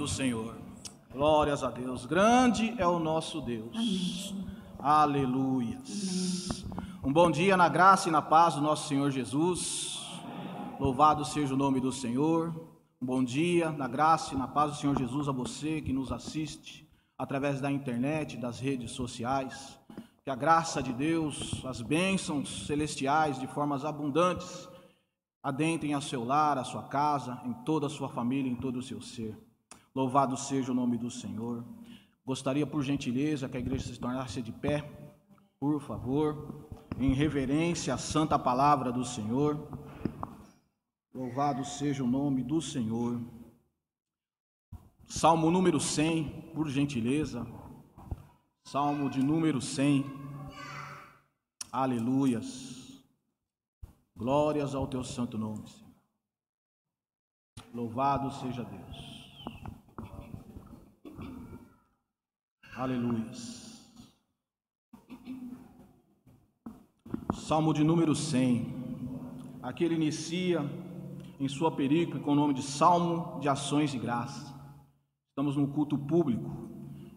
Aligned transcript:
do 0.00 0.08
Senhor. 0.08 0.56
Glórias 1.12 1.62
a 1.62 1.70
Deus. 1.70 2.06
Grande 2.06 2.74
é 2.78 2.86
o 2.86 2.98
nosso 2.98 3.38
Deus. 3.38 3.76
Amém. 3.76 4.46
Aleluias. 4.78 6.64
Um 7.04 7.12
bom 7.12 7.30
dia 7.30 7.54
na 7.54 7.68
graça 7.68 8.08
e 8.08 8.12
na 8.12 8.22
paz 8.22 8.54
do 8.54 8.62
nosso 8.62 8.88
Senhor 8.88 9.10
Jesus. 9.10 10.00
Louvado 10.78 11.22
seja 11.22 11.52
o 11.52 11.56
nome 11.56 11.80
do 11.80 11.92
Senhor. 11.92 12.48
Um 12.98 13.04
bom 13.04 13.22
dia 13.22 13.70
na 13.72 13.86
graça 13.86 14.34
e 14.34 14.38
na 14.38 14.48
paz 14.48 14.72
do 14.72 14.78
Senhor 14.78 14.98
Jesus 14.98 15.28
a 15.28 15.32
você 15.32 15.82
que 15.82 15.92
nos 15.92 16.10
assiste 16.10 16.88
através 17.18 17.60
da 17.60 17.70
internet, 17.70 18.38
das 18.38 18.58
redes 18.58 18.92
sociais. 18.92 19.78
Que 20.24 20.30
a 20.30 20.34
graça 20.34 20.82
de 20.82 20.94
Deus, 20.94 21.62
as 21.66 21.82
bênçãos 21.82 22.66
celestiais 22.66 23.38
de 23.38 23.46
formas 23.46 23.84
abundantes 23.84 24.66
adentrem 25.42 25.92
a 25.92 26.00
seu 26.00 26.24
lar, 26.24 26.56
a 26.56 26.64
sua 26.64 26.84
casa, 26.84 27.38
em 27.44 27.52
toda 27.52 27.86
a 27.86 27.90
sua 27.90 28.08
família, 28.08 28.50
em 28.50 28.56
todo 28.56 28.78
o 28.78 28.82
seu 28.82 29.02
ser. 29.02 29.49
Louvado 29.94 30.36
seja 30.36 30.70
o 30.70 30.74
nome 30.74 30.96
do 30.96 31.10
Senhor. 31.10 31.64
Gostaria, 32.24 32.66
por 32.66 32.82
gentileza, 32.82 33.48
que 33.48 33.56
a 33.56 33.60
igreja 33.60 33.92
se 33.92 33.98
tornasse 33.98 34.40
de 34.40 34.52
pé, 34.52 34.82
por 35.58 35.80
favor, 35.80 36.68
em 36.98 37.12
reverência 37.12 37.94
à 37.94 37.98
santa 37.98 38.38
palavra 38.38 38.92
do 38.92 39.04
Senhor. 39.04 39.68
Louvado 41.12 41.64
seja 41.64 42.04
o 42.04 42.06
nome 42.06 42.44
do 42.44 42.62
Senhor. 42.62 43.20
Salmo 45.06 45.50
número 45.50 45.80
100, 45.80 46.52
por 46.54 46.68
gentileza. 46.68 47.44
Salmo 48.64 49.10
de 49.10 49.20
número 49.20 49.60
100. 49.60 50.04
Aleluias. 51.72 53.02
Glórias 54.16 54.74
ao 54.74 54.86
teu 54.86 55.02
santo 55.02 55.36
nome, 55.36 55.66
Senhor. 55.66 55.90
Louvado 57.74 58.30
seja 58.30 58.62
Deus. 58.62 59.09
Aleluias. 62.76 63.68
Salmo 67.34 67.74
de 67.74 67.82
número 67.82 68.14
100. 68.14 68.72
Aqui 69.62 69.84
ele 69.84 69.96
inicia 69.96 70.64
em 71.38 71.48
sua 71.48 71.72
perícope 71.72 72.20
com 72.20 72.32
o 72.32 72.34
nome 72.34 72.54
de 72.54 72.62
Salmo 72.62 73.40
de 73.40 73.48
Ações 73.48 73.90
de 73.90 73.98
Graça. 73.98 74.54
Estamos 75.30 75.56
num 75.56 75.66
culto 75.66 75.98
público. 75.98 76.70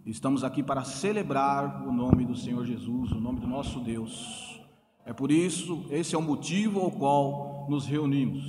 Estamos 0.06 0.44
aqui 0.44 0.64
para 0.64 0.84
celebrar 0.84 1.88
o 1.88 1.92
nome 1.94 2.26
do 2.26 2.36
Senhor 2.36 2.66
Jesus, 2.66 3.12
o 3.12 3.20
nome 3.20 3.40
do 3.40 3.48
nosso 3.48 3.80
Deus. 3.80 4.60
É 5.06 5.14
por 5.14 5.32
isso, 5.32 5.86
esse 5.90 6.16
é 6.16 6.18
o 6.18 6.22
motivo 6.22 6.80
ao 6.80 6.92
qual 6.92 7.68
nos 7.70 7.86
reunimos 7.86 8.44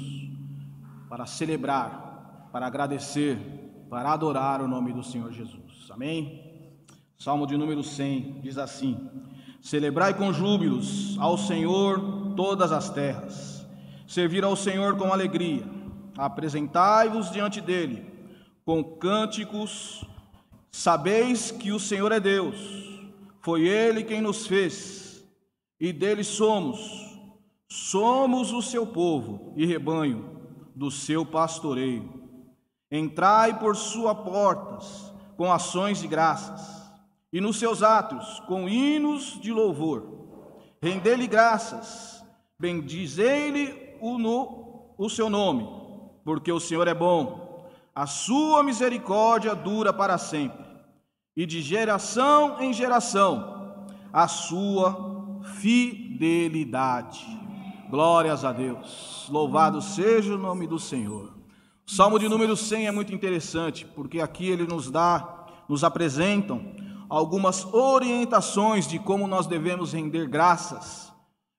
para 1.09 1.27
celebrar, 1.27 2.49
para 2.51 2.67
agradecer, 2.67 3.39
para 3.91 4.13
adorar 4.13 4.63
o 4.63 4.69
nome 4.69 4.93
do 4.93 5.03
Senhor 5.03 5.31
Jesus. 5.33 5.91
Amém? 5.91 6.44
Salmo 7.25 7.47
de 7.47 7.57
número 7.57 7.83
100 7.83 8.41
diz 8.43 8.59
assim: 8.59 9.09
Celebrai 9.59 10.13
com 10.13 10.31
júbilos 10.31 11.17
ao 11.19 11.39
Senhor 11.39 12.35
todas 12.37 12.71
as 12.71 12.91
terras, 12.91 13.67
servir 14.07 14.45
ao 14.45 14.55
Senhor 14.55 14.99
com 14.99 15.11
alegria, 15.11 15.65
apresentai-vos 16.19 17.31
diante 17.31 17.63
dele 17.63 18.05
com 18.63 18.85
cânticos, 18.85 20.05
sabeis 20.71 21.51
que 21.51 21.73
o 21.73 21.81
Senhor 21.81 22.13
é 22.13 22.21
Deus, 22.21 22.59
foi 23.41 23.63
ele 23.67 24.05
quem 24.05 24.21
nos 24.21 24.47
fez 24.47 25.25
e 25.81 25.95
dele 25.95 26.25
somos. 26.25 27.17
Somos 27.71 28.53
o 28.53 28.61
seu 28.61 28.87
povo 28.87 29.55
e 29.57 29.65
rebanho 29.65 30.43
do 30.77 30.91
seu 30.91 31.25
pastoreio. 31.25 32.07
Entrai 32.93 33.59
por 33.59 33.75
suas 33.77 34.15
portas 34.19 35.11
com 35.39 35.51
ações 35.51 36.03
de 36.03 36.07
graças, 36.07 36.84
e 37.35 37.41
nos 37.41 37.59
seus 37.59 37.83
atos 37.83 38.39
com 38.47 38.69
hinos 38.69 39.41
de 39.41 39.53
louvor. 39.53 40.07
Rendei-lhe 40.81 41.27
graças, 41.27 42.25
bendizei-lhe 42.57 43.97
o, 44.01 44.17
no, 44.19 44.95
o 44.97 45.11
seu 45.11 45.29
nome, 45.29 45.69
porque 46.25 46.53
o 46.53 46.61
Senhor 46.61 46.87
é 46.87 46.95
bom, 46.95 47.69
a 47.93 48.07
sua 48.07 48.63
misericórdia 48.63 49.53
dura 49.53 49.93
para 49.93 50.17
sempre, 50.17 50.65
e 51.37 51.45
de 51.45 51.61
geração 51.61 52.63
em 52.63 52.73
geração 52.73 53.85
a 54.13 54.29
sua 54.29 55.41
fidelidade. 55.57 57.27
Glórias 57.91 58.45
a 58.45 58.53
Deus. 58.53 59.29
Louvado 59.29 59.83
seja 59.83 60.37
o 60.37 60.39
nome 60.39 60.69
do 60.69 60.79
Senhor. 60.79 61.35
O 61.85 61.91
Salmo 61.91 62.17
de 62.17 62.29
número 62.29 62.57
100 62.57 62.87
é 62.87 62.93
muito 62.93 63.13
interessante, 63.13 63.85
porque 63.85 64.21
aqui 64.21 64.49
ele 64.49 64.69
nos 64.69 64.89
dá, 64.89 65.47
nos 65.69 65.83
apresentam 65.83 66.74
algumas 67.15 67.65
orientações 67.73 68.89
de 68.89 68.99
como 68.99 69.29
nós 69.29 69.47
devemos 69.47 69.93
render 69.93 70.27
graças 70.27 71.13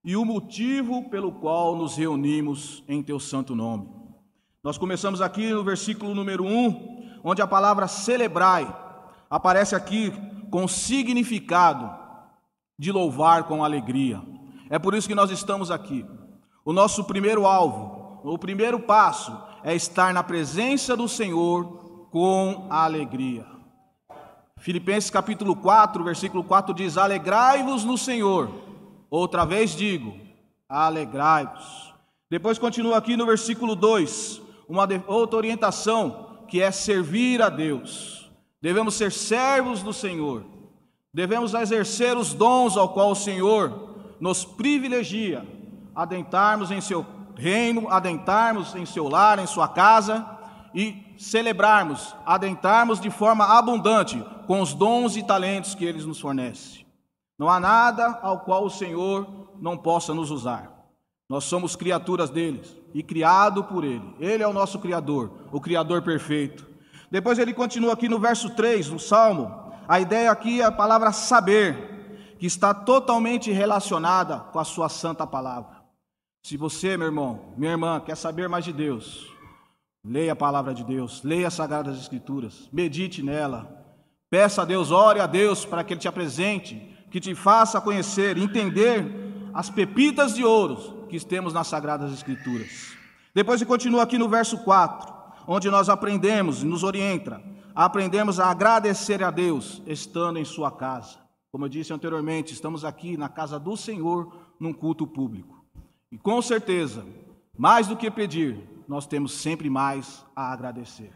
e 0.04 0.18
o 0.18 0.26
motivo 0.26 1.10
pelo 1.10 1.32
qual 1.32 1.78
nos 1.78 1.96
reunimos 1.96 2.84
em 2.90 3.02
teu 3.02 3.22
santo 3.22 3.56
nome. 3.56 3.90
Nós 4.62 4.78
começamos 4.78 5.22
aqui 5.22 5.52
no 5.52 5.64
versículo 5.64 6.14
número 6.14 6.44
1, 6.44 7.22
onde 7.24 7.42
a 7.42 7.48
palavra 7.48 7.88
celebrai 7.88 8.68
aparece 9.30 9.76
aqui 9.76 10.12
com 10.52 10.68
significado 10.68 11.90
de 12.78 12.92
louvar 12.92 13.46
com 13.46 13.64
alegria. 13.64 14.22
É 14.70 14.78
por 14.78 14.94
isso 14.94 15.08
que 15.08 15.16
nós 15.16 15.32
estamos 15.32 15.72
aqui. 15.72 16.06
O 16.66 16.74
nosso 16.74 17.06
primeiro 17.06 17.46
alvo, 17.46 18.20
o 18.26 18.38
primeiro 18.38 18.82
passo 18.82 19.42
é 19.64 19.74
estar 19.74 20.14
na 20.14 20.22
presença 20.22 20.98
do 20.98 21.08
Senhor 21.08 22.10
com 22.12 22.68
alegria. 22.70 23.55
Filipenses 24.66 25.12
capítulo 25.12 25.56
4, 25.56 26.04
versículo 26.04 26.44
4 26.44 26.74
diz: 26.74 26.98
Alegrai-vos 26.98 27.84
no 27.84 28.00
Senhor. 28.00 28.50
Outra 29.12 29.46
vez 29.46 29.76
digo: 29.76 30.20
alegrai-vos. 30.68 31.94
Depois 32.32 32.58
continua 32.58 32.98
aqui 32.98 33.16
no 33.16 33.28
versículo 33.28 33.76
2, 33.76 34.42
uma 34.68 34.88
outra 35.06 35.38
orientação 35.38 36.40
que 36.48 36.64
é 36.64 36.72
servir 36.72 37.44
a 37.44 37.50
Deus. 37.50 38.32
Devemos 38.60 38.96
ser 38.96 39.12
servos 39.12 39.84
do 39.84 39.94
Senhor. 39.94 40.44
Devemos 41.14 41.54
exercer 41.54 42.18
os 42.18 42.34
dons 42.34 42.76
ao 42.76 42.90
qual 42.90 43.12
o 43.12 43.16
Senhor 43.16 44.16
nos 44.20 44.44
privilegia, 44.44 45.46
adentrarmos 45.94 46.72
em 46.72 46.82
seu 46.82 47.06
reino, 47.38 47.88
adentrarmos 47.88 48.74
em 48.74 48.84
seu 48.88 49.08
lar, 49.08 49.38
em 49.38 49.46
sua 49.46 49.68
casa 49.68 50.26
e 50.74 51.05
celebrarmos, 51.18 52.16
adentrarmos 52.26 53.00
de 53.00 53.10
forma 53.10 53.46
abundante 53.58 54.24
com 54.48 54.62
os 54.62 54.74
dons 54.74 55.16
e 55.16 55.24
talentos 55.24 55.76
que 55.76 55.86
Ele 55.86 56.04
nos 56.04 56.20
fornece. 56.20 56.86
Não 57.38 57.50
há 57.50 57.60
nada 57.60 58.20
ao 58.22 58.40
qual 58.40 58.66
o 58.66 58.70
Senhor 58.70 59.28
não 59.60 59.78
possa 59.78 60.14
nos 60.14 60.32
usar. 60.32 60.72
Nós 61.30 61.44
somos 61.44 61.76
criaturas 61.76 62.30
dele 62.30 62.62
e 62.94 63.02
criado 63.02 63.64
por 63.64 63.84
Ele. 63.84 64.16
Ele 64.20 64.44
é 64.44 64.48
o 64.48 64.54
nosso 64.54 64.80
Criador, 64.80 65.32
o 65.52 65.60
Criador 65.60 66.02
perfeito. 66.02 66.66
Depois 67.10 67.40
ele 67.40 67.54
continua 67.54 67.94
aqui 67.94 68.10
no 68.10 68.20
verso 68.20 68.50
3 68.52 68.90
do 68.90 69.00
Salmo, 69.00 69.66
a 69.88 70.00
ideia 70.00 70.32
aqui 70.32 70.62
é 70.62 70.66
a 70.66 70.72
palavra 70.72 71.12
saber, 71.12 72.36
que 72.40 72.46
está 72.46 72.74
totalmente 72.74 73.52
relacionada 73.52 74.40
com 74.52 74.60
a 74.60 74.64
sua 74.64 74.90
santa 74.90 75.26
palavra. 75.26 75.84
Se 76.44 76.58
você, 76.58 76.98
meu 76.98 77.08
irmão, 77.08 77.54
minha 77.56 77.72
irmã, 77.72 78.00
quer 78.00 78.16
saber 78.16 78.50
mais 78.50 78.66
de 78.66 78.74
Deus, 78.74 79.32
leia 80.06 80.34
a 80.34 80.36
palavra 80.36 80.74
de 80.74 80.84
Deus, 80.84 81.24
leia 81.24 81.48
as 81.48 81.54
Sagradas 81.54 81.98
Escrituras, 81.98 82.70
medite 82.72 83.24
nela, 83.24 83.84
peça 84.30 84.62
a 84.62 84.66
Deus, 84.66 84.92
ore 84.92 85.20
a 85.20 85.26
Deus 85.26 85.66
para 85.66 85.84
que 85.84 85.94
Ele 85.94 86.00
te 86.00 86.08
apresente, 86.08 86.76
que 87.10 87.20
te 87.20 87.34
faça 87.34 87.82
conhecer, 87.82 88.38
entender 88.38 89.52
as 89.54 89.70
pepitas 89.70 90.36
de 90.36 90.44
ouro 90.44 91.08
que 91.10 91.20
temos 91.26 91.54
nas 91.54 91.68
Sagradas 91.68 92.14
Escrituras. 92.14 92.96
Depois 93.34 93.60
ele 93.60 93.68
continua 93.68 94.04
aqui 94.04 94.18
no 94.18 94.30
verso 94.30 94.60
4, 94.60 95.14
onde 95.48 95.70
nós 95.70 95.90
aprendemos 95.90 96.62
e 96.62 96.66
nos 96.66 96.84
orienta 96.84 97.42
aprendemos 97.76 98.40
a 98.40 98.50
agradecer 98.50 99.22
a 99.22 99.30
Deus 99.30 99.82
estando 99.86 100.40
em 100.40 100.46
sua 100.46 100.72
casa. 100.72 101.18
Como 101.52 101.66
eu 101.66 101.70
disse 101.70 101.92
anteriormente, 101.92 102.54
estamos 102.54 102.86
aqui 102.86 103.18
na 103.18 103.28
casa 103.28 103.60
do 103.60 103.76
Senhor 103.76 104.34
num 104.58 104.74
culto 104.74 105.06
público. 105.06 105.66
E 106.10 106.18
com 106.18 106.42
certeza, 106.42 107.06
mais 107.58 107.88
do 107.88 107.98
que 107.98 108.10
pedir, 108.10 108.58
nós 108.88 109.06
temos 109.08 109.34
sempre 109.34 109.70
mais 109.70 110.25
a 110.36 110.51
agradecer. 110.51 111.12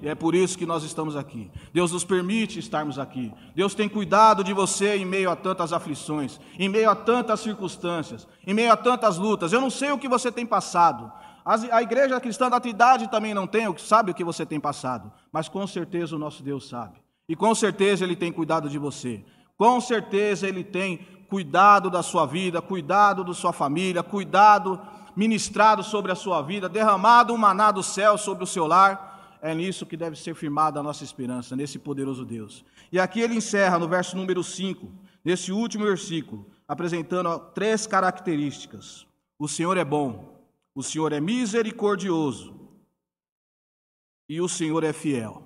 E 0.00 0.08
é 0.08 0.14
por 0.14 0.34
isso 0.34 0.58
que 0.58 0.66
nós 0.66 0.82
estamos 0.82 1.16
aqui. 1.16 1.50
Deus 1.72 1.92
nos 1.92 2.04
permite 2.04 2.58
estarmos 2.58 2.98
aqui. 2.98 3.32
Deus 3.54 3.74
tem 3.74 3.88
cuidado 3.88 4.42
de 4.42 4.52
você 4.52 4.96
em 4.96 5.04
meio 5.04 5.30
a 5.30 5.36
tantas 5.36 5.72
aflições, 5.72 6.40
em 6.58 6.68
meio 6.68 6.90
a 6.90 6.94
tantas 6.94 7.40
circunstâncias, 7.40 8.26
em 8.46 8.54
meio 8.54 8.72
a 8.72 8.76
tantas 8.76 9.18
lutas. 9.18 9.52
Eu 9.52 9.60
não 9.60 9.70
sei 9.70 9.92
o 9.92 9.98
que 9.98 10.08
você 10.08 10.32
tem 10.32 10.44
passado, 10.44 11.12
a 11.44 11.82
igreja 11.82 12.20
cristã 12.20 12.48
da 12.48 12.60
Trindade 12.60 13.10
também 13.10 13.34
não 13.34 13.48
tem, 13.48 13.66
sabe 13.76 14.12
o 14.12 14.14
que 14.14 14.22
você 14.22 14.46
tem 14.46 14.60
passado, 14.60 15.12
mas 15.32 15.48
com 15.48 15.66
certeza 15.66 16.14
o 16.14 16.18
nosso 16.18 16.42
Deus 16.42 16.68
sabe. 16.68 17.00
E 17.28 17.34
com 17.34 17.52
certeza 17.54 18.04
Ele 18.04 18.14
tem 18.14 18.32
cuidado 18.32 18.68
de 18.68 18.78
você. 18.78 19.24
Com 19.56 19.80
certeza 19.80 20.46
Ele 20.46 20.62
tem 20.62 20.98
cuidado 21.28 21.90
da 21.90 22.02
sua 22.02 22.26
vida, 22.26 22.62
cuidado 22.62 23.24
da 23.24 23.34
sua 23.34 23.52
família, 23.52 24.02
cuidado 24.02 24.80
ministrado 25.16 25.82
sobre 25.82 26.12
a 26.12 26.14
sua 26.14 26.42
vida, 26.42 26.68
derramado 26.68 27.32
um 27.32 27.36
maná 27.36 27.70
do 27.70 27.82
céu 27.82 28.16
sobre 28.16 28.44
o 28.44 28.46
seu 28.46 28.66
lar. 28.66 29.38
é 29.40 29.54
nisso 29.54 29.84
que 29.84 29.96
deve 29.96 30.16
ser 30.16 30.34
firmada 30.36 30.78
a 30.78 30.82
nossa 30.82 31.02
esperança, 31.02 31.56
nesse 31.56 31.78
poderoso 31.78 32.24
Deus. 32.24 32.64
E 32.92 33.00
aqui 33.00 33.20
ele 33.20 33.34
encerra 33.34 33.78
no 33.78 33.88
verso 33.88 34.16
número 34.16 34.42
5, 34.44 34.88
nesse 35.24 35.50
último 35.50 35.84
versículo, 35.84 36.46
apresentando 36.68 37.38
três 37.52 37.86
características: 37.86 39.06
o 39.38 39.48
Senhor 39.48 39.76
é 39.76 39.84
bom, 39.84 40.40
o 40.74 40.82
Senhor 40.82 41.12
é 41.12 41.20
misericordioso 41.20 42.54
e 44.28 44.40
o 44.40 44.48
Senhor 44.48 44.84
é 44.84 44.92
fiel. 44.92 45.42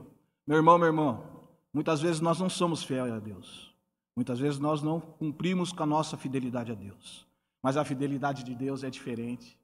Meu 0.46 0.58
irmão, 0.58 0.78
meu 0.78 0.86
irmão, 0.86 1.24
muitas 1.72 2.00
vezes 2.00 2.20
nós 2.20 2.38
não 2.38 2.48
somos 2.48 2.84
fiéis 2.84 3.12
a 3.12 3.18
Deus. 3.18 3.74
Muitas 4.14 4.38
vezes 4.38 4.58
nós 4.58 4.82
não 4.82 5.00
cumprimos 5.00 5.72
com 5.72 5.82
a 5.82 5.86
nossa 5.86 6.16
fidelidade 6.16 6.72
a 6.72 6.74
Deus. 6.74 7.26
Mas 7.62 7.76
a 7.76 7.84
fidelidade 7.84 8.44
de 8.44 8.54
Deus 8.54 8.84
é 8.84 8.90
diferente. 8.90 9.58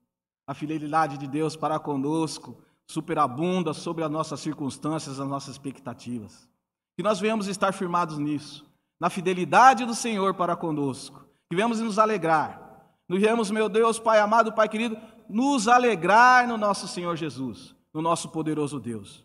A 0.47 0.55
fidelidade 0.55 1.19
de 1.19 1.27
Deus 1.27 1.57
para 1.57 1.79
conosco 1.79 2.57
superabunda 2.87 3.73
sobre 3.73 4.05
as 4.05 4.11
nossas 4.11 4.41
circunstâncias, 4.41 5.21
as 5.21 5.29
nossas 5.29 5.53
expectativas. 5.53 6.49
Que 6.97 7.03
nós 7.03 7.21
venhamos 7.21 7.47
estar 7.47 7.73
firmados 7.73 8.19
nisso, 8.19 8.67
na 9.01 9.09
fidelidade 9.09 9.85
do 9.85 9.95
Senhor 9.95 10.35
para 10.35 10.57
conosco. 10.57 11.25
Que 11.49 11.57
venhamos 11.57 11.81
nos 11.81 11.99
alegrar. 11.99 12.61
Nos 13.09 13.21
viemos, 13.21 13.51
meu 13.51 13.69
Deus, 13.69 13.99
Pai 13.99 14.19
amado, 14.19 14.53
Pai 14.53 14.69
querido, 14.69 14.97
nos 15.29 15.69
alegrar 15.69 16.47
no 16.47 16.57
nosso 16.57 16.87
Senhor 16.89 17.17
Jesus, 17.17 17.75
no 17.93 18.03
nosso 18.03 18.29
poderoso 18.29 18.81
Deus. 18.81 19.25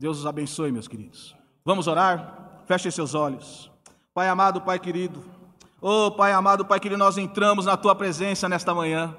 Deus 0.00 0.18
os 0.18 0.26
abençoe, 0.26 0.72
meus 0.72 0.88
queridos. 0.88 1.36
Vamos 1.64 1.86
orar? 1.86 2.62
Feche 2.66 2.90
seus 2.90 3.14
olhos. 3.14 3.70
Pai 4.14 4.28
amado, 4.28 4.60
Pai 4.60 4.78
querido. 4.78 5.37
Oh, 5.80 6.10
Pai 6.10 6.32
amado, 6.32 6.64
Pai 6.64 6.80
querido, 6.80 6.98
nós 6.98 7.16
entramos 7.16 7.64
na 7.64 7.76
tua 7.76 7.94
presença 7.94 8.48
nesta 8.48 8.74
manhã 8.74 9.14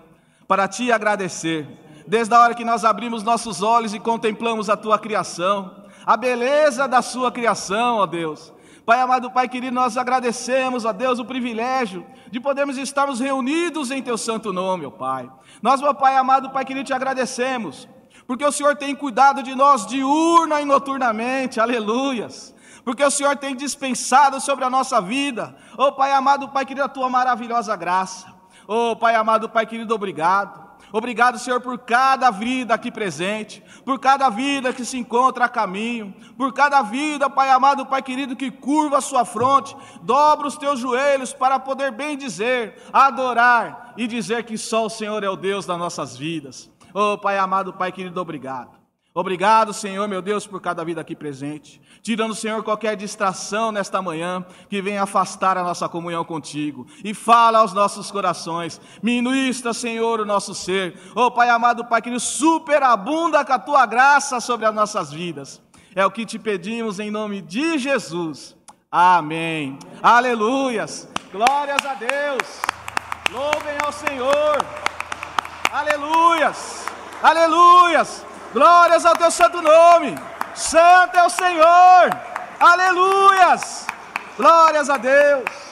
para 0.46 0.68
te 0.68 0.92
agradecer. 0.92 1.66
Desde 2.06 2.34
a 2.36 2.40
hora 2.42 2.54
que 2.54 2.66
nós 2.66 2.84
abrimos 2.84 3.24
nossos 3.24 3.62
olhos 3.62 3.94
e 3.94 4.00
contemplamos 4.00 4.70
a 4.70 4.76
tua 4.76 5.00
criação, 5.00 5.86
a 6.06 6.18
beleza 6.18 6.86
da 6.86 7.02
sua 7.02 7.32
criação, 7.32 8.00
ó 8.00 8.06
Deus. 8.06 8.52
Pai 8.86 9.00
amado, 9.00 9.32
Pai 9.32 9.48
querido, 9.48 9.74
nós 9.74 9.96
agradecemos, 9.96 10.84
ó 10.84 10.92
Deus, 10.92 11.18
o 11.18 11.24
privilégio 11.24 12.06
de 12.30 12.42
podermos 12.42 12.78
estarmos 12.78 13.22
reunidos 13.22 13.90
em 13.90 14.02
teu 14.02 14.18
santo 14.18 14.52
nome, 14.52 14.86
ó 14.86 14.92
Pai. 14.92 15.32
Nós, 15.62 15.80
meu 15.80 15.96
Pai 15.96 16.18
amado, 16.18 16.50
Pai 16.50 16.66
querido, 16.66 16.88
te 16.88 16.94
agradecemos 16.94 17.88
porque 18.30 18.46
o 18.46 18.52
Senhor 18.52 18.76
tem 18.76 18.94
cuidado 18.94 19.42
de 19.42 19.56
nós 19.56 19.88
diurna 19.88 20.62
e 20.62 20.66
noturnamente, 20.66 21.60
aleluias. 21.60 22.54
Porque 22.90 23.04
o 23.04 23.12
Senhor 23.12 23.36
tem 23.38 23.56
dispensado 23.56 24.42
sobre 24.42 24.66
a 24.66 24.70
nossa 24.70 25.00
vida, 25.00 25.56
oh 25.78 25.92
Pai 25.92 26.12
amado, 26.12 26.50
Pai 26.50 26.66
querido, 26.66 26.88
a 26.88 26.90
tua 26.90 27.08
maravilhosa 27.08 27.76
graça. 27.76 28.34
Oh 28.68 28.96
Pai 28.96 29.14
amado, 29.14 29.48
Pai 29.48 29.68
querido, 29.68 29.94
obrigado. 29.94 30.68
Obrigado, 30.92 31.38
Senhor, 31.38 31.62
por 31.62 31.78
cada 31.78 32.32
vida 32.32 32.74
aqui 32.74 32.90
presente, 32.90 33.64
por 33.86 34.00
cada 34.00 34.28
vida 34.32 34.74
que 34.74 34.84
se 34.84 34.98
encontra 34.98 35.46
a 35.46 35.48
caminho, 35.48 36.16
por 36.36 36.52
cada 36.52 36.82
vida, 36.82 37.30
Pai 37.30 37.52
amado, 37.52 37.86
Pai 37.86 38.02
querido, 38.02 38.36
que 38.36 38.50
curva 38.50 38.98
a 38.98 39.02
sua 39.02 39.24
fronte, 39.24 39.78
dobra 40.02 40.48
os 40.48 40.58
teus 40.58 40.80
joelhos 40.80 41.32
para 41.32 41.60
poder 41.60 41.92
bem 41.92 42.18
dizer, 42.18 42.82
adorar 42.92 43.94
e 43.98 44.08
dizer 44.08 44.46
que 44.46 44.58
só 44.58 44.88
o 44.88 44.90
Senhor 44.90 45.24
é 45.24 45.30
o 45.30 45.36
Deus 45.36 45.64
das 45.64 45.78
nossas 45.78 46.18
vidas. 46.18 46.68
Oh, 46.92 47.20
Pai 47.20 47.38
amado, 47.38 47.72
Pai 47.72 47.92
querido, 47.92 48.20
obrigado. 48.20 48.79
Obrigado, 49.20 49.74
Senhor, 49.74 50.08
meu 50.08 50.22
Deus, 50.22 50.48
por 50.48 50.62
cada 50.62 50.82
vida 50.86 51.02
aqui 51.02 51.14
presente. 51.14 51.82
Tirando, 52.02 52.34
Senhor, 52.34 52.64
qualquer 52.64 52.96
distração 52.96 53.70
nesta 53.70 54.02
manhã 54.02 54.46
que 54.70 54.82
venha 54.82 55.04
afastar 55.04 55.58
a 55.58 55.64
nossa 55.64 55.90
comunhão 55.90 56.24
contigo. 56.24 56.88
E 57.04 57.14
fala 57.14 57.60
aos 57.60 57.74
nossos 57.74 58.10
corações. 58.10 58.80
Ministra, 59.04 59.74
Senhor, 59.74 60.22
o 60.22 60.26
nosso 60.26 60.56
ser. 60.56 60.98
Oh, 61.14 61.30
Pai 61.30 61.50
amado, 61.50 61.84
Pai 61.84 62.02
querido, 62.02 62.22
superabunda 62.22 63.44
com 63.44 63.52
a 63.52 63.60
tua 63.60 63.86
graça 63.86 64.40
sobre 64.40 64.66
as 64.66 64.74
nossas 64.74 65.12
vidas. 65.12 65.62
É 65.94 66.06
o 66.06 66.12
que 66.12 66.26
te 66.26 66.40
pedimos 66.40 66.98
em 66.98 67.12
nome 67.12 67.42
de 67.42 67.78
Jesus. 67.78 68.56
Amém. 68.90 69.78
Aleluias. 70.02 71.10
Glórias 71.30 71.86
a 71.86 71.94
Deus. 71.96 72.62
Louvem 73.34 73.76
ao 73.84 73.92
Senhor. 73.92 74.66
Aleluias, 75.72 76.86
aleluias, 77.22 78.26
glórias 78.54 79.06
ao 79.06 79.16
teu 79.16 79.32
santo 79.32 79.62
nome, 79.62 80.18
santo 80.56 81.18
é 81.18 81.24
o 81.24 81.30
Senhor, 81.30 82.10
aleluias, 82.60 83.88
glórias 84.38 84.90
a 84.90 84.98
Deus. 84.98 85.69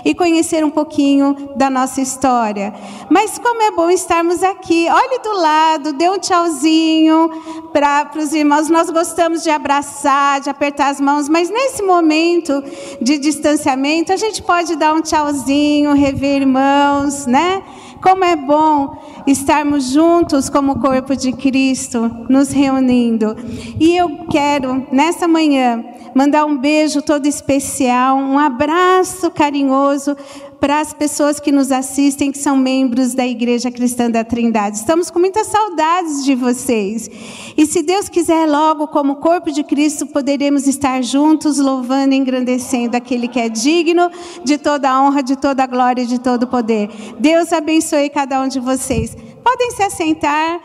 e 0.04 0.12
conhecer 0.12 0.64
um 0.64 0.70
pouquinho 0.70 1.52
da 1.54 1.70
nossa 1.70 2.00
história. 2.00 2.74
Mas 3.08 3.38
como 3.38 3.62
é 3.62 3.70
bom 3.70 3.88
estarmos 3.88 4.42
aqui. 4.42 4.88
Olhe 4.90 5.20
do 5.20 5.32
lado, 5.34 5.92
dê 5.92 6.10
um 6.10 6.18
tchauzinho 6.18 7.30
para 7.72 8.10
os 8.16 8.32
irmãos. 8.32 8.68
Nós 8.68 8.90
gostamos 8.90 9.44
de 9.44 9.50
abraçar, 9.50 10.40
de 10.40 10.50
apertar 10.50 10.88
as 10.88 11.00
mãos, 11.00 11.28
mas 11.28 11.48
nesse 11.48 11.80
momento 11.80 12.60
de 13.00 13.18
distanciamento, 13.18 14.12
a 14.12 14.16
gente 14.16 14.42
pode 14.42 14.74
dar 14.74 14.94
um 14.94 15.00
tchauzinho, 15.00 15.92
rever 15.92 16.40
irmãos, 16.40 17.24
né? 17.24 17.62
Como 18.04 18.22
é 18.22 18.36
bom 18.36 18.98
estarmos 19.26 19.90
juntos 19.90 20.50
como 20.50 20.78
corpo 20.78 21.16
de 21.16 21.32
Cristo, 21.32 22.14
nos 22.28 22.50
reunindo. 22.50 23.34
E 23.80 23.96
eu 23.96 24.26
quero, 24.30 24.86
nessa 24.92 25.26
manhã, 25.26 25.82
mandar 26.14 26.44
um 26.44 26.58
beijo 26.58 27.00
todo 27.00 27.24
especial, 27.24 28.18
um 28.18 28.38
abraço 28.38 29.30
carinhoso 29.30 30.14
para 30.60 30.80
as 30.80 30.92
pessoas 30.92 31.38
que 31.40 31.52
nos 31.52 31.70
assistem, 31.70 32.32
que 32.32 32.38
são 32.38 32.56
membros 32.56 33.14
da 33.14 33.26
Igreja 33.26 33.70
Cristã 33.70 34.10
da 34.10 34.24
Trindade. 34.24 34.76
Estamos 34.76 35.10
com 35.10 35.18
muitas 35.18 35.46
saudades 35.46 36.24
de 36.24 36.34
vocês. 36.34 37.10
E 37.56 37.66
se 37.66 37.82
Deus 37.82 38.08
quiser, 38.08 38.46
logo, 38.46 38.88
como 38.88 39.16
corpo 39.16 39.50
de 39.50 39.62
Cristo, 39.62 40.06
poderemos 40.06 40.66
estar 40.66 41.02
juntos, 41.02 41.58
louvando 41.58 42.14
e 42.14 42.16
engrandecendo 42.16 42.96
aquele 42.96 43.28
que 43.28 43.40
é 43.40 43.48
digno 43.48 44.10
de 44.42 44.58
toda 44.58 44.90
a 44.90 45.02
honra, 45.02 45.22
de 45.22 45.36
toda 45.36 45.64
a 45.64 45.66
glória 45.66 46.02
e 46.02 46.06
de 46.06 46.18
todo 46.18 46.44
o 46.44 46.46
poder. 46.46 46.88
Deus 47.18 47.52
abençoe 47.52 48.08
cada 48.08 48.40
um 48.40 48.48
de 48.48 48.60
vocês. 48.60 49.16
Podem 49.42 49.70
se 49.72 49.82
assentar. 49.82 50.60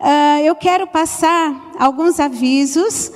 Uh, 0.00 0.40
eu 0.44 0.54
quero 0.54 0.86
passar 0.86 1.72
alguns 1.78 2.18
avisos. 2.18 3.12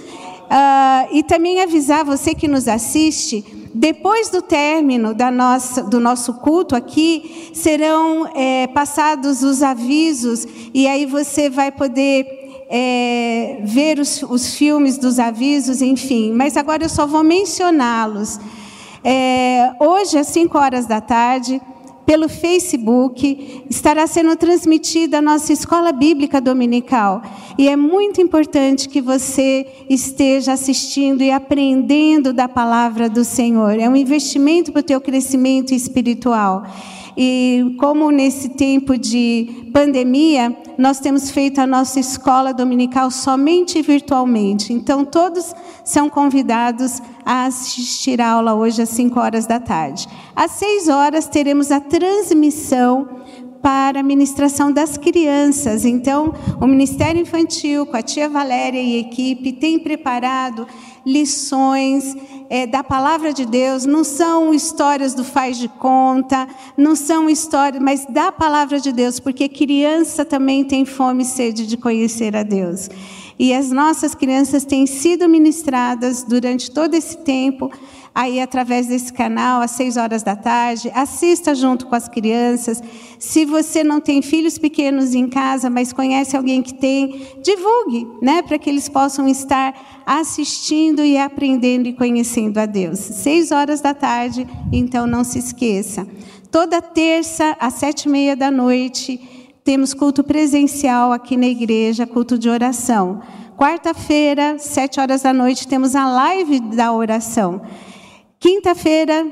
Uh, 0.46 1.08
e 1.10 1.24
também 1.24 1.60
avisar 1.60 2.04
você 2.04 2.32
que 2.32 2.46
nos 2.46 2.68
assiste, 2.68 3.44
depois 3.78 4.30
do 4.30 4.40
término 4.40 5.12
da 5.12 5.30
nossa, 5.30 5.82
do 5.82 6.00
nosso 6.00 6.32
culto 6.32 6.74
aqui, 6.74 7.50
serão 7.52 8.26
é, 8.34 8.66
passados 8.68 9.42
os 9.42 9.62
avisos, 9.62 10.46
e 10.72 10.88
aí 10.88 11.04
você 11.04 11.50
vai 11.50 11.70
poder 11.70 12.26
é, 12.70 13.60
ver 13.64 13.98
os, 13.98 14.22
os, 14.22 14.54
filmes 14.54 14.96
dos 14.96 15.18
avisos, 15.18 15.82
enfim. 15.82 16.32
Mas 16.32 16.56
agora 16.56 16.84
eu 16.84 16.88
só 16.88 17.06
vou 17.06 17.22
mencioná-los. 17.22 18.40
É, 19.04 19.70
hoje, 19.78 20.16
às 20.16 20.28
5 20.28 20.56
horas 20.56 20.86
da 20.86 21.02
tarde, 21.02 21.60
pelo 22.06 22.28
Facebook, 22.28 23.64
estará 23.68 24.06
sendo 24.06 24.36
transmitida 24.36 25.18
a 25.18 25.22
nossa 25.22 25.52
escola 25.52 25.90
bíblica 25.90 26.40
dominical. 26.40 27.20
E 27.58 27.68
é 27.68 27.74
muito 27.74 28.20
importante 28.20 28.88
que 28.88 29.00
você 29.00 29.66
esteja 29.90 30.52
assistindo 30.52 31.22
e 31.22 31.32
aprendendo 31.32 32.32
da 32.32 32.48
palavra 32.48 33.10
do 33.10 33.24
Senhor. 33.24 33.78
É 33.80 33.88
um 33.88 33.96
investimento 33.96 34.70
para 34.70 34.80
o 34.80 34.84
teu 34.84 35.00
crescimento 35.00 35.74
espiritual. 35.74 36.64
E 37.16 37.74
como 37.78 38.10
nesse 38.10 38.50
tempo 38.50 38.98
de 38.98 39.70
pandemia, 39.72 40.54
nós 40.76 41.00
temos 41.00 41.30
feito 41.30 41.60
a 41.60 41.66
nossa 41.66 41.98
escola 41.98 42.52
dominical 42.52 43.10
somente 43.10 43.80
virtualmente. 43.80 44.72
Então, 44.72 45.04
todos 45.04 45.54
são 45.82 46.10
convidados 46.10 47.00
a 47.24 47.46
assistir 47.46 48.20
a 48.20 48.30
aula 48.30 48.54
hoje 48.54 48.82
às 48.82 48.90
5 48.90 49.18
horas 49.18 49.46
da 49.46 49.58
tarde. 49.58 50.06
Às 50.34 50.52
6 50.52 50.88
horas, 50.88 51.26
teremos 51.26 51.70
a 51.70 51.80
transmissão 51.80 53.08
para 53.62 54.00
a 54.00 54.02
ministração 54.02 54.72
das 54.72 54.96
crianças. 54.96 55.84
Então, 55.84 56.34
o 56.60 56.66
Ministério 56.66 57.20
Infantil, 57.20 57.86
com 57.86 57.96
a 57.96 58.02
tia 58.02 58.28
Valéria 58.28 58.80
e 58.80 58.98
equipe, 58.98 59.52
tem 59.52 59.78
preparado 59.78 60.66
lições 61.04 62.16
é, 62.50 62.66
da 62.66 62.82
palavra 62.82 63.32
de 63.32 63.46
Deus. 63.46 63.86
Não 63.86 64.02
são 64.02 64.52
histórias 64.52 65.14
do 65.14 65.24
faz 65.24 65.56
de 65.56 65.68
conta, 65.68 66.48
não 66.76 66.96
são 66.96 67.30
histórias, 67.30 67.82
mas 67.82 68.04
da 68.06 68.32
palavra 68.32 68.80
de 68.80 68.92
Deus, 68.92 69.20
porque 69.20 69.48
criança 69.48 70.24
também 70.24 70.64
tem 70.64 70.84
fome 70.84 71.22
e 71.22 71.26
sede 71.26 71.66
de 71.66 71.76
conhecer 71.76 72.36
a 72.36 72.42
Deus. 72.42 72.88
E 73.38 73.52
as 73.52 73.70
nossas 73.70 74.14
crianças 74.14 74.64
têm 74.64 74.86
sido 74.86 75.28
ministradas 75.28 76.22
durante 76.22 76.70
todo 76.70 76.94
esse 76.94 77.18
tempo 77.18 77.70
aí 78.16 78.40
através 78.40 78.86
desse 78.86 79.12
canal, 79.12 79.60
às 79.60 79.72
seis 79.72 79.98
horas 79.98 80.22
da 80.22 80.34
tarde. 80.34 80.90
Assista 80.94 81.54
junto 81.54 81.86
com 81.86 81.94
as 81.94 82.08
crianças. 82.08 82.82
Se 83.18 83.44
você 83.44 83.84
não 83.84 84.00
tem 84.00 84.22
filhos 84.22 84.56
pequenos 84.56 85.14
em 85.14 85.28
casa, 85.28 85.68
mas 85.68 85.92
conhece 85.92 86.34
alguém 86.34 86.62
que 86.62 86.72
tem, 86.72 87.26
divulgue, 87.42 88.08
né, 88.22 88.40
para 88.40 88.58
que 88.58 88.70
eles 88.70 88.88
possam 88.88 89.28
estar 89.28 90.02
assistindo 90.06 91.04
e 91.04 91.18
aprendendo 91.18 91.88
e 91.88 91.92
conhecendo 91.92 92.56
a 92.56 92.64
Deus. 92.64 92.98
Seis 92.98 93.50
horas 93.50 93.82
da 93.82 93.92
tarde, 93.92 94.46
então 94.72 95.06
não 95.06 95.22
se 95.22 95.38
esqueça. 95.38 96.08
Toda 96.50 96.80
terça, 96.80 97.54
às 97.60 97.74
sete 97.74 98.04
e 98.04 98.08
meia 98.08 98.34
da 98.34 98.50
noite, 98.50 99.20
temos 99.62 99.92
culto 99.92 100.24
presencial 100.24 101.12
aqui 101.12 101.36
na 101.36 101.48
igreja, 101.48 102.06
culto 102.06 102.38
de 102.38 102.48
oração. 102.48 103.20
Quarta-feira, 103.58 104.56
sete 104.58 105.00
horas 105.00 105.20
da 105.20 105.34
noite, 105.34 105.68
temos 105.68 105.94
a 105.94 106.06
live 106.08 106.60
da 106.60 106.92
oração. 106.92 107.60
Quinta-feira, 108.46 109.26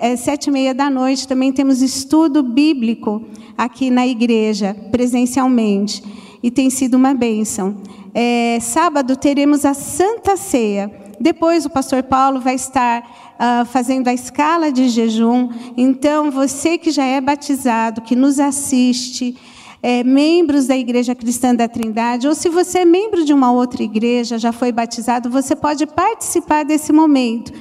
é, 0.00 0.16
sete 0.16 0.46
e 0.46 0.50
meia 0.50 0.72
da 0.72 0.88
noite, 0.88 1.28
também 1.28 1.52
temos 1.52 1.82
estudo 1.82 2.42
bíblico 2.42 3.22
aqui 3.58 3.90
na 3.90 4.06
igreja, 4.06 4.74
presencialmente. 4.90 6.02
E 6.42 6.50
tem 6.50 6.70
sido 6.70 6.94
uma 6.94 7.12
bênção. 7.12 7.76
É, 8.14 8.58
sábado 8.58 9.16
teremos 9.16 9.66
a 9.66 9.74
Santa 9.74 10.34
Ceia. 10.34 10.90
Depois 11.20 11.66
o 11.66 11.70
pastor 11.70 12.02
Paulo 12.04 12.40
vai 12.40 12.54
estar 12.54 13.02
uh, 13.02 13.66
fazendo 13.66 14.08
a 14.08 14.14
escala 14.14 14.72
de 14.72 14.88
jejum. 14.88 15.50
Então, 15.76 16.30
você 16.30 16.78
que 16.78 16.90
já 16.90 17.04
é 17.04 17.20
batizado, 17.20 18.00
que 18.00 18.16
nos 18.16 18.40
assiste, 18.40 19.36
é, 19.82 20.02
membros 20.02 20.66
da 20.66 20.74
Igreja 20.74 21.14
Cristã 21.14 21.54
da 21.54 21.68
Trindade, 21.68 22.26
ou 22.26 22.34
se 22.34 22.48
você 22.48 22.78
é 22.78 22.84
membro 22.86 23.26
de 23.26 23.34
uma 23.34 23.52
outra 23.52 23.82
igreja, 23.82 24.38
já 24.38 24.52
foi 24.52 24.72
batizado, 24.72 25.28
você 25.28 25.54
pode 25.54 25.84
participar 25.86 26.64
desse 26.64 26.94
momento 26.94 27.52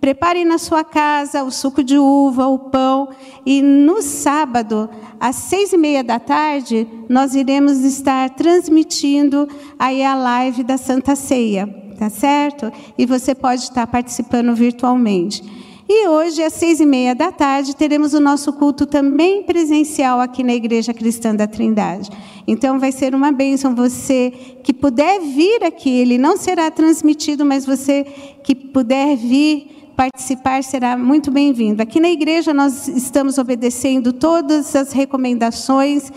Prepare 0.00 0.44
na 0.44 0.58
sua 0.58 0.84
casa 0.84 1.42
o 1.42 1.50
suco 1.50 1.82
de 1.82 1.98
uva, 1.98 2.46
o 2.46 2.58
pão, 2.58 3.08
e 3.44 3.60
no 3.62 4.02
sábado, 4.02 4.88
às 5.18 5.36
seis 5.36 5.72
e 5.72 5.76
meia 5.76 6.04
da 6.04 6.18
tarde, 6.18 6.86
nós 7.08 7.34
iremos 7.34 7.78
estar 7.78 8.30
transmitindo 8.30 9.48
aí 9.78 10.04
a 10.04 10.14
live 10.14 10.62
da 10.62 10.76
Santa 10.76 11.16
Ceia, 11.16 11.66
tá 11.98 12.10
certo? 12.10 12.70
E 12.96 13.06
você 13.06 13.34
pode 13.34 13.62
estar 13.62 13.86
participando 13.86 14.54
virtualmente. 14.54 15.42
E 15.88 16.08
hoje, 16.08 16.42
às 16.42 16.52
seis 16.52 16.80
e 16.80 16.86
meia 16.86 17.14
da 17.14 17.30
tarde, 17.30 17.76
teremos 17.76 18.12
o 18.12 18.18
nosso 18.18 18.52
culto 18.52 18.86
também 18.86 19.44
presencial 19.44 20.20
aqui 20.20 20.42
na 20.42 20.52
Igreja 20.52 20.92
Cristã 20.92 21.32
da 21.32 21.46
Trindade. 21.46 22.10
Então, 22.44 22.80
vai 22.80 22.90
ser 22.90 23.14
uma 23.14 23.30
bênção 23.30 23.72
você 23.72 24.32
que 24.64 24.72
puder 24.72 25.20
vir 25.20 25.62
aqui. 25.62 25.90
Ele 25.90 26.18
não 26.18 26.36
será 26.36 26.72
transmitido, 26.72 27.44
mas 27.44 27.64
você 27.64 28.04
que 28.42 28.52
puder 28.52 29.16
vir, 29.16 29.85
participar 29.96 30.62
será 30.62 30.96
muito 30.96 31.30
bem-vindo. 31.30 31.82
Aqui 31.82 31.98
na 31.98 32.10
igreja 32.10 32.52
nós 32.52 32.86
estamos 32.86 33.38
obedecendo 33.38 34.12
todas 34.12 34.76
as 34.76 34.92
recomendações 34.92 36.12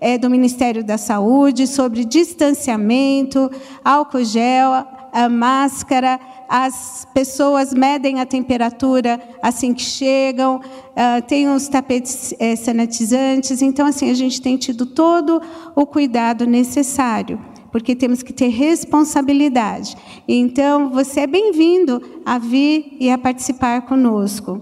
é, 0.00 0.18
do 0.18 0.28
Ministério 0.28 0.82
da 0.82 0.98
Saúde 0.98 1.68
sobre 1.68 2.04
distanciamento, 2.04 3.48
álcool 3.84 4.24
gel, 4.24 4.72
a 5.12 5.28
máscara, 5.28 6.18
as 6.48 7.06
pessoas 7.14 7.72
medem 7.72 8.18
a 8.18 8.26
temperatura 8.26 9.20
assim 9.40 9.72
que 9.72 9.82
chegam, 9.82 10.56
uh, 10.56 11.22
tem 11.28 11.48
os 11.48 11.68
tapetes 11.68 12.34
é, 12.40 12.56
sanitizantes. 12.56 13.62
Então, 13.62 13.86
assim, 13.86 14.10
a 14.10 14.14
gente 14.14 14.42
tem 14.42 14.56
tido 14.56 14.84
todo 14.84 15.40
o 15.76 15.86
cuidado 15.86 16.46
necessário, 16.46 17.38
porque 17.72 17.96
temos 17.96 18.22
que 18.22 18.32
ter 18.32 18.48
responsabilidade. 18.48 19.96
Então, 20.28 20.90
você 20.90 21.20
é 21.20 21.26
bem-vindo 21.26 22.00
a 22.24 22.38
vir 22.38 22.96
e 23.00 23.10
a 23.10 23.18
participar 23.18 23.82
conosco. 23.82 24.60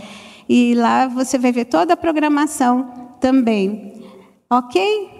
E 0.48 0.74
lá 0.76 1.08
você 1.08 1.36
vai 1.36 1.50
ver 1.50 1.64
toda 1.64 1.94
a 1.94 1.96
programação 1.96 3.16
também. 3.20 4.04
Ok? 4.48 5.10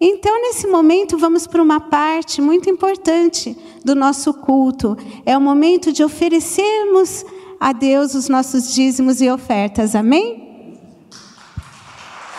Então, 0.00 0.40
nesse 0.40 0.68
momento, 0.68 1.18
vamos 1.18 1.48
para 1.48 1.60
uma 1.60 1.80
parte 1.80 2.40
muito 2.40 2.70
importante 2.70 3.56
do 3.84 3.96
nosso 3.96 4.32
culto. 4.32 4.96
É 5.26 5.36
o 5.36 5.40
momento 5.40 5.92
de 5.92 6.04
oferecermos 6.04 7.26
a 7.58 7.72
Deus 7.72 8.14
os 8.14 8.28
nossos 8.28 8.72
dízimos 8.72 9.20
e 9.20 9.28
ofertas. 9.28 9.96
Amém? 9.96 10.78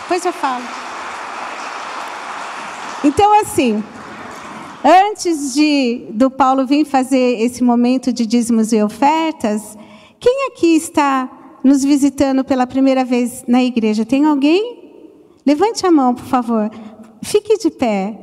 Depois 0.03 0.25
eu 0.25 0.33
falo. 0.33 0.90
Então, 3.03 3.41
assim, 3.41 3.83
antes 4.85 5.55
de 5.55 6.05
do 6.11 6.29
Paulo 6.29 6.67
vir 6.67 6.85
fazer 6.85 7.41
esse 7.41 7.63
momento 7.63 8.13
de 8.13 8.27
dízimos 8.27 8.71
e 8.71 8.83
ofertas, 8.83 9.75
quem 10.19 10.49
aqui 10.49 10.75
está 10.75 11.57
nos 11.63 11.83
visitando 11.83 12.43
pela 12.43 12.67
primeira 12.67 13.03
vez 13.03 13.43
na 13.47 13.63
igreja? 13.63 14.05
Tem 14.05 14.25
alguém? 14.25 14.79
Levante 15.43 15.83
a 15.83 15.91
mão, 15.91 16.13
por 16.13 16.25
favor. 16.25 16.69
Fique 17.23 17.57
de 17.57 17.71
pé. 17.71 18.15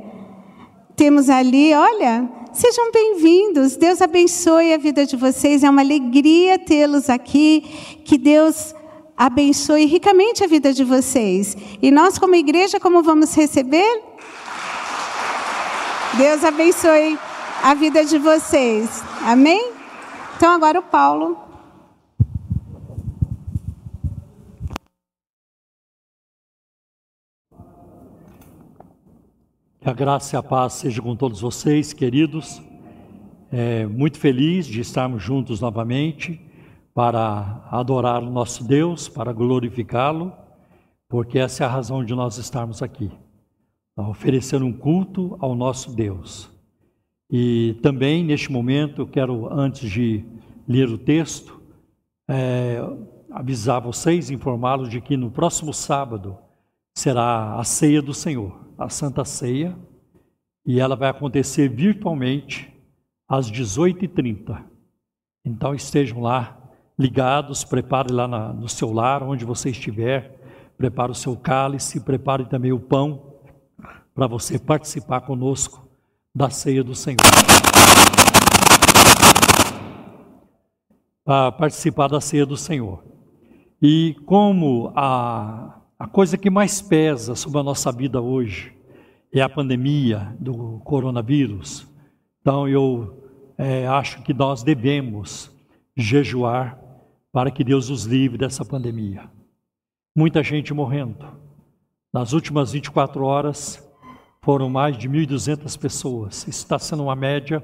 Temos 0.95 1.29
ali, 1.29 1.75
olha, 1.75 2.29
sejam 2.53 2.93
bem-vindos. 2.93 3.75
Deus 3.75 4.01
abençoe 4.01 4.73
a 4.73 4.79
vida 4.79 5.05
de 5.05 5.17
vocês. 5.17 5.65
É 5.65 5.71
uma 5.71 5.83
alegria 5.83 6.57
tê-los 6.57 7.11
aqui. 7.11 7.65
Que 8.05 8.17
Deus 8.17 8.77
abençoe 9.17 9.87
ricamente 9.87 10.45
a 10.45 10.47
vida 10.47 10.73
de 10.73 10.85
vocês. 10.85 11.57
E 11.83 11.91
nós, 11.91 12.17
como 12.17 12.37
igreja, 12.37 12.79
como 12.79 13.03
vamos 13.03 13.35
receber? 13.35 14.08
Deus 16.17 16.43
abençoe 16.43 17.19
a 17.63 17.75
vida 17.75 18.05
de 18.05 18.19
vocês. 18.19 19.05
Amém? 19.23 19.73
Então 20.37 20.53
agora 20.53 20.81
o 20.81 20.83
Paulo. 20.83 21.39
Que 29.81 29.89
a 29.89 29.93
graça 29.93 30.35
e 30.35 30.39
a 30.39 30.43
paz 30.43 30.75
seja 30.75 31.03
com 31.03 31.15
todos 31.15 31.41
vocês, 31.41 31.93
queridos. 31.93 32.61
É, 33.53 33.87
muito 33.87 34.19
feliz 34.19 34.67
de 34.67 34.81
estarmos 34.81 35.23
juntos 35.23 35.61
novamente 35.61 36.41
para 36.95 37.69
adorar 37.71 38.23
o 38.23 38.31
nosso 38.31 38.65
Deus, 38.65 39.09
para 39.09 39.33
glorificá-lo, 39.33 40.33
porque 41.09 41.39
essa 41.39 41.65
é 41.65 41.67
a 41.67 41.71
razão 41.71 42.05
de 42.05 42.15
nós 42.15 42.39
estarmos 42.39 42.83
aqui 42.83 43.11
oferecendo 44.07 44.65
um 44.65 44.73
culto 44.73 45.37
ao 45.41 45.55
nosso 45.55 45.95
Deus. 45.95 46.51
E 47.31 47.79
também, 47.83 48.25
neste 48.25 48.51
momento, 48.51 49.03
eu 49.03 49.07
quero, 49.07 49.53
antes 49.53 49.91
de 49.91 50.25
ler 50.67 50.89
o 50.89 50.97
texto, 50.97 51.61
é, 52.29 52.79
avisar 53.31 53.81
vocês, 53.81 54.31
informá-los 54.31 54.89
de 54.89 55.01
que 55.01 55.17
no 55.17 55.31
próximo 55.31 55.75
sábado 55.75 56.39
será 56.97 57.55
a 57.55 57.65
ceia 57.65 58.01
do 58.01 58.15
Senhor, 58.15 58.59
a 58.79 58.89
Santa 58.89 59.25
Ceia, 59.25 59.77
e 60.65 60.81
ela 60.81 60.95
vai 60.95 61.09
acontecer 61.09 61.69
virtualmente 61.69 62.73
às 63.29 63.51
18h30. 63.51 64.65
Então 65.45 65.75
estejam 65.75 66.21
lá 66.21 66.57
ligados, 66.99 67.65
prepare 67.65 68.13
lá 68.13 68.27
na, 68.27 68.53
no 68.53 68.69
seu 68.69 68.93
lar, 68.93 69.23
onde 69.23 69.45
você 69.45 69.71
estiver, 69.71 70.39
prepare 70.77 71.13
o 71.13 71.15
seu 71.15 71.37
cálice, 71.37 72.01
prepare 72.01 72.47
também 72.47 72.73
o 72.73 72.81
pão 72.81 73.28
para 74.19 74.27
você 74.27 74.59
participar 74.59 75.21
conosco 75.21 75.89
da 76.35 76.51
ceia 76.51 76.83
do 76.83 76.93
Senhor. 76.93 77.19
Para 81.25 81.53
participar 81.53 82.09
da 82.09 82.21
ceia 82.21 82.45
do 82.45 82.57
Senhor. 82.57 83.05
E 83.81 84.17
como 84.27 84.93
a, 84.97 85.83
a 85.97 86.09
coisa 86.09 86.37
que 86.37 86.51
mais 86.51 86.83
pesa 86.83 87.37
sobre 87.37 87.61
a 87.61 87.63
nossa 87.63 87.93
vida 87.93 88.21
hoje 88.21 88.75
é 89.33 89.41
a 89.41 89.49
pandemia 89.49 90.35
do 90.41 90.81
coronavírus, 90.81 91.87
então 92.41 92.67
eu 92.67 93.23
é, 93.57 93.87
acho 93.87 94.21
que 94.25 94.35
nós 94.35 94.65
devemos 94.65 95.49
jejuar 95.97 96.77
para 97.31 97.53
que 97.53 97.63
Deus 97.63 97.89
nos 97.89 98.03
livre 98.03 98.37
dessa 98.37 98.65
pandemia. 98.65 99.31
Muita 100.13 100.43
gente 100.43 100.75
morrendo. 100.75 101.25
Nas 102.13 102.33
últimas 102.33 102.73
24 102.73 103.25
horas, 103.25 103.88
foram 104.49 104.71
mais 104.71 104.97
de 104.97 105.07
1.200 105.11 105.79
pessoas. 105.79 106.49
Isso 106.49 106.61
está 106.61 106.79
sendo 106.79 107.03
uma 107.03 107.15
média 107.15 107.61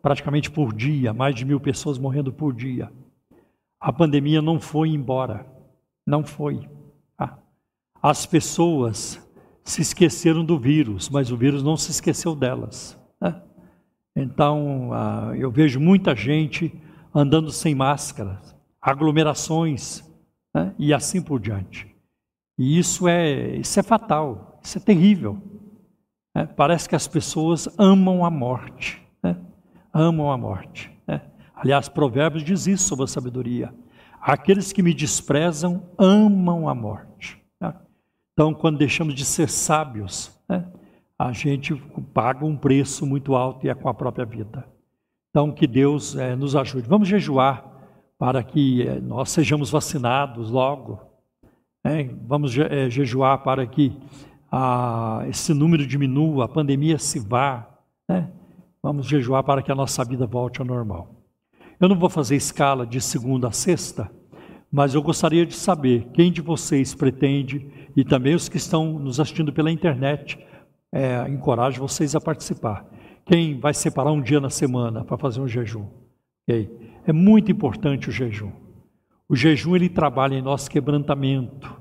praticamente 0.00 0.48
por 0.48 0.72
dia, 0.72 1.12
mais 1.12 1.34
de 1.34 1.44
mil 1.44 1.58
pessoas 1.58 1.98
morrendo 1.98 2.32
por 2.32 2.54
dia. 2.54 2.92
A 3.80 3.92
pandemia 3.92 4.40
não 4.40 4.60
foi 4.60 4.90
embora, 4.90 5.44
não 6.06 6.22
foi. 6.24 6.60
Ah, 7.18 7.38
as 8.00 8.24
pessoas 8.24 9.20
se 9.64 9.82
esqueceram 9.82 10.44
do 10.44 10.56
vírus, 10.56 11.08
mas 11.08 11.32
o 11.32 11.36
vírus 11.36 11.60
não 11.60 11.76
se 11.76 11.90
esqueceu 11.90 12.36
delas. 12.36 12.96
Né? 13.20 13.42
Então, 14.14 14.90
ah, 14.92 15.32
eu 15.36 15.50
vejo 15.50 15.80
muita 15.80 16.14
gente 16.14 16.72
andando 17.12 17.50
sem 17.50 17.74
máscara, 17.74 18.40
aglomerações 18.80 20.08
né? 20.54 20.72
e 20.78 20.94
assim 20.94 21.20
por 21.20 21.40
diante. 21.40 21.92
E 22.56 22.78
isso 22.78 23.08
é, 23.08 23.56
isso 23.56 23.80
é 23.80 23.82
fatal, 23.82 24.60
isso 24.62 24.78
é 24.78 24.80
terrível. 24.80 25.47
É, 26.38 26.46
parece 26.46 26.88
que 26.88 26.94
as 26.94 27.08
pessoas 27.08 27.68
amam 27.76 28.24
a 28.24 28.30
morte. 28.30 29.02
Né? 29.20 29.36
Amam 29.92 30.30
a 30.30 30.38
morte. 30.38 30.88
Né? 31.04 31.20
Aliás, 31.52 31.88
Provérbios 31.88 32.44
diz 32.44 32.68
isso 32.68 32.84
sobre 32.84 33.04
a 33.04 33.08
sabedoria. 33.08 33.74
Aqueles 34.20 34.72
que 34.72 34.80
me 34.80 34.94
desprezam 34.94 35.82
amam 35.98 36.68
a 36.68 36.74
morte. 36.76 37.42
Né? 37.60 37.74
Então, 38.32 38.54
quando 38.54 38.78
deixamos 38.78 39.14
de 39.14 39.24
ser 39.24 39.48
sábios, 39.48 40.32
né? 40.48 40.64
a 41.18 41.32
gente 41.32 41.74
paga 42.14 42.44
um 42.44 42.56
preço 42.56 43.04
muito 43.04 43.34
alto 43.34 43.66
e 43.66 43.68
é 43.68 43.74
com 43.74 43.88
a 43.88 43.94
própria 43.94 44.24
vida. 44.24 44.64
Então, 45.30 45.50
que 45.50 45.66
Deus 45.66 46.14
é, 46.14 46.36
nos 46.36 46.54
ajude. 46.54 46.88
Vamos 46.88 47.08
jejuar 47.08 47.64
para 48.16 48.44
que 48.44 48.86
é, 48.86 49.00
nós 49.00 49.30
sejamos 49.30 49.70
vacinados 49.70 50.52
logo. 50.52 51.00
Né? 51.84 52.08
Vamos 52.28 52.56
é, 52.56 52.88
jejuar 52.88 53.42
para 53.42 53.66
que 53.66 53.92
a, 54.50 55.24
esse 55.28 55.52
número 55.52 55.86
diminua, 55.86 56.44
a 56.44 56.48
pandemia 56.48 56.98
se 56.98 57.18
vá, 57.18 57.68
né? 58.08 58.30
Vamos 58.82 59.06
jejuar 59.06 59.42
para 59.42 59.62
que 59.62 59.72
a 59.72 59.74
nossa 59.74 60.04
vida 60.04 60.26
volte 60.26 60.60
ao 60.60 60.66
normal. 60.66 61.14
Eu 61.80 61.88
não 61.88 61.98
vou 61.98 62.08
fazer 62.08 62.36
escala 62.36 62.86
de 62.86 63.00
segunda 63.00 63.48
a 63.48 63.52
sexta, 63.52 64.10
mas 64.70 64.94
eu 64.94 65.02
gostaria 65.02 65.44
de 65.44 65.54
saber 65.54 66.08
quem 66.12 66.30
de 66.30 66.40
vocês 66.40 66.94
pretende, 66.94 67.66
e 67.96 68.04
também 68.04 68.34
os 68.34 68.48
que 68.48 68.56
estão 68.56 68.98
nos 68.98 69.18
assistindo 69.18 69.52
pela 69.52 69.70
internet, 69.70 70.38
é, 70.92 71.28
encorajo 71.28 71.80
vocês 71.80 72.14
a 72.14 72.20
participar. 72.20 72.86
Quem 73.24 73.58
vai 73.58 73.74
separar 73.74 74.12
um 74.12 74.22
dia 74.22 74.40
na 74.40 74.50
semana 74.50 75.04
para 75.04 75.18
fazer 75.18 75.40
um 75.40 75.48
jejum? 75.48 75.86
Okay? 76.42 76.70
É 77.06 77.12
muito 77.12 77.52
importante 77.52 78.08
o 78.08 78.12
jejum. 78.12 78.52
O 79.28 79.36
jejum 79.36 79.76
ele 79.76 79.88
trabalha 79.88 80.34
em 80.34 80.42
nosso 80.42 80.70
quebrantamento. 80.70 81.78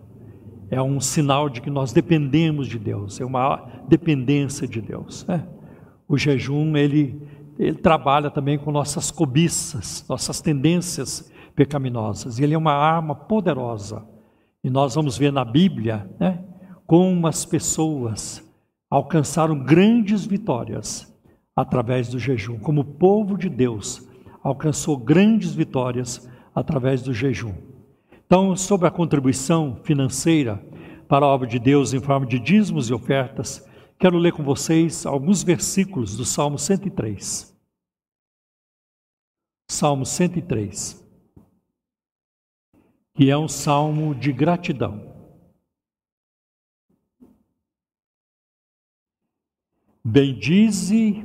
É 0.69 0.81
um 0.81 0.99
sinal 0.99 1.49
de 1.49 1.61
que 1.61 1.69
nós 1.69 1.93
dependemos 1.93 2.67
de 2.67 2.77
Deus, 2.77 3.21
é 3.21 3.25
uma 3.25 3.85
dependência 3.87 4.67
de 4.67 4.81
Deus. 4.81 5.25
Né? 5.25 5.47
O 6.07 6.17
jejum 6.17 6.75
ele, 6.75 7.21
ele 7.57 7.77
trabalha 7.77 8.29
também 8.29 8.57
com 8.57 8.71
nossas 8.71 9.11
cobiças, 9.11 10.05
nossas 10.09 10.41
tendências 10.41 11.31
pecaminosas. 11.55 12.39
Ele 12.39 12.53
é 12.53 12.57
uma 12.57 12.73
arma 12.73 13.15
poderosa. 13.15 14.05
E 14.63 14.69
nós 14.69 14.95
vamos 14.95 15.17
ver 15.17 15.31
na 15.31 15.45
Bíblia 15.45 16.09
né, 16.19 16.43
como 16.85 17.27
as 17.27 17.45
pessoas 17.45 18.43
alcançaram 18.89 19.63
grandes 19.63 20.25
vitórias 20.25 21.13
através 21.55 22.09
do 22.09 22.19
jejum, 22.19 22.59
como 22.59 22.81
o 22.81 22.85
povo 22.85 23.37
de 23.37 23.49
Deus 23.49 24.07
alcançou 24.43 24.97
grandes 24.97 25.53
vitórias 25.53 26.29
através 26.53 27.01
do 27.01 27.13
jejum. 27.13 27.53
Então, 28.27 28.57
sobre 28.57 28.85
a 28.85 28.91
contribuição 28.91 29.79
financeira 29.85 30.57
para 31.07 31.25
a 31.25 31.29
obra 31.29 31.47
de 31.47 31.57
Deus 31.57 31.93
em 31.93 32.01
forma 32.01 32.25
de 32.25 32.37
dízimos 32.37 32.89
e 32.89 32.93
ofertas, 32.93 33.65
quero 33.97 34.17
ler 34.17 34.33
com 34.33 34.43
vocês 34.43 35.05
alguns 35.05 35.43
versículos 35.43 36.17
do 36.17 36.25
Salmo 36.25 36.59
103. 36.59 37.55
Salmo 39.71 40.05
103, 40.05 41.01
que 43.13 43.29
é 43.29 43.37
um 43.37 43.47
salmo 43.47 44.13
de 44.13 44.33
gratidão. 44.33 45.15
Bendize, 50.03 51.23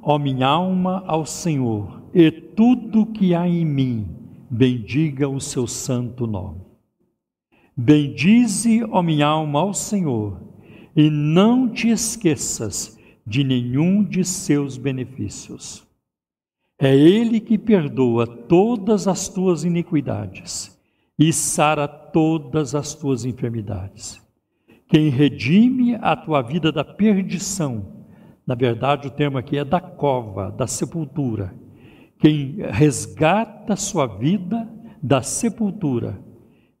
ó 0.00 0.18
minha 0.18 0.46
alma, 0.46 1.04
ao 1.06 1.26
Senhor, 1.26 2.02
e 2.14 2.30
tudo 2.30 3.04
que 3.04 3.34
há 3.34 3.46
em 3.46 3.66
mim 3.66 4.19
bendiga 4.50 5.28
o 5.28 5.40
seu 5.40 5.66
santo 5.66 6.26
nome. 6.26 6.62
Bendize, 7.76 8.82
ó 8.90 9.00
minha 9.00 9.26
alma, 9.26 9.60
ao 9.60 9.72
Senhor, 9.72 10.40
e 10.96 11.08
não 11.08 11.68
te 11.68 11.88
esqueças 11.88 12.98
de 13.24 13.44
nenhum 13.44 14.02
de 14.02 14.24
seus 14.24 14.76
benefícios. 14.76 15.86
É 16.78 16.94
Ele 16.94 17.38
que 17.38 17.56
perdoa 17.56 18.26
todas 18.26 19.06
as 19.06 19.28
tuas 19.28 19.64
iniquidades 19.64 20.76
e 21.18 21.32
sara 21.32 21.86
todas 21.86 22.74
as 22.74 22.94
tuas 22.94 23.24
enfermidades. 23.24 24.20
Quem 24.88 25.08
redime 25.10 25.94
a 25.96 26.16
tua 26.16 26.42
vida 26.42 26.72
da 26.72 26.82
perdição, 26.82 28.06
na 28.44 28.56
verdade 28.56 29.06
o 29.06 29.10
termo 29.10 29.38
aqui 29.38 29.56
é 29.58 29.64
da 29.64 29.80
cova, 29.80 30.50
da 30.50 30.66
sepultura, 30.66 31.54
quem 32.20 32.56
resgata 32.70 33.74
sua 33.74 34.06
vida 34.06 34.68
da 35.02 35.22
sepultura 35.22 36.22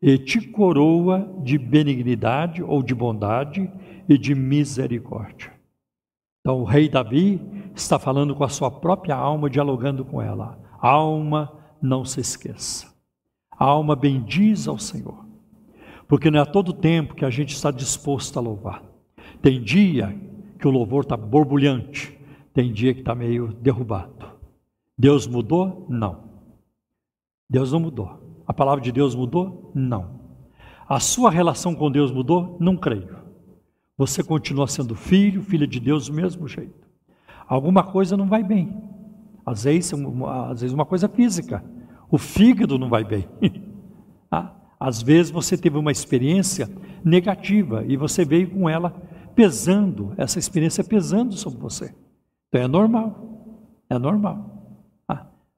e 0.00 0.18
te 0.18 0.40
coroa 0.48 1.34
de 1.42 1.58
benignidade 1.58 2.62
ou 2.62 2.82
de 2.82 2.94
bondade 2.94 3.70
e 4.08 4.18
de 4.18 4.34
misericórdia. 4.34 5.52
Então, 6.40 6.60
o 6.60 6.64
rei 6.64 6.88
Davi 6.88 7.40
está 7.74 7.98
falando 7.98 8.34
com 8.34 8.44
a 8.44 8.48
sua 8.48 8.70
própria 8.70 9.14
alma, 9.14 9.50
dialogando 9.50 10.04
com 10.04 10.20
ela. 10.20 10.58
Alma, 10.78 11.52
não 11.80 12.04
se 12.04 12.20
esqueça. 12.20 12.86
A 13.50 13.64
alma 13.64 13.94
bendiz 13.96 14.66
ao 14.68 14.78
Senhor, 14.78 15.24
porque 16.08 16.30
não 16.30 16.38
é 16.38 16.42
a 16.42 16.46
todo 16.46 16.72
tempo 16.72 17.14
que 17.14 17.24
a 17.24 17.30
gente 17.30 17.54
está 17.54 17.70
disposto 17.70 18.38
a 18.38 18.42
louvar. 18.42 18.82
Tem 19.42 19.60
dia 19.60 20.18
que 20.58 20.66
o 20.66 20.70
louvor 20.70 21.02
está 21.02 21.16
borbulhante, 21.16 22.18
tem 22.54 22.72
dia 22.72 22.94
que 22.94 23.00
está 23.00 23.14
meio 23.14 23.48
derrubado. 23.48 24.29
Deus 25.00 25.26
mudou? 25.26 25.86
Não. 25.88 26.24
Deus 27.48 27.72
não 27.72 27.80
mudou. 27.80 28.42
A 28.46 28.52
palavra 28.52 28.84
de 28.84 28.92
Deus 28.92 29.14
mudou? 29.14 29.72
Não. 29.74 30.20
A 30.86 31.00
sua 31.00 31.30
relação 31.30 31.74
com 31.74 31.90
Deus 31.90 32.12
mudou? 32.12 32.58
Não 32.60 32.76
creio. 32.76 33.16
Você 33.96 34.22
continua 34.22 34.68
sendo 34.68 34.94
filho, 34.94 35.40
filha 35.40 35.66
de 35.66 35.80
Deus 35.80 36.08
do 36.08 36.12
mesmo 36.12 36.46
jeito. 36.46 36.86
Alguma 37.48 37.82
coisa 37.82 38.14
não 38.14 38.28
vai 38.28 38.44
bem. 38.44 38.76
Às 39.46 39.64
vezes, 39.64 39.90
às 40.50 40.60
vezes 40.60 40.74
uma 40.74 40.84
coisa 40.84 41.08
física. 41.08 41.64
O 42.10 42.18
fígado 42.18 42.78
não 42.78 42.90
vai 42.90 43.02
bem. 43.02 43.26
Ah, 44.32 44.54
às 44.78 45.02
vezes 45.02 45.32
você 45.32 45.58
teve 45.58 45.76
uma 45.76 45.90
experiência 45.90 46.70
negativa 47.04 47.84
e 47.88 47.96
você 47.96 48.24
veio 48.24 48.48
com 48.48 48.68
ela 48.68 48.90
pesando, 49.34 50.14
essa 50.16 50.38
experiência 50.38 50.84
pesando 50.84 51.34
sobre 51.34 51.58
você. 51.58 51.92
Então 52.46 52.60
é 52.60 52.68
normal. 52.68 53.82
É 53.90 53.98
normal. 53.98 54.59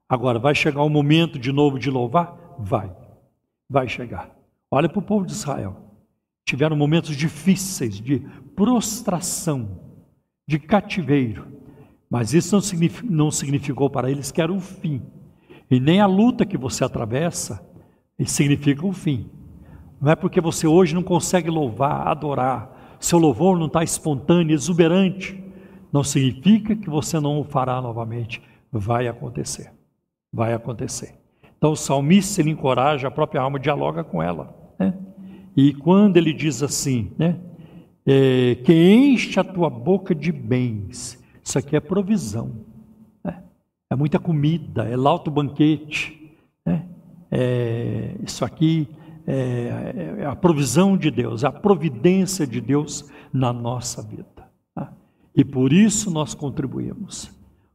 Agora, 0.07 0.37
vai 0.37 0.53
chegar 0.53 0.83
o 0.83 0.89
momento 0.89 1.39
de 1.39 1.51
novo 1.51 1.79
de 1.79 1.89
louvar? 1.89 2.55
Vai. 2.59 2.91
Vai 3.69 3.87
chegar. 3.87 4.29
Olha 4.69 4.89
para 4.89 4.99
o 4.99 5.03
povo 5.03 5.25
de 5.25 5.31
Israel. 5.31 5.77
Tiveram 6.45 6.75
momentos 6.75 7.15
difíceis 7.15 7.99
de 7.99 8.19
prostração, 8.55 9.79
de 10.47 10.59
cativeiro. 10.59 11.47
Mas 12.09 12.33
isso 12.33 12.55
não, 13.09 13.31
significou 13.31 13.89
para 13.89 14.11
eles 14.11 14.31
que 14.31 14.41
era 14.41 14.51
o 14.51 14.59
fim. 14.59 15.01
E 15.71 15.79
nem 15.79 15.99
a 15.99 16.05
luta 16.05 16.45
que 16.45 16.57
você 16.57 16.83
atravessa 16.83 17.67
significa 18.25 18.85
o 18.85 18.93
fim. 18.93 19.31
Não 19.99 20.11
é 20.11 20.15
porque 20.15 20.39
você 20.39 20.67
hoje 20.67 20.93
não 20.93 21.01
consegue 21.01 21.49
louvar, 21.49 22.07
adorar, 22.07 22.97
seu 22.99 23.17
louvor 23.17 23.57
não 23.57 23.65
está 23.65 23.83
espontâneo, 23.83 24.53
exuberante, 24.53 25.43
não 25.91 26.03
significa 26.03 26.75
que 26.75 26.89
você 26.89 27.19
não 27.19 27.39
o 27.39 27.43
fará 27.43 27.81
novamente. 27.81 28.41
Vai 28.71 29.07
acontecer 29.07 29.72
vai 30.33 30.53
acontecer. 30.53 31.13
Então 31.57 31.73
o 31.73 31.77
salmista 31.77 32.41
ele 32.41 32.49
encoraja 32.49 33.07
a 33.07 33.11
própria 33.11 33.39
alma, 33.39 33.59
dialoga 33.59 34.03
com 34.03 34.21
ela. 34.21 34.53
Né? 34.79 34.93
E 35.55 35.73
quando 35.73 36.17
ele 36.17 36.33
diz 36.33 36.63
assim, 36.63 37.11
né? 37.17 37.39
É, 38.05 38.55
que 38.55 38.73
enche 38.73 39.39
a 39.39 39.45
tua 39.45 39.69
boca 39.69 40.13
de 40.13 40.29
bens, 40.29 41.23
isso 41.41 41.57
aqui 41.57 41.73
é 41.73 41.79
provisão. 41.79 42.51
Né? 43.23 43.41
É 43.89 43.95
muita 43.95 44.19
comida, 44.19 44.83
é 44.83 44.97
lauto 44.97 45.31
banquete. 45.31 46.35
Né? 46.65 46.85
É, 47.31 48.15
isso 48.21 48.43
aqui 48.43 48.89
é, 49.25 50.17
é, 50.19 50.25
a 50.25 50.35
provisão 50.35 50.97
de 50.97 51.09
Deus, 51.09 51.45
a 51.45 51.51
providência 51.51 52.45
de 52.45 52.59
Deus 52.59 53.09
na 53.31 53.53
nossa 53.53 54.01
vida. 54.01 54.25
Tá? 54.75 54.91
E 55.33 55.45
por 55.45 55.71
isso 55.71 56.11
nós 56.11 56.33
contribuímos, 56.33 57.31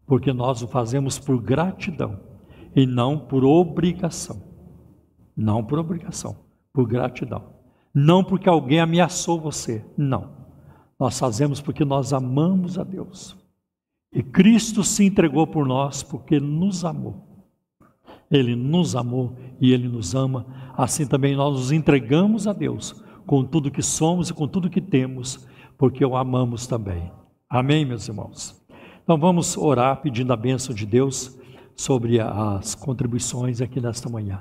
porque 0.06 0.30
nós 0.30 0.60
o 0.60 0.68
fazemos 0.68 1.18
por 1.18 1.40
gratidão 1.40 2.27
e 2.74 2.86
não 2.86 3.18
por 3.18 3.44
obrigação. 3.44 4.42
Não 5.36 5.62
por 5.64 5.78
obrigação, 5.78 6.36
por 6.72 6.86
gratidão. 6.86 7.44
Não 7.94 8.22
porque 8.24 8.48
alguém 8.48 8.80
ameaçou 8.80 9.40
você, 9.40 9.84
não. 9.96 10.30
Nós 10.98 11.18
fazemos 11.18 11.60
porque 11.60 11.84
nós 11.84 12.12
amamos 12.12 12.78
a 12.78 12.84
Deus. 12.84 13.36
E 14.12 14.22
Cristo 14.22 14.82
se 14.82 15.04
entregou 15.04 15.46
por 15.46 15.66
nós 15.66 16.02
porque 16.02 16.40
nos 16.40 16.84
amou. 16.84 17.24
Ele 18.30 18.54
nos 18.54 18.94
amou 18.96 19.36
e 19.60 19.72
ele 19.72 19.88
nos 19.88 20.14
ama. 20.14 20.46
Assim 20.76 21.06
também 21.06 21.36
nós 21.36 21.54
nos 21.54 21.72
entregamos 21.72 22.46
a 22.46 22.52
Deus 22.52 23.02
com 23.26 23.44
tudo 23.44 23.70
que 23.70 23.82
somos 23.82 24.30
e 24.30 24.34
com 24.34 24.48
tudo 24.48 24.70
que 24.70 24.80
temos, 24.80 25.46
porque 25.76 26.04
o 26.04 26.16
amamos 26.16 26.66
também. 26.66 27.12
Amém, 27.48 27.84
meus 27.84 28.08
irmãos? 28.08 28.58
Então 29.02 29.18
vamos 29.18 29.56
orar 29.56 30.00
pedindo 30.00 30.32
a 30.32 30.36
bênção 30.36 30.74
de 30.74 30.86
Deus 30.86 31.38
sobre 31.78 32.18
as 32.18 32.74
contribuições 32.74 33.60
aqui 33.60 33.80
nesta 33.80 34.08
manhã. 34.08 34.40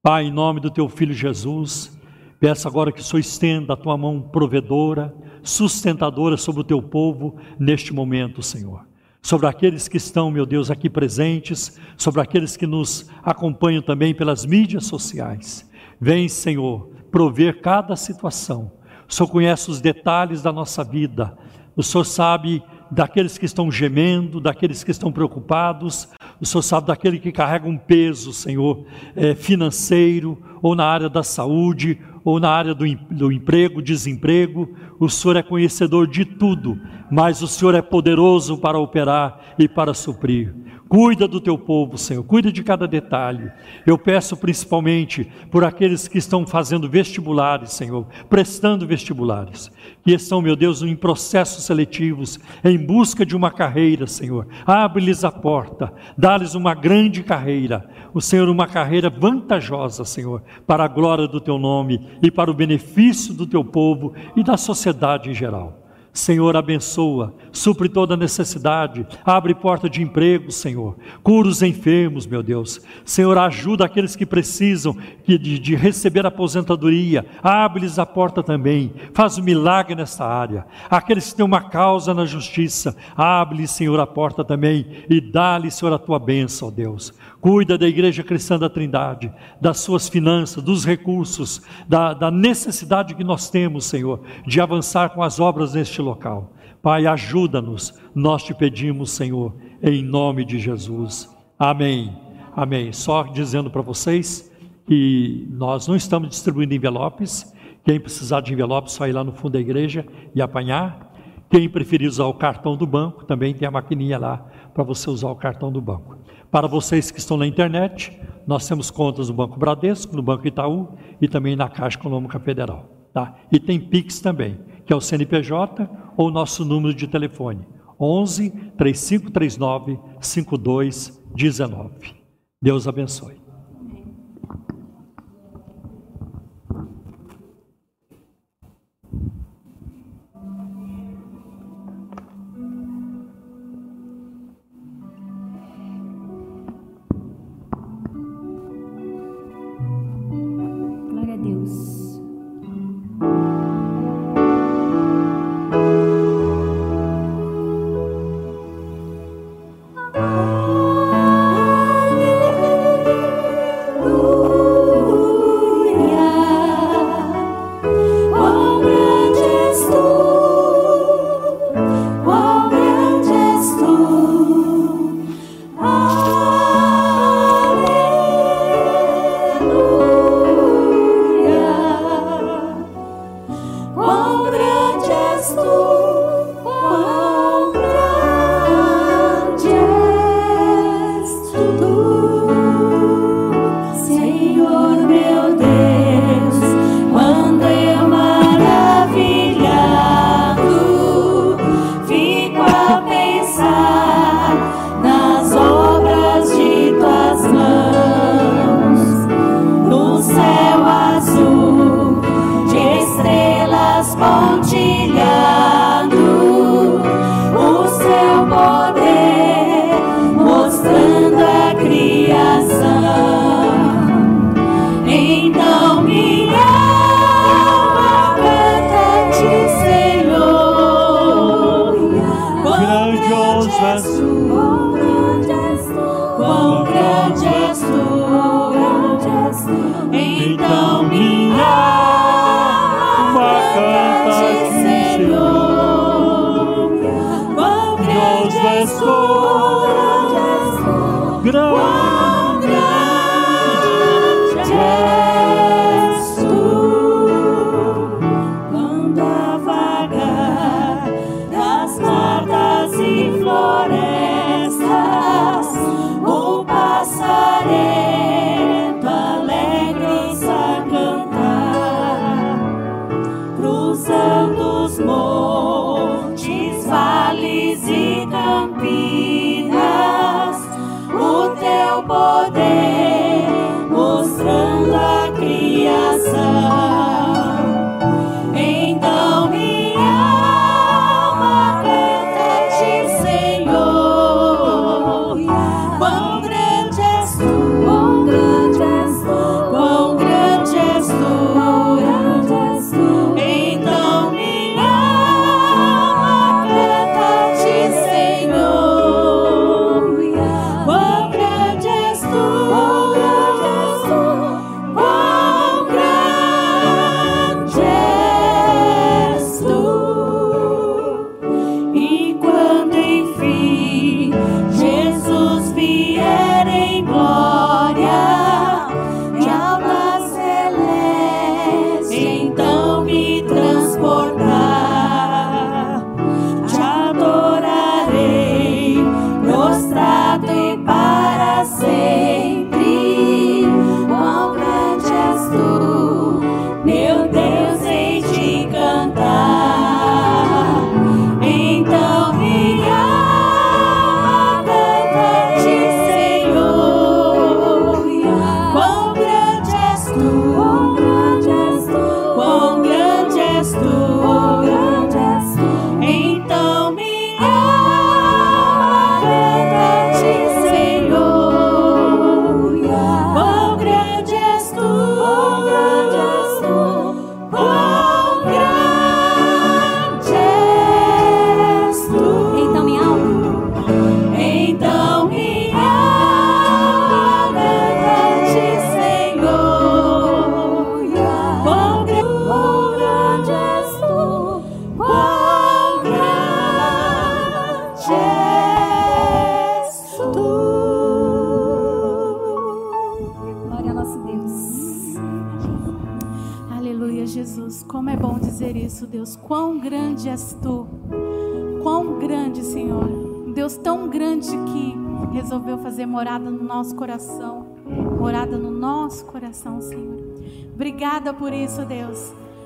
Pai, 0.00 0.26
em 0.26 0.32
nome 0.32 0.60
do 0.60 0.70
teu 0.70 0.88
filho 0.88 1.12
Jesus, 1.12 1.98
peço 2.38 2.68
agora 2.68 2.92
que 2.92 3.00
o 3.00 3.04
Senhor 3.04 3.18
estenda 3.18 3.72
a 3.72 3.76
tua 3.76 3.98
mão 3.98 4.22
provedora, 4.22 5.12
sustentadora 5.42 6.36
sobre 6.36 6.60
o 6.60 6.64
teu 6.64 6.80
povo 6.80 7.36
neste 7.58 7.92
momento, 7.92 8.44
Senhor. 8.44 8.86
Sobre 9.20 9.48
aqueles 9.48 9.88
que 9.88 9.96
estão, 9.96 10.30
meu 10.30 10.46
Deus, 10.46 10.70
aqui 10.70 10.88
presentes, 10.88 11.80
sobre 11.96 12.20
aqueles 12.20 12.56
que 12.56 12.66
nos 12.66 13.10
acompanham 13.24 13.82
também 13.82 14.14
pelas 14.14 14.46
mídias 14.46 14.86
sociais. 14.86 15.68
Vem, 16.00 16.28
Senhor, 16.28 16.92
prover 17.10 17.60
cada 17.60 17.96
situação. 17.96 18.70
O 19.08 19.12
Senhor 19.12 19.28
conhece 19.28 19.68
os 19.68 19.80
detalhes 19.80 20.42
da 20.42 20.52
nossa 20.52 20.84
vida. 20.84 21.36
O 21.74 21.82
Senhor 21.82 22.04
sabe 22.04 22.62
daqueles 22.90 23.38
que 23.38 23.44
estão 23.44 23.70
gemendo, 23.70 24.40
daqueles 24.40 24.82
que 24.82 24.90
estão 24.90 25.12
preocupados, 25.12 26.08
o 26.40 26.46
Senhor 26.46 26.62
sabe 26.62 26.86
daquele 26.86 27.18
que 27.18 27.32
carrega 27.32 27.68
um 27.68 27.76
peso, 27.76 28.32
Senhor, 28.32 28.84
é, 29.16 29.34
financeiro, 29.34 30.38
ou 30.62 30.74
na 30.74 30.84
área 30.84 31.08
da 31.08 31.22
saúde, 31.22 31.98
ou 32.24 32.38
na 32.38 32.50
área 32.50 32.74
do, 32.74 32.84
do 33.10 33.32
emprego, 33.32 33.82
desemprego. 33.82 34.68
O 35.00 35.08
Senhor 35.08 35.36
é 35.36 35.42
conhecedor 35.42 36.06
de 36.06 36.24
tudo, 36.24 36.78
mas 37.10 37.42
o 37.42 37.48
Senhor 37.48 37.74
é 37.74 37.82
poderoso 37.82 38.58
para 38.58 38.78
operar 38.78 39.54
e 39.58 39.68
para 39.68 39.94
suprir. 39.94 40.54
Cuida 40.88 41.28
do 41.28 41.38
teu 41.38 41.58
povo, 41.58 41.98
Senhor, 41.98 42.24
cuida 42.24 42.50
de 42.50 42.64
cada 42.64 42.88
detalhe. 42.88 43.52
Eu 43.86 43.98
peço 43.98 44.34
principalmente 44.36 45.30
por 45.50 45.62
aqueles 45.62 46.08
que 46.08 46.16
estão 46.16 46.46
fazendo 46.46 46.88
vestibulares, 46.88 47.72
Senhor, 47.72 48.06
prestando 48.30 48.86
vestibulares, 48.86 49.70
que 50.02 50.14
estão, 50.14 50.40
meu 50.40 50.56
Deus, 50.56 50.82
em 50.82 50.96
processos 50.96 51.64
seletivos, 51.64 52.40
em 52.64 52.78
busca 52.78 53.26
de 53.26 53.36
uma 53.36 53.50
carreira, 53.50 54.06
Senhor. 54.06 54.46
Abre-lhes 54.64 55.24
a 55.24 55.30
porta, 55.30 55.92
dá-lhes 56.16 56.54
uma 56.54 56.74
grande 56.74 57.22
carreira, 57.22 57.86
o 58.14 58.20
Senhor, 58.22 58.48
uma 58.48 58.66
carreira 58.66 59.10
vantajosa, 59.10 60.06
Senhor, 60.06 60.42
para 60.66 60.84
a 60.84 60.88
glória 60.88 61.28
do 61.28 61.40
teu 61.40 61.58
nome 61.58 62.08
e 62.22 62.30
para 62.30 62.50
o 62.50 62.54
benefício 62.54 63.34
do 63.34 63.46
teu 63.46 63.62
povo 63.62 64.14
e 64.34 64.42
da 64.42 64.56
sociedade 64.56 65.28
em 65.28 65.34
geral. 65.34 65.77
Senhor, 66.18 66.56
abençoa, 66.56 67.32
supre 67.52 67.88
toda 67.88 68.16
necessidade, 68.16 69.06
abre 69.24 69.54
porta 69.54 69.88
de 69.88 70.02
emprego, 70.02 70.50
Senhor. 70.50 70.96
Cura 71.22 71.46
os 71.46 71.62
enfermos, 71.62 72.26
meu 72.26 72.42
Deus. 72.42 72.80
Senhor, 73.04 73.38
ajuda 73.38 73.84
aqueles 73.84 74.16
que 74.16 74.26
precisam 74.26 74.96
de, 75.24 75.38
de 75.38 75.76
receber 75.76 76.26
aposentadoria, 76.26 77.24
abre-lhes 77.40 78.00
a 78.00 78.04
porta 78.04 78.42
também. 78.42 78.92
Faz 79.14 79.38
um 79.38 79.44
milagre 79.44 79.94
nessa 79.94 80.24
área. 80.24 80.66
Aqueles 80.90 81.30
que 81.30 81.36
têm 81.36 81.44
uma 81.44 81.70
causa 81.70 82.12
na 82.12 82.26
justiça, 82.26 82.96
abre-lhes, 83.16 83.70
Senhor, 83.70 84.00
a 84.00 84.06
porta 84.06 84.44
também 84.44 85.04
e 85.08 85.20
dá-lhes, 85.20 85.74
Senhor, 85.74 85.94
a 85.94 85.98
tua 86.00 86.18
bênção, 86.18 86.66
ó 86.66 86.70
Deus. 86.72 87.14
Cuida 87.40 87.78
da 87.78 87.86
Igreja 87.86 88.24
Cristã 88.24 88.58
da 88.58 88.68
Trindade, 88.68 89.32
das 89.60 89.78
suas 89.78 90.08
finanças, 90.08 90.62
dos 90.62 90.84
recursos, 90.84 91.62
da, 91.86 92.12
da 92.12 92.30
necessidade 92.30 93.14
que 93.14 93.22
nós 93.22 93.48
temos, 93.48 93.84
Senhor, 93.84 94.20
de 94.46 94.60
avançar 94.60 95.10
com 95.10 95.22
as 95.22 95.38
obras 95.38 95.74
neste 95.74 96.02
local. 96.02 96.52
Pai, 96.82 97.06
ajuda-nos, 97.06 97.94
nós 98.14 98.42
te 98.42 98.52
pedimos, 98.52 99.12
Senhor, 99.12 99.54
em 99.82 100.02
nome 100.02 100.44
de 100.44 100.58
Jesus. 100.58 101.28
Amém. 101.56 102.16
Amém. 102.56 102.92
Só 102.92 103.22
dizendo 103.22 103.70
para 103.70 103.82
vocês 103.82 104.50
que 104.86 105.46
nós 105.50 105.86
não 105.86 105.94
estamos 105.94 106.30
distribuindo 106.30 106.74
envelopes. 106.74 107.54
Quem 107.84 108.00
precisar 108.00 108.40
de 108.40 108.52
envelopes, 108.52 108.94
só 108.94 109.06
ir 109.06 109.12
lá 109.12 109.22
no 109.22 109.32
fundo 109.32 109.52
da 109.52 109.60
igreja 109.60 110.04
e 110.34 110.42
apanhar. 110.42 111.08
Quem 111.48 111.68
preferir 111.68 112.08
usar 112.08 112.26
o 112.26 112.34
cartão 112.34 112.76
do 112.76 112.86
banco, 112.86 113.24
também 113.24 113.54
tem 113.54 113.66
a 113.66 113.70
maquininha 113.70 114.18
lá 114.18 114.44
para 114.74 114.82
você 114.82 115.08
usar 115.08 115.30
o 115.30 115.36
cartão 115.36 115.72
do 115.72 115.80
banco. 115.80 116.17
Para 116.50 116.66
vocês 116.66 117.10
que 117.10 117.18
estão 117.18 117.36
na 117.36 117.46
internet, 117.46 118.18
nós 118.46 118.66
temos 118.66 118.90
contas 118.90 119.28
no 119.28 119.34
Banco 119.34 119.58
Bradesco, 119.58 120.16
no 120.16 120.22
Banco 120.22 120.46
Itaú 120.46 120.96
e 121.20 121.28
também 121.28 121.54
na 121.54 121.68
Caixa 121.68 121.98
Econômica 121.98 122.40
Federal. 122.40 122.88
Tá? 123.12 123.34
E 123.52 123.60
tem 123.60 123.78
Pix 123.78 124.20
também, 124.20 124.58
que 124.86 124.92
é 124.92 124.96
o 124.96 125.00
CNPJ 125.00 125.88
ou 126.16 126.28
o 126.28 126.30
nosso 126.30 126.64
número 126.64 126.94
de 126.94 127.06
telefone, 127.06 127.66
11 128.00 128.50
3539 128.78 129.98
5219. 130.20 132.16
Deus 132.62 132.88
abençoe. 132.88 133.47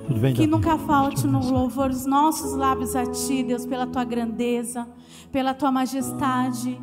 Deus. 0.08 0.34
Que 0.34 0.46
nunca 0.46 0.78
falte 0.78 1.26
no 1.26 1.40
louvor 1.50 1.90
os 1.90 2.06
nossos 2.06 2.54
lábios 2.54 2.96
a 2.96 3.06
Ti, 3.06 3.42
Deus, 3.42 3.66
pela 3.66 3.86
Tua 3.86 4.04
grandeza, 4.04 4.88
pela 5.30 5.54
Tua 5.54 5.70
majestade. 5.70 6.80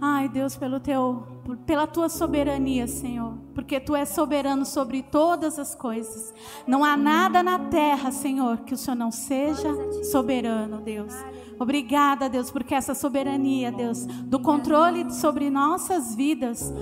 Ai, 0.00 0.28
Deus, 0.28 0.56
pelo 0.56 0.80
Teu, 0.80 1.22
pela 1.64 1.86
Tua 1.86 2.08
soberania, 2.08 2.86
Senhor. 2.86 3.34
Porque 3.54 3.78
Tu 3.80 3.94
és 3.94 4.08
soberano 4.08 4.64
sobre 4.64 5.02
todas 5.02 5.58
as 5.58 5.74
coisas. 5.74 6.34
Não 6.66 6.84
há 6.84 6.96
nada 6.96 7.42
na 7.42 7.58
terra, 7.58 8.10
Senhor, 8.10 8.58
que 8.58 8.74
o 8.74 8.76
Senhor 8.76 8.96
não 8.96 9.10
seja 9.10 9.68
soberano, 10.04 10.80
Deus. 10.80 11.14
Obrigada, 11.58 12.28
Deus, 12.28 12.50
porque 12.50 12.74
essa 12.74 12.94
soberania, 12.94 13.70
Deus, 13.70 14.04
do 14.04 14.40
controle 14.40 15.12
sobre 15.12 15.48
nossas 15.48 16.14
vidas, 16.14 16.72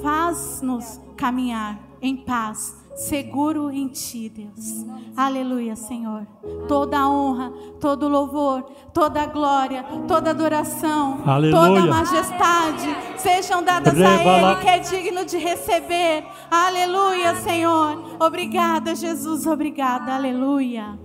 faz-nos 0.00 1.00
caminhar 1.16 1.80
em 2.00 2.16
paz 2.16 2.76
seguro 2.98 3.70
em 3.70 3.88
ti, 3.88 4.28
Deus. 4.28 4.84
Aleluia, 5.18 5.74
Senhor. 5.74 6.24
Toda 6.68 6.96
a 6.96 7.10
honra, 7.10 7.50
todo 7.80 8.08
louvor, 8.08 8.62
toda 8.94 9.22
a 9.22 9.26
glória, 9.26 9.84
toda 10.06 10.30
a 10.30 10.32
adoração, 10.32 11.20
Aleluia. 11.26 11.60
toda 11.60 11.80
a 11.80 11.86
majestade 11.86 12.96
sejam 13.16 13.60
dadas 13.64 14.00
a 14.00 14.22
Ele 14.22 14.60
que 14.60 14.68
é 14.68 14.78
digno 14.78 15.24
de 15.24 15.36
receber. 15.36 16.24
Aleluia, 16.48 17.34
Senhor. 17.34 18.16
Obrigada, 18.20 18.94
Jesus. 18.94 19.44
Obrigada. 19.44 20.14
Aleluia. 20.14 20.96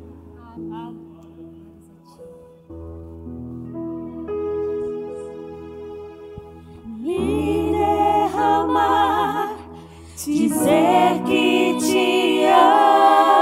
Me 7.00 7.72
derramar 7.72 9.58
dizer 10.16 11.24
que 11.26 11.78
te 11.80 12.46
amo, 12.46 13.33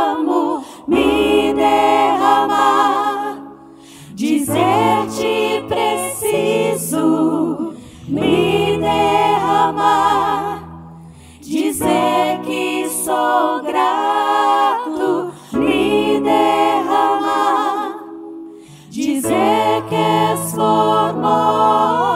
dizer 19.21 19.83
que 19.89 19.95
és 20.33 20.53
formoso. 20.53 22.10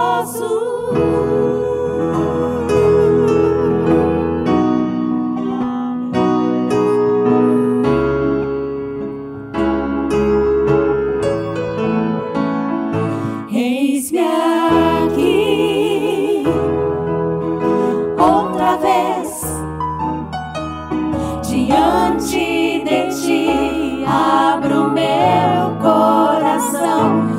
So. 26.71 27.34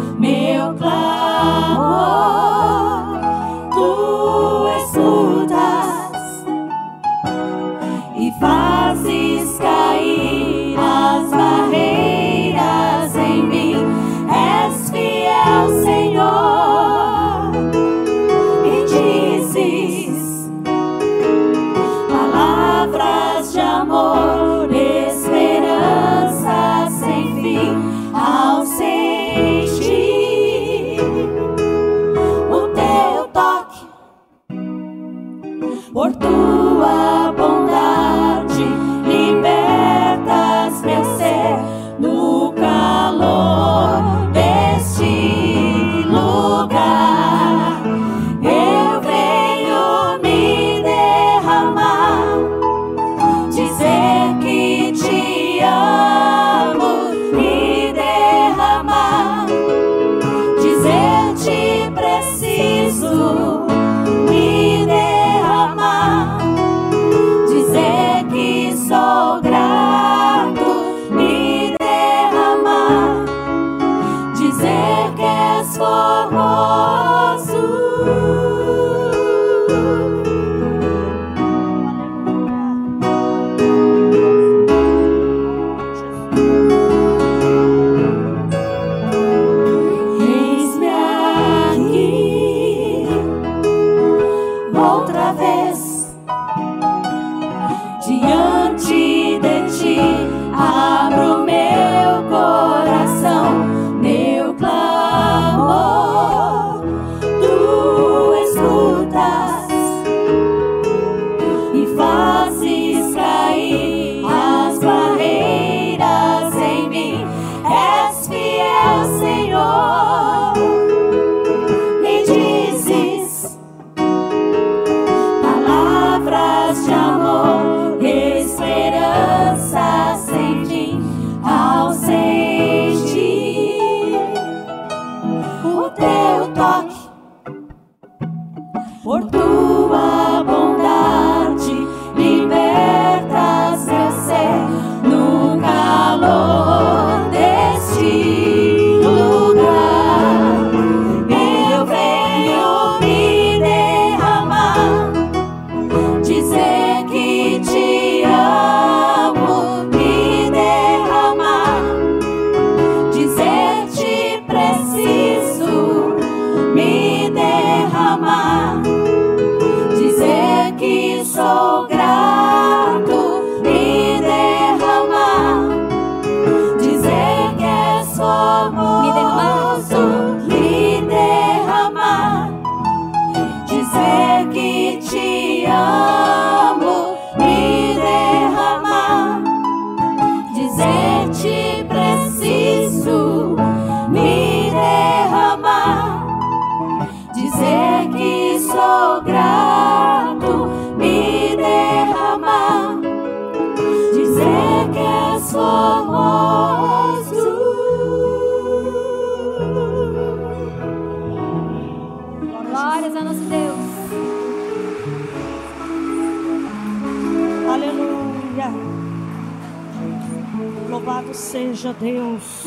Louvado 221.27 221.35
seja 221.35 221.93
Deus. 221.93 222.65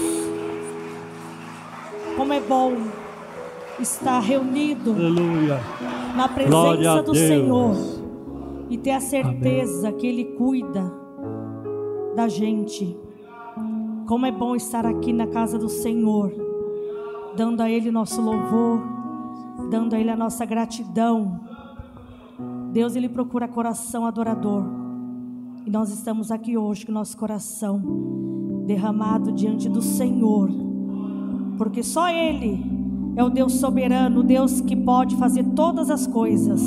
Como 2.15 2.33
é 2.33 2.41
bom 2.41 2.73
estar 3.79 4.19
reunido 4.19 4.91
Aleluia. 4.91 5.59
na 6.15 6.27
presença 6.27 7.03
do 7.03 7.13
Deus. 7.13 7.27
Senhor 7.27 7.75
e 8.69 8.77
ter 8.77 8.91
a 8.91 8.99
certeza 8.99 9.91
que 9.93 10.05
Ele 10.05 10.25
cuida 10.25 10.91
da 12.15 12.27
gente. 12.27 12.97
Como 14.05 14.25
é 14.25 14.31
bom 14.31 14.55
estar 14.55 14.85
aqui 14.85 15.13
na 15.13 15.27
casa 15.27 15.57
do 15.57 15.69
Senhor, 15.69 16.31
dando 17.35 17.61
a 17.61 17.69
Ele 17.69 17.89
nosso 17.89 18.21
louvor, 18.21 18.81
dando 19.69 19.95
a 19.95 19.99
Ele 19.99 20.09
a 20.09 20.17
nossa 20.17 20.45
gratidão. 20.45 21.39
Deus, 22.71 22.95
Ele 22.95 23.09
procura 23.09 23.47
coração 23.47 24.05
adorador. 24.05 24.78
E 25.65 25.69
nós 25.69 25.91
estamos 25.91 26.31
aqui 26.31 26.57
hoje 26.57 26.85
com 26.85 26.91
nosso 26.91 27.17
coração 27.17 27.81
derramado 28.65 29.31
diante 29.31 29.67
do 29.67 29.81
Senhor, 29.81 30.49
porque 31.57 31.83
só 31.83 32.09
Ele 32.09 32.63
é 33.15 33.23
o 33.23 33.29
Deus 33.29 33.53
soberano, 33.53 34.21
o 34.21 34.23
Deus 34.23 34.61
que 34.61 34.75
pode 34.75 35.15
fazer 35.17 35.43
todas 35.55 35.89
as 35.89 36.07
coisas. 36.07 36.61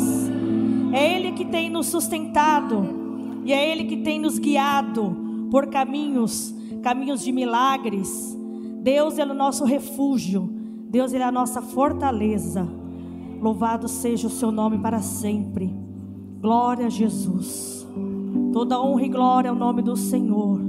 É 0.93 1.17
Ele 1.17 1.33
que 1.33 1.45
tem 1.45 1.71
nos 1.71 1.87
sustentado 1.87 3.41
e 3.45 3.53
é 3.53 3.71
Ele 3.71 3.85
que 3.85 3.99
tem 3.99 4.21
nos 4.21 4.39
guiado 4.39 5.17
por 5.51 5.69
caminhos, 5.69 6.55
caminhos 6.83 7.23
de 7.23 7.33
milagres. 7.33 8.37
Deus 8.83 9.19
é 9.19 9.25
o 9.25 9.35
nosso 9.35 9.65
refúgio, 9.65 10.49
Deus 10.91 11.15
é 11.15 11.23
a 11.23 11.33
nossa 11.33 11.63
fortaleza. 11.63 12.69
Louvado 13.41 13.89
seja 13.89 14.27
o 14.27 14.31
seu 14.31 14.53
nome 14.53 14.79
para 14.79 15.01
sempre. 15.01 15.75
Glória 16.41 16.87
a 16.87 16.91
Jesus. 16.91 17.82
Toda 18.53 18.79
honra 18.79 19.05
e 19.05 19.09
glória 19.09 19.51
ao 19.51 19.57
nome 19.57 19.81
do 19.81 19.97
Senhor. 19.97 20.61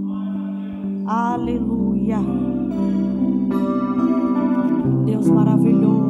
Aleluia. 1.06 2.20
Deus 5.06 5.30
maravilhoso. 5.30 6.04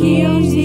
Que 0.00 0.26
um 0.26 0.59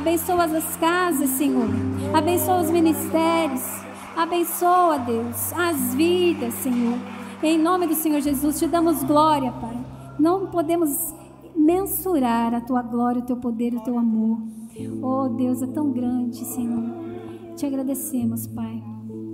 abençoa 0.00 0.44
as 0.44 0.76
casas, 0.76 1.28
Senhor, 1.28 1.68
abençoa 2.14 2.62
os 2.62 2.70
ministérios, 2.70 3.62
abençoa, 4.16 4.98
Deus, 4.98 5.52
as 5.52 5.94
vidas, 5.94 6.54
Senhor. 6.54 6.98
Em 7.42 7.58
nome 7.58 7.86
do 7.86 7.94
Senhor 7.94 8.22
Jesus, 8.22 8.58
te 8.58 8.66
damos 8.66 9.04
glória, 9.04 9.52
Pai. 9.52 9.76
Não 10.18 10.46
podemos 10.46 11.14
mensurar 11.54 12.54
a 12.54 12.62
tua 12.62 12.80
glória, 12.80 13.20
o 13.20 13.26
teu 13.26 13.36
poder, 13.36 13.74
o 13.74 13.80
teu 13.80 13.98
amor. 13.98 14.38
Oh, 15.02 15.28
Deus, 15.28 15.60
é 15.60 15.66
tão 15.66 15.90
grande, 15.90 16.46
Senhor. 16.46 16.82
Te 17.54 17.66
agradecemos, 17.66 18.46
Pai, 18.46 18.82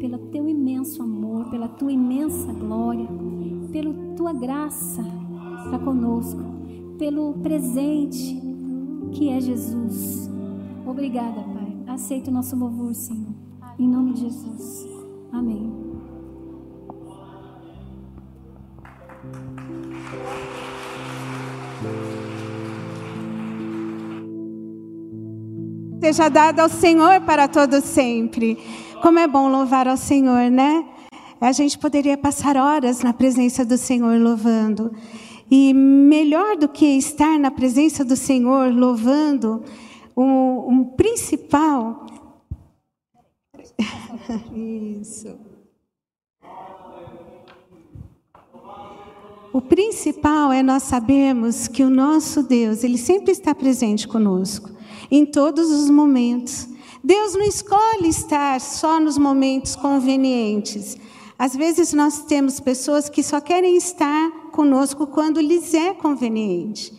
pelo 0.01 0.19
teu 0.19 0.49
imenso 0.49 1.01
amor, 1.01 1.49
pela 1.49 1.69
tua 1.69 1.93
imensa 1.93 2.53
glória, 2.53 3.07
pela 3.71 3.95
tua 4.17 4.33
graça 4.33 5.05
para 5.71 5.79
conosco, 5.79 6.43
pelo 6.99 7.35
presente 7.35 8.43
que 9.13 9.29
é 9.29 9.41
Jesus. 9.41 10.36
Obrigada, 10.97 11.43
Pai. 11.43 11.77
Aceita 11.89 12.31
o 12.31 12.33
nosso 12.33 12.57
louvor, 12.57 12.95
Senhor. 12.95 13.35
Em 13.79 13.87
nome 13.87 14.15
de 14.15 14.21
Jesus. 14.23 14.89
Amém. 15.31 15.71
Seja 26.01 26.31
dado 26.31 26.61
ao 26.61 26.71
Senhor 26.71 27.21
para 27.27 27.47
todo 27.47 27.83
sempre. 27.83 28.57
Como 29.03 29.19
é 29.19 29.29
bom 29.29 29.51
louvar 29.51 29.87
ao 29.87 29.99
Senhor, 29.99 30.51
né? 30.51 30.83
A 31.39 31.53
gente 31.53 31.79
poderia 31.79 32.17
passar 32.17 32.57
horas 32.57 33.03
na 33.03 33.13
presença 33.13 33.67
do 33.67 33.77
Senhor 33.77 34.19
louvando. 34.19 34.91
E 35.51 35.75
melhor 35.75 36.57
do 36.57 36.67
que 36.71 36.87
estar 36.87 37.39
na 37.39 37.51
presença 37.51 38.03
do 38.03 38.17
Senhor 38.17 38.73
louvando, 38.73 39.63
o, 40.17 40.81
o 40.81 40.85
principal. 40.97 42.07
Isso. 44.55 45.39
O 49.53 49.61
principal 49.61 50.53
é 50.53 50.63
nós 50.63 50.83
sabermos 50.83 51.69
que 51.69 51.83
o 51.83 51.91
nosso 51.91 52.43
Deus, 52.43 52.83
ele 52.83 52.99
sempre 52.99 53.33
está 53.33 53.55
presente 53.55 54.09
conosco, 54.09 54.71
em 55.11 55.25
todos 55.25 55.71
os 55.71 55.89
momentos. 55.89 56.69
Deus 57.03 57.35
não 57.35 57.43
escolhe 57.43 58.09
estar 58.09 58.61
só 58.61 58.99
nos 58.99 59.17
momentos 59.17 59.77
convenientes. 59.77 60.97
Às 61.39 61.55
vezes 61.55 61.93
nós 61.93 62.25
temos 62.25 62.59
pessoas 62.59 63.09
que 63.09 63.23
só 63.23 63.41
querem 63.41 63.77
estar 63.77 64.51
conosco 64.51 65.07
quando 65.07 65.41
lhes 65.41 65.73
é 65.73 65.95
conveniente. 65.95 66.93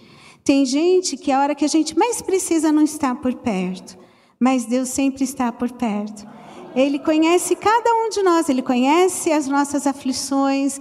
Tem 0.48 0.66
gente 0.66 1.18
que 1.18 1.30
a 1.30 1.42
hora 1.42 1.54
que 1.54 1.66
a 1.66 1.68
gente 1.68 1.98
mais 1.98 2.22
precisa 2.22 2.72
não 2.72 2.82
está 2.82 3.14
por 3.14 3.34
perto, 3.34 3.98
mas 4.40 4.64
Deus 4.64 4.88
sempre 4.88 5.26
está 5.26 5.52
por 5.52 5.70
perto. 5.74 6.26
Ele 6.74 7.00
conhece 7.00 7.54
cada 7.54 7.94
um 7.94 8.08
de 8.08 8.24
nós, 8.24 8.48
ele 8.48 8.62
conhece 8.62 9.30
as 9.30 9.46
nossas 9.46 9.86
aflições, 9.86 10.80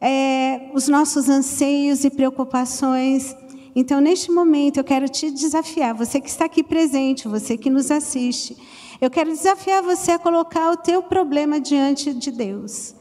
é, 0.00 0.70
os 0.72 0.86
nossos 0.86 1.28
anseios 1.28 2.04
e 2.04 2.10
preocupações. 2.10 3.34
Então, 3.74 4.00
neste 4.00 4.30
momento, 4.30 4.76
eu 4.76 4.84
quero 4.84 5.08
te 5.08 5.28
desafiar, 5.32 5.92
você 5.92 6.20
que 6.20 6.28
está 6.28 6.44
aqui 6.44 6.62
presente, 6.62 7.26
você 7.26 7.56
que 7.56 7.68
nos 7.68 7.90
assiste, 7.90 8.56
eu 9.00 9.10
quero 9.10 9.32
desafiar 9.32 9.82
você 9.82 10.12
a 10.12 10.20
colocar 10.20 10.70
o 10.70 10.76
teu 10.76 11.02
problema 11.02 11.58
diante 11.58 12.14
de 12.14 12.30
Deus. 12.30 12.94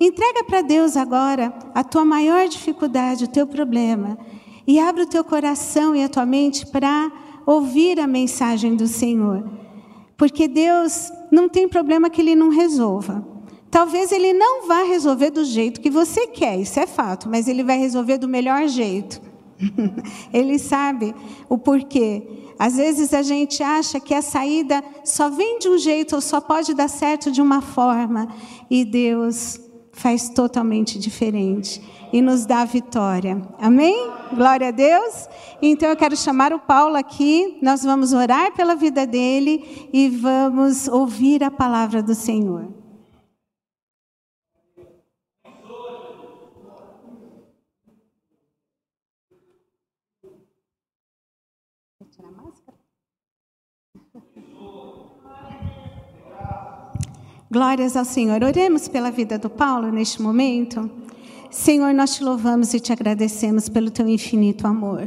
Entrega 0.00 0.42
para 0.42 0.60
Deus 0.60 0.96
agora 0.96 1.54
a 1.72 1.84
tua 1.84 2.04
maior 2.04 2.48
dificuldade, 2.48 3.22
o 3.22 3.28
teu 3.28 3.46
problema, 3.46 4.18
e 4.66 4.78
abre 4.78 5.02
o 5.02 5.06
teu 5.06 5.24
coração 5.24 5.94
e 5.94 6.02
a 6.02 6.08
tua 6.08 6.26
mente 6.26 6.66
para 6.66 7.10
ouvir 7.46 7.98
a 7.98 8.06
mensagem 8.06 8.76
do 8.76 8.86
Senhor. 8.86 9.48
Porque 10.16 10.46
Deus 10.46 11.10
não 11.30 11.48
tem 11.48 11.68
problema 11.68 12.08
que 12.08 12.20
Ele 12.20 12.34
não 12.34 12.48
resolva. 12.50 13.26
Talvez 13.72 14.12
ele 14.12 14.34
não 14.34 14.68
vá 14.68 14.82
resolver 14.82 15.30
do 15.30 15.42
jeito 15.46 15.80
que 15.80 15.88
você 15.88 16.26
quer, 16.26 16.60
isso 16.60 16.78
é 16.78 16.86
fato, 16.86 17.26
mas 17.26 17.48
ele 17.48 17.64
vai 17.64 17.78
resolver 17.78 18.18
do 18.18 18.28
melhor 18.28 18.68
jeito. 18.68 19.18
ele 20.30 20.58
sabe 20.58 21.14
o 21.48 21.56
porquê. 21.56 22.22
Às 22.58 22.76
vezes 22.76 23.14
a 23.14 23.22
gente 23.22 23.62
acha 23.62 23.98
que 23.98 24.12
a 24.12 24.20
saída 24.20 24.84
só 25.02 25.30
vem 25.30 25.58
de 25.58 25.70
um 25.70 25.78
jeito 25.78 26.14
ou 26.14 26.20
só 26.20 26.38
pode 26.38 26.74
dar 26.74 26.88
certo 26.88 27.32
de 27.32 27.40
uma 27.40 27.62
forma, 27.62 28.28
e 28.70 28.84
Deus 28.84 29.58
faz 29.90 30.28
totalmente 30.28 30.98
diferente 30.98 31.82
e 32.12 32.20
nos 32.20 32.44
dá 32.44 32.64
vitória. 32.64 33.40
Amém? 33.58 34.10
Glória 34.34 34.68
a 34.68 34.70
Deus. 34.70 35.28
Então 35.60 35.88
eu 35.88 35.96
quero 35.96 36.16
chamar 36.16 36.52
o 36.52 36.58
Paulo 36.58 36.96
aqui, 36.96 37.58
nós 37.62 37.82
vamos 37.82 38.12
orar 38.12 38.52
pela 38.52 38.76
vida 38.76 39.06
dele 39.06 39.88
e 39.92 40.08
vamos 40.08 40.88
ouvir 40.88 41.42
a 41.42 41.50
palavra 41.50 42.02
do 42.02 42.14
Senhor. 42.14 42.82
Glórias 57.52 57.98
ao 57.98 58.04
Senhor. 58.06 58.42
Oremos 58.42 58.88
pela 58.88 59.10
vida 59.10 59.38
do 59.38 59.50
Paulo 59.50 59.92
neste 59.92 60.22
momento. 60.22 61.01
Senhor, 61.52 61.92
nós 61.92 62.14
te 62.14 62.24
louvamos 62.24 62.72
e 62.72 62.80
te 62.80 62.94
agradecemos 62.94 63.68
pelo 63.68 63.90
teu 63.90 64.08
infinito 64.08 64.66
amor. 64.66 65.06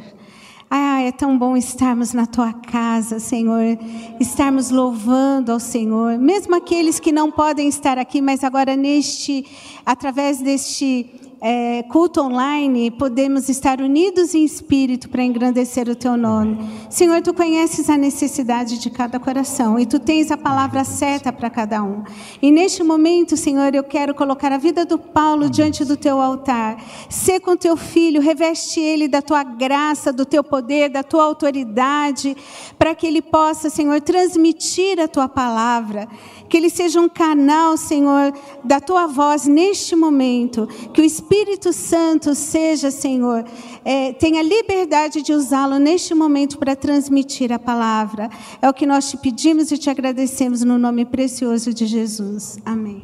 Ah, 0.69 1.01
é 1.01 1.11
tão 1.11 1.35
bom 1.35 1.57
estarmos 1.57 2.13
na 2.13 2.27
tua 2.27 2.53
casa, 2.53 3.19
Senhor, 3.19 3.75
estarmos 4.19 4.69
louvando 4.69 5.51
ao 5.51 5.59
Senhor, 5.59 6.19
mesmo 6.19 6.53
aqueles 6.53 6.99
que 6.99 7.11
não 7.11 7.31
podem 7.31 7.67
estar 7.67 7.97
aqui, 7.97 8.21
mas 8.21 8.43
agora 8.43 8.75
neste, 8.75 9.43
através 9.83 10.37
deste 10.37 11.09
é, 11.47 11.83
culto 11.83 12.21
online, 12.21 12.89
podemos 12.89 13.49
estar 13.49 13.79
unidos 13.79 14.33
em 14.33 14.43
espírito 14.43 15.07
para 15.07 15.21
engrandecer 15.21 15.87
o 15.87 15.95
teu 15.95 16.17
nome. 16.17 16.57
Senhor, 16.89 17.21
tu 17.21 17.35
conheces 17.35 17.87
a 17.87 17.95
necessidade 17.95 18.79
de 18.79 18.89
cada 18.89 19.19
coração 19.19 19.77
e 19.77 19.85
tu 19.85 19.99
tens 19.99 20.31
a 20.31 20.37
palavra 20.37 20.83
certa 20.83 21.31
para 21.31 21.47
cada 21.51 21.83
um. 21.83 22.03
E 22.41 22.49
neste 22.49 22.81
momento, 22.81 23.37
Senhor, 23.37 23.75
eu 23.75 23.83
quero 23.83 24.15
colocar 24.15 24.51
a 24.51 24.57
vida 24.57 24.85
do 24.85 24.97
Paulo 24.97 25.47
diante 25.47 25.85
do 25.85 25.95
teu 25.95 26.19
altar. 26.19 26.83
Sê 27.11 27.39
com 27.39 27.55
teu 27.55 27.77
filho, 27.77 28.19
reveste 28.19 28.79
ele 28.79 29.07
da 29.07 29.21
tua 29.21 29.43
graça, 29.43 30.11
do 30.11 30.25
teu 30.25 30.43
poder, 30.43 30.89
da 30.89 31.03
tua 31.03 31.25
autoridade, 31.25 32.35
para 32.75 32.95
que 32.95 33.05
ele 33.05 33.21
possa, 33.21 33.69
Senhor, 33.69 34.01
transmitir 34.01 34.99
a 34.99 35.07
tua 35.07 35.29
palavra 35.29 36.07
que 36.47 36.57
ele 36.57 36.69
seja 36.69 37.01
um 37.01 37.09
canal, 37.09 37.75
Senhor, 37.75 38.31
da 38.63 38.79
tua 38.79 39.07
voz 39.07 39.47
neste 39.47 39.95
momento, 39.95 40.67
que 40.93 41.01
o 41.01 41.03
Espírito 41.03 41.34
Santo 41.73 42.33
seja, 42.33 42.89
Senhor, 42.89 43.43
é, 43.83 44.13
tenha 44.13 44.41
liberdade 44.41 45.21
de 45.21 45.33
usá-lo 45.33 45.77
neste 45.77 46.13
momento 46.13 46.57
para 46.57 46.75
transmitir 46.75 47.51
a 47.51 47.59
palavra. 47.59 48.29
É 48.61 48.69
o 48.69 48.73
que 48.73 48.85
nós 48.85 49.09
te 49.09 49.17
pedimos 49.17 49.71
e 49.71 49.77
te 49.77 49.89
agradecemos 49.89 50.63
no 50.63 50.77
nome 50.77 51.05
precioso 51.05 51.73
de 51.73 51.85
Jesus. 51.85 52.57
Amém. 52.65 53.03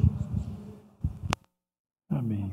Amém. 2.10 2.50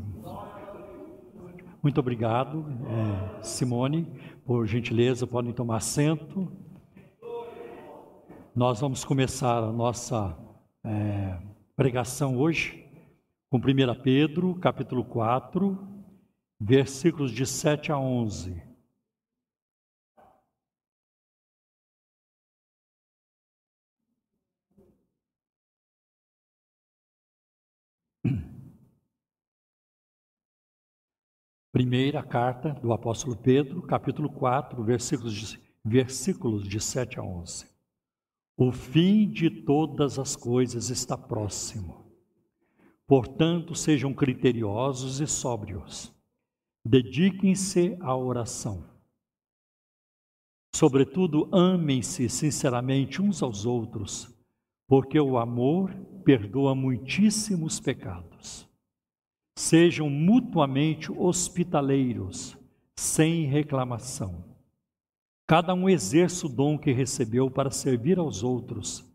Muito 1.81 1.99
obrigado, 1.99 2.65
é, 2.87 3.43
Simone, 3.43 4.05
por 4.45 4.67
gentileza, 4.67 5.25
podem 5.25 5.53
tomar 5.53 5.77
assento. 5.77 6.51
Nós 8.53 8.81
vamos 8.81 9.05
começar 9.05 9.63
a 9.63 9.71
nossa 9.71 10.37
é, 10.83 11.37
pregação 11.75 12.37
hoje 12.37 12.78
com 13.49 13.57
1 13.57 13.61
Pedro, 14.03 14.53
capítulo 14.59 15.03
4, 15.03 15.75
versículos 16.59 17.31
de 17.31 17.47
7 17.47 17.91
a 17.91 17.97
11. 17.97 18.61
Primeira 31.71 32.21
carta 32.21 32.73
do 32.73 32.93
apóstolo 32.93 33.35
Pedro, 33.35 33.81
capítulo 33.81 34.29
4, 34.31 34.83
versículos 34.83 35.33
de, 35.33 35.59
versículos 35.83 36.67
de 36.67 36.79
7 36.79 37.19
a 37.19 37.23
11. 37.23 37.67
O 38.55 38.71
fim 38.71 39.27
de 39.27 39.49
todas 39.49 40.19
as 40.19 40.35
coisas 40.35 40.91
está 40.91 41.17
próximo. 41.17 42.08
Portanto, 43.09 43.73
sejam 43.73 44.13
criteriosos 44.13 45.19
e 45.19 45.25
sóbrios. 45.25 46.13
Dediquem-se 46.85 47.97
à 48.01 48.15
oração. 48.15 48.85
Sobretudo, 50.75 51.49
amem-se 51.51 52.29
sinceramente 52.29 53.19
uns 53.19 53.41
aos 53.41 53.65
outros, 53.65 54.31
porque 54.87 55.19
o 55.19 55.39
amor 55.39 55.91
perdoa 56.23 56.75
muitíssimos 56.75 57.79
pecados. 57.79 58.69
Sejam 59.57 60.07
mutuamente 60.07 61.11
hospitaleiros, 61.11 62.55
sem 62.95 63.45
reclamação. 63.45 64.45
Cada 65.47 65.73
um 65.73 65.89
exerça 65.89 66.45
o 66.45 66.49
dom 66.49 66.77
que 66.77 66.91
recebeu 66.91 67.49
para 67.49 67.71
servir 67.71 68.19
aos 68.19 68.43
outros, 68.43 69.08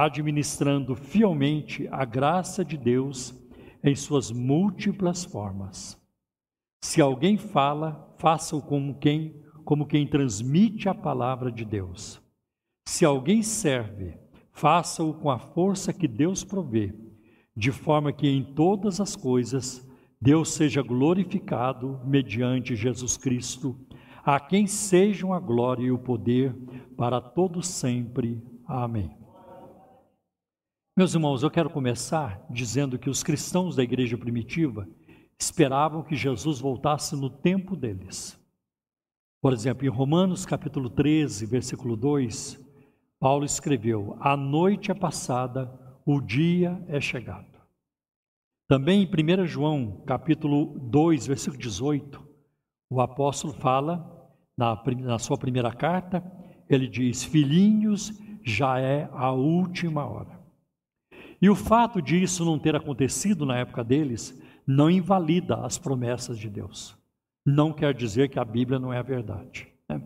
administrando 0.00 0.96
fielmente 0.96 1.86
a 1.92 2.02
graça 2.06 2.64
de 2.64 2.78
Deus 2.78 3.34
em 3.84 3.94
suas 3.94 4.30
múltiplas 4.30 5.22
formas. 5.22 6.00
Se 6.82 7.02
alguém 7.02 7.36
fala, 7.36 8.14
faça-o 8.16 8.62
como 8.62 8.98
quem, 8.98 9.42
como 9.66 9.86
quem 9.86 10.06
transmite 10.06 10.88
a 10.88 10.94
palavra 10.94 11.52
de 11.52 11.66
Deus. 11.66 12.22
Se 12.88 13.04
alguém 13.04 13.42
serve, 13.42 14.16
faça-o 14.50 15.12
com 15.12 15.30
a 15.30 15.38
força 15.38 15.92
que 15.92 16.08
Deus 16.08 16.42
provê, 16.42 16.94
de 17.54 17.70
forma 17.70 18.14
que 18.14 18.26
em 18.26 18.42
todas 18.54 18.98
as 18.98 19.14
coisas 19.14 19.86
Deus 20.18 20.54
seja 20.54 20.80
glorificado 20.80 22.00
mediante 22.06 22.74
Jesus 22.74 23.18
Cristo, 23.18 23.78
a 24.24 24.40
quem 24.40 24.66
sejam 24.66 25.34
a 25.34 25.38
glória 25.38 25.84
e 25.84 25.92
o 25.92 25.98
poder 25.98 26.54
para 26.96 27.20
todos 27.20 27.66
sempre. 27.68 28.42
Amém. 28.66 29.21
Meus 30.94 31.14
irmãos, 31.14 31.42
eu 31.42 31.50
quero 31.50 31.70
começar 31.70 32.44
dizendo 32.50 32.98
que 32.98 33.08
os 33.08 33.22
cristãos 33.22 33.74
da 33.74 33.82
igreja 33.82 34.18
primitiva 34.18 34.86
esperavam 35.40 36.02
que 36.02 36.14
Jesus 36.14 36.60
voltasse 36.60 37.16
no 37.16 37.30
tempo 37.30 37.74
deles. 37.74 38.38
Por 39.40 39.54
exemplo, 39.54 39.86
em 39.86 39.88
Romanos 39.88 40.44
capítulo 40.44 40.90
13, 40.90 41.46
versículo 41.46 41.96
2, 41.96 42.60
Paulo 43.18 43.46
escreveu: 43.46 44.18
A 44.20 44.36
noite 44.36 44.90
é 44.90 44.94
passada, 44.94 45.72
o 46.04 46.20
dia 46.20 46.84
é 46.86 47.00
chegado. 47.00 47.58
Também 48.68 49.02
em 49.02 49.42
1 49.42 49.46
João, 49.46 50.02
capítulo 50.06 50.78
2, 50.78 51.26
versículo 51.26 51.58
18, 51.58 52.22
o 52.90 53.00
apóstolo 53.00 53.54
fala, 53.54 54.30
na, 54.54 54.78
na 54.98 55.18
sua 55.18 55.38
primeira 55.38 55.72
carta, 55.72 56.22
ele 56.68 56.86
diz: 56.86 57.24
Filhinhos, 57.24 58.12
já 58.44 58.78
é 58.78 59.08
a 59.14 59.32
última 59.32 60.04
hora. 60.04 60.41
E 61.42 61.50
o 61.50 61.56
fato 61.56 62.00
disso 62.00 62.44
não 62.44 62.56
ter 62.56 62.76
acontecido 62.76 63.44
na 63.44 63.58
época 63.58 63.82
deles 63.82 64.40
não 64.64 64.88
invalida 64.88 65.56
as 65.56 65.76
promessas 65.76 66.38
de 66.38 66.48
Deus. 66.48 66.96
Não 67.44 67.72
quer 67.72 67.92
dizer 67.92 68.28
que 68.28 68.38
a 68.38 68.44
Bíblia 68.44 68.78
não 68.78 68.92
é 68.92 68.98
a 68.98 69.02
verdade. 69.02 69.66
Né? 69.88 70.00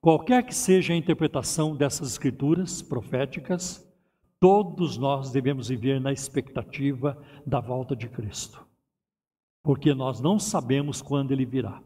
Qualquer 0.00 0.44
que 0.44 0.54
seja 0.54 0.92
a 0.92 0.96
interpretação 0.96 1.74
dessas 1.74 2.12
escrituras 2.12 2.80
proféticas, 2.80 3.84
todos 4.38 4.96
nós 4.96 5.32
devemos 5.32 5.68
viver 5.68 6.00
na 6.00 6.12
expectativa 6.12 7.20
da 7.44 7.58
volta 7.58 7.96
de 7.96 8.08
Cristo, 8.08 8.64
porque 9.64 9.92
nós 9.92 10.20
não 10.20 10.38
sabemos 10.38 11.02
quando 11.02 11.32
ele 11.32 11.44
virá. 11.44 11.82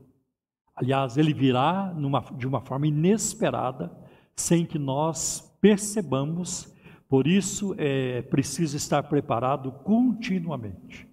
Aliás, 0.75 1.17
ele 1.17 1.33
virá 1.33 1.95
numa, 1.95 2.21
de 2.21 2.47
uma 2.47 2.61
forma 2.61 2.87
inesperada, 2.87 3.91
sem 4.35 4.67
que 4.67 4.79
nós 4.79 5.57
percebamos, 5.63 6.76
por 7.09 7.27
isso 7.27 7.75
é 7.79 8.23
preciso 8.23 8.77
estar 8.77 9.03
preparado 9.05 9.71
continuamente, 9.71 11.09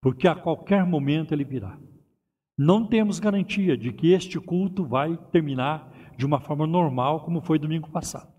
porque 0.00 0.26
a 0.26 0.34
qualquer 0.34 0.84
momento 0.86 1.32
ele 1.32 1.44
virá. 1.44 1.78
Não 2.56 2.86
temos 2.86 3.18
garantia 3.18 3.76
de 3.76 3.92
que 3.92 4.12
este 4.12 4.38
culto 4.38 4.84
vai 4.84 5.16
terminar 5.32 5.92
de 6.16 6.24
uma 6.24 6.40
forma 6.40 6.66
normal, 6.66 7.24
como 7.24 7.40
foi 7.40 7.58
domingo 7.58 7.90
passado. 7.90 8.32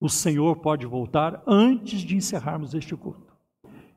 O 0.00 0.08
Senhor 0.08 0.56
pode 0.56 0.84
voltar 0.84 1.42
antes 1.46 2.00
de 2.00 2.16
encerrarmos 2.16 2.74
este 2.74 2.94
culto. 2.96 3.34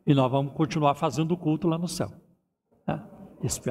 E 0.05 0.13
nós 0.13 0.31
vamos 0.31 0.53
continuar 0.53 0.95
fazendo 0.95 1.33
o 1.33 1.37
culto 1.37 1.67
lá 1.67 1.77
no 1.77 1.87
céu. 1.87 2.11
Né? 2.87 3.03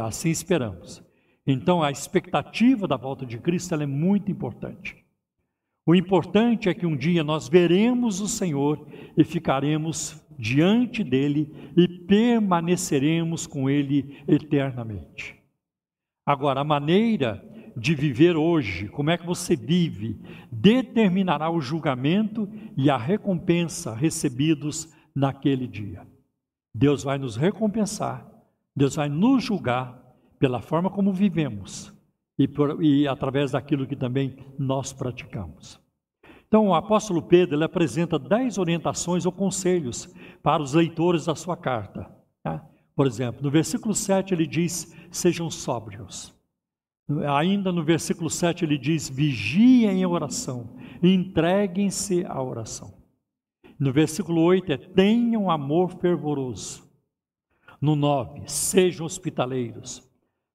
Assim 0.03 0.31
esperamos. 0.31 1.03
Então, 1.47 1.83
a 1.83 1.91
expectativa 1.91 2.87
da 2.87 2.97
volta 2.97 3.25
de 3.25 3.39
Cristo 3.39 3.75
é 3.75 3.87
muito 3.87 4.31
importante. 4.31 5.03
O 5.89 5.95
importante 5.95 6.69
é 6.69 6.75
que 6.75 6.85
um 6.85 6.95
dia 6.95 7.25
nós 7.25 7.49
veremos 7.49 8.21
o 8.21 8.29
Senhor 8.29 8.87
e 9.17 9.25
ficaremos 9.25 10.23
diante 10.39 11.03
dele 11.03 11.51
e 11.75 11.89
permaneceremos 11.89 13.47
com 13.47 13.71
ele 13.71 14.23
eternamente. 14.29 15.35
Agora, 16.27 16.61
a 16.61 16.65
maneira 16.65 17.43
de 17.75 17.95
viver 17.95 18.37
hoje, 18.37 18.87
como 18.89 19.09
é 19.09 19.17
que 19.17 19.25
você 19.25 19.57
vive, 19.57 20.21
determinará 20.53 21.51
o 21.51 21.59
julgamento 21.59 22.47
e 22.77 22.91
a 22.91 22.99
recompensa 22.99 23.95
recebidos 23.95 24.95
naquele 25.17 25.67
dia. 25.67 26.07
Deus 26.75 27.03
vai 27.03 27.17
nos 27.17 27.35
recompensar, 27.35 28.29
Deus 28.77 28.95
vai 28.97 29.09
nos 29.09 29.43
julgar 29.43 29.99
pela 30.39 30.61
forma 30.61 30.91
como 30.91 31.15
vivemos 31.15 31.98
e, 32.39 32.47
por, 32.47 32.83
e 32.83 33.09
através 33.09 33.51
daquilo 33.51 33.87
que 33.87 33.97
também 33.97 34.37
nós 34.59 34.93
praticamos. 34.93 35.81
Então, 36.47 36.69
o 36.69 36.75
apóstolo 36.75 37.21
Pedro 37.21 37.57
ele 37.57 37.65
apresenta 37.65 38.19
dez 38.19 38.57
orientações 38.57 39.27
ou 39.27 39.33
conselhos 39.33 40.15
para 40.43 40.63
os 40.63 40.73
leitores 40.73 41.27
da 41.27 41.35
sua 41.35 41.57
carta. 41.57 42.11
Tá? 42.43 42.67
Por 42.95 43.07
exemplo, 43.07 43.43
no 43.43 43.51
versículo 43.51 43.95
7 43.95 44.33
ele 44.33 44.47
diz: 44.47 44.97
sejam 45.11 45.51
sóbrios. 45.51 46.35
Ainda 47.37 47.71
no 47.71 47.85
versículo 47.85 48.31
7 48.31 48.65
ele 48.65 48.79
diz: 48.79 49.11
vigiem 49.11 50.01
em 50.01 50.07
oração, 50.07 50.71
entreguem-se 51.03 52.25
à 52.25 52.43
oração. 52.43 52.95
No 53.79 53.93
versículo 53.93 54.41
8 54.43 54.73
é: 54.73 54.77
tenham 54.79 55.51
amor 55.51 55.99
fervoroso. 56.01 56.89
No 57.81 57.95
9, 57.95 58.43
sejam 58.47 59.05
hospitaleiros. 59.07 60.08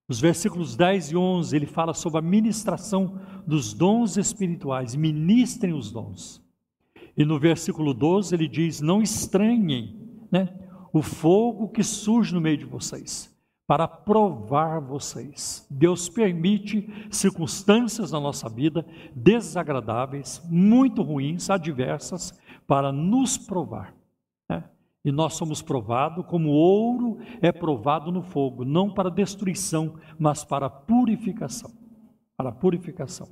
Nos 0.08 0.20
versículos 0.20 0.76
10 0.76 1.12
e 1.12 1.16
11 1.16 1.56
ele 1.56 1.66
fala 1.66 1.94
sobre 1.94 2.20
a 2.20 2.22
ministração 2.22 3.20
dos 3.48 3.74
dons 3.74 4.18
espirituais, 4.18 4.96
ministrem 4.96 5.74
os 5.74 5.92
dons. 5.92 6.44
E 7.16 7.24
no 7.24 7.40
versículo 7.40 7.94
12 7.94 8.36
ele 8.36 8.48
diz: 8.48 8.82
não 8.82 9.02
estranhem 9.02 9.96
né, 10.32 10.54
o 10.92 11.02
fogo 11.02 11.70
que 11.70 11.84
surge 11.84 12.34
no 12.34 12.42
meio 12.42 12.58
de 12.58 12.66
vocês 12.66 13.34
para 13.66 13.88
provar 13.88 14.82
vocês. 14.82 15.66
Deus 15.70 16.10
permite 16.10 16.88
circunstâncias 17.10 18.12
na 18.12 18.20
nossa 18.20 18.50
vida 18.50 18.86
desagradáveis, 19.16 20.42
muito 20.50 21.02
ruins, 21.02 21.50
adversas, 21.50 22.38
para 22.68 22.92
nos 22.92 23.38
provar. 23.38 23.96
Né? 25.04 25.10
E 25.10 25.12
nós 25.12 25.34
somos 25.34 25.62
provados 25.62 26.26
como 26.26 26.50
ouro 26.50 27.20
é 27.42 27.52
provado 27.52 28.12
no 28.12 28.22
fogo, 28.22 28.64
não 28.64 28.94
para 28.94 29.10
destruição, 29.10 29.96
mas 30.18 30.44
para 30.44 30.70
purificação. 30.70 31.72
Para 32.38 32.52
purificação. 32.52 33.28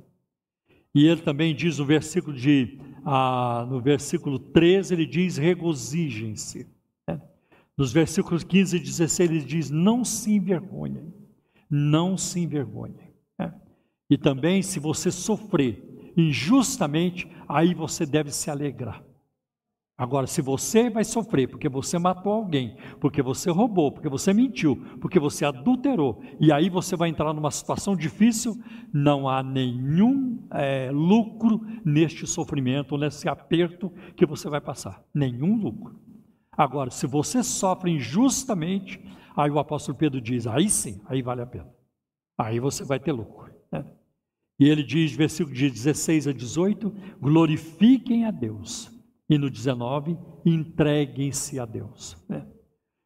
E 0.94 1.06
ele 1.06 1.22
também 1.22 1.54
diz 1.54 1.78
no 1.78 1.86
versículo 1.86 2.36
de 2.36 2.78
ah, 3.04 3.66
no 3.68 3.80
versículo 3.80 4.38
13, 4.38 4.94
ele 4.94 5.06
diz: 5.06 5.36
regozijem-se. 5.36 6.70
Nos 7.76 7.92
versículos 7.92 8.44
15 8.44 8.76
e 8.76 8.80
16 8.80 9.30
ele 9.30 9.40
diz: 9.44 9.70
Não 9.70 10.04
se 10.04 10.32
envergonhem, 10.32 11.12
não 11.70 12.16
se 12.16 12.40
envergonhem. 12.40 12.96
É. 13.40 13.52
E 14.10 14.18
também, 14.18 14.62
se 14.62 14.78
você 14.78 15.10
sofrer 15.10 16.12
injustamente, 16.16 17.26
aí 17.48 17.74
você 17.74 18.04
deve 18.04 18.30
se 18.30 18.50
alegrar. 18.50 19.02
Agora, 19.96 20.26
se 20.26 20.40
você 20.40 20.88
vai 20.88 21.04
sofrer 21.04 21.48
porque 21.48 21.68
você 21.68 21.98
matou 21.98 22.32
alguém, 22.32 22.76
porque 22.98 23.22
você 23.22 23.50
roubou, 23.50 23.92
porque 23.92 24.08
você 24.08 24.32
mentiu, 24.32 24.76
porque 25.00 25.20
você 25.20 25.44
adulterou, 25.44 26.22
e 26.40 26.50
aí 26.50 26.70
você 26.70 26.96
vai 26.96 27.08
entrar 27.08 27.32
numa 27.32 27.50
situação 27.50 27.94
difícil, 27.94 28.56
não 28.92 29.28
há 29.28 29.42
nenhum 29.42 30.46
é, 30.50 30.90
lucro 30.90 31.60
neste 31.84 32.26
sofrimento, 32.26 32.96
nesse 32.96 33.28
aperto 33.28 33.92
que 34.16 34.26
você 34.26 34.48
vai 34.48 34.60
passar. 34.60 35.04
Nenhum 35.14 35.56
lucro. 35.56 36.00
Agora, 36.56 36.90
se 36.90 37.06
você 37.06 37.42
sofre 37.42 37.90
injustamente, 37.90 39.00
aí 39.36 39.50
o 39.50 39.58
apóstolo 39.58 39.96
Pedro 39.96 40.20
diz: 40.20 40.46
aí 40.46 40.68
sim, 40.68 41.00
aí 41.06 41.22
vale 41.22 41.42
a 41.42 41.46
pena. 41.46 41.68
Aí 42.36 42.58
você 42.60 42.84
vai 42.84 42.98
ter 42.98 43.12
lucro. 43.12 43.50
Né? 43.70 43.84
E 44.58 44.68
ele 44.68 44.82
diz, 44.82 45.12
versículo 45.12 45.54
de 45.54 45.70
16 45.70 46.28
a 46.28 46.32
18: 46.32 46.92
glorifiquem 47.20 48.26
a 48.26 48.30
Deus. 48.30 48.91
E 49.32 49.38
no 49.38 49.48
19, 49.48 50.18
entreguem-se 50.44 51.58
a 51.58 51.64
Deus. 51.64 52.22
Né? 52.28 52.46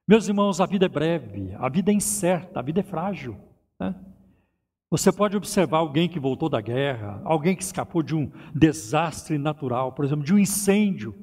Meus 0.09 0.27
irmãos, 0.27 0.61
a 0.61 0.67
vida 0.67 0.87
é 0.87 0.89
breve, 0.89 1.55
a 1.55 1.69
vida 1.69 1.93
é 1.93 1.95
incerta, 1.95 2.59
a 2.59 2.63
vida 2.63 2.81
é 2.81 2.83
frágil. 2.83 3.37
Né? 3.79 3.95
Você 4.91 5.13
pode 5.13 5.37
observar 5.37 5.79
alguém 5.79 6.09
que 6.09 6.19
voltou 6.19 6.49
da 6.49 6.61
guerra, 6.61 7.23
alguém 7.25 7.55
que 7.55 7.63
escapou 7.63 8.03
de 8.03 8.17
um 8.17 8.29
desastre 8.53 9.39
natural, 9.39 9.93
por 9.93 10.05
exemplo, 10.05 10.25
de 10.25 10.35
um 10.35 10.39
incêndio 10.39 11.15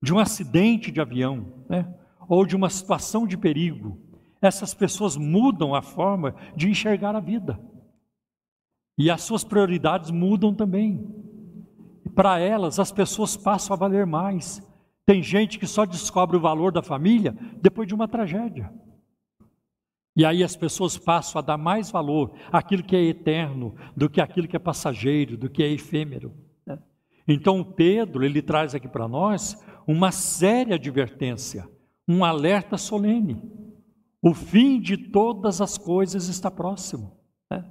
de 0.00 0.14
um 0.14 0.20
acidente 0.20 0.92
de 0.92 1.00
avião, 1.00 1.64
né? 1.68 1.92
ou 2.28 2.46
de 2.46 2.54
uma 2.54 2.70
situação 2.70 3.26
de 3.26 3.36
perigo, 3.36 3.98
essas 4.40 4.72
pessoas 4.72 5.16
mudam 5.16 5.74
a 5.74 5.82
forma 5.82 6.32
de 6.54 6.70
enxergar 6.70 7.16
a 7.16 7.20
vida. 7.20 7.58
E 8.96 9.10
as 9.10 9.22
suas 9.22 9.42
prioridades 9.42 10.12
mudam 10.12 10.54
também. 10.54 11.27
Para 12.14 12.38
elas, 12.38 12.78
as 12.78 12.92
pessoas 12.92 13.36
passam 13.36 13.74
a 13.74 13.78
valer 13.78 14.06
mais. 14.06 14.60
Tem 15.06 15.22
gente 15.22 15.58
que 15.58 15.66
só 15.66 15.86
descobre 15.86 16.36
o 16.36 16.40
valor 16.40 16.70
da 16.70 16.82
família 16.82 17.34
depois 17.62 17.88
de 17.88 17.94
uma 17.94 18.06
tragédia. 18.06 18.70
E 20.18 20.24
aí 20.24 20.42
as 20.42 20.56
pessoas 20.56 20.98
passam 20.98 21.38
a 21.38 21.42
dar 21.42 21.56
mais 21.56 21.92
valor 21.92 22.34
àquilo 22.50 22.82
que 22.82 22.96
é 22.96 23.04
eterno 23.04 23.74
do 23.96 24.10
que 24.10 24.20
aquilo 24.20 24.48
que 24.48 24.56
é 24.56 24.58
passageiro, 24.58 25.36
do 25.36 25.48
que 25.48 25.62
é 25.62 25.70
efêmero. 25.70 26.34
Né? 26.66 26.76
Então 27.26 27.62
Pedro 27.62 28.24
ele 28.24 28.42
traz 28.42 28.74
aqui 28.74 28.88
para 28.88 29.06
nós 29.06 29.56
uma 29.86 30.10
séria 30.10 30.74
advertência, 30.74 31.68
um 32.06 32.24
alerta 32.24 32.76
solene. 32.76 33.40
O 34.20 34.34
fim 34.34 34.80
de 34.80 34.96
todas 34.96 35.60
as 35.60 35.78
coisas 35.78 36.28
está 36.28 36.50
próximo. 36.50 37.16
Né? 37.48 37.64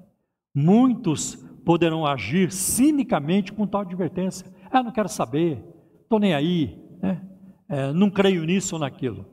Muitos 0.55 1.45
poderão 1.67 2.05
agir 2.05 2.49
cinicamente 2.49 3.51
com 3.51 3.67
tal 3.67 3.81
advertência. 3.81 4.47
Ah, 4.71 4.81
não 4.81 4.89
quero 4.89 5.09
saber, 5.09 5.61
estou 6.01 6.17
nem 6.17 6.33
aí, 6.33 6.81
né? 7.01 7.21
é, 7.67 7.91
não 7.91 8.09
creio 8.09 8.45
nisso 8.45 8.75
ou 8.75 8.79
naquilo. 8.79 9.25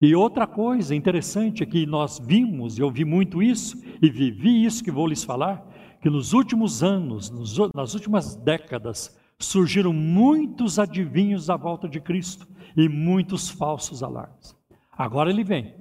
E 0.00 0.14
outra 0.14 0.46
coisa 0.46 0.94
interessante 0.94 1.62
é 1.62 1.66
que 1.66 1.84
nós 1.84 2.18
vimos, 2.18 2.78
e 2.78 2.80
eu 2.80 2.90
vi 2.90 3.04
muito 3.04 3.42
isso, 3.42 3.76
e 4.00 4.08
vivi 4.08 4.64
isso 4.64 4.82
que 4.82 4.90
vou 4.90 5.06
lhes 5.06 5.22
falar, 5.22 5.62
que 6.00 6.08
nos 6.08 6.32
últimos 6.32 6.82
anos, 6.82 7.28
nos, 7.28 7.58
nas 7.74 7.92
últimas 7.92 8.34
décadas, 8.36 9.14
surgiram 9.38 9.92
muitos 9.92 10.78
adivinhos 10.78 11.44
da 11.44 11.56
volta 11.56 11.86
de 11.86 12.00
Cristo 12.00 12.48
e 12.74 12.88
muitos 12.88 13.50
falsos 13.50 14.02
alarmes. 14.02 14.56
Agora 14.90 15.28
ele 15.28 15.44
vem. 15.44 15.74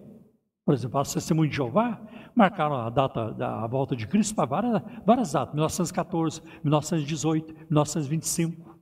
Por 0.66 0.74
exemplo, 0.74 1.00
a 1.00 1.04
Testemunho 1.04 1.50
de 1.50 1.56
Jeová 1.56 2.02
marcaram 2.36 2.76
a 2.76 2.90
data 2.90 3.32
da 3.32 3.66
volta 3.68 3.96
de 3.96 4.08
Cristo 4.08 4.36
para 4.36 4.46
várias, 4.46 4.82
várias 5.06 5.32
datas, 5.32 5.54
1914, 5.54 6.42
1918, 6.64 7.54
1925 7.54 8.80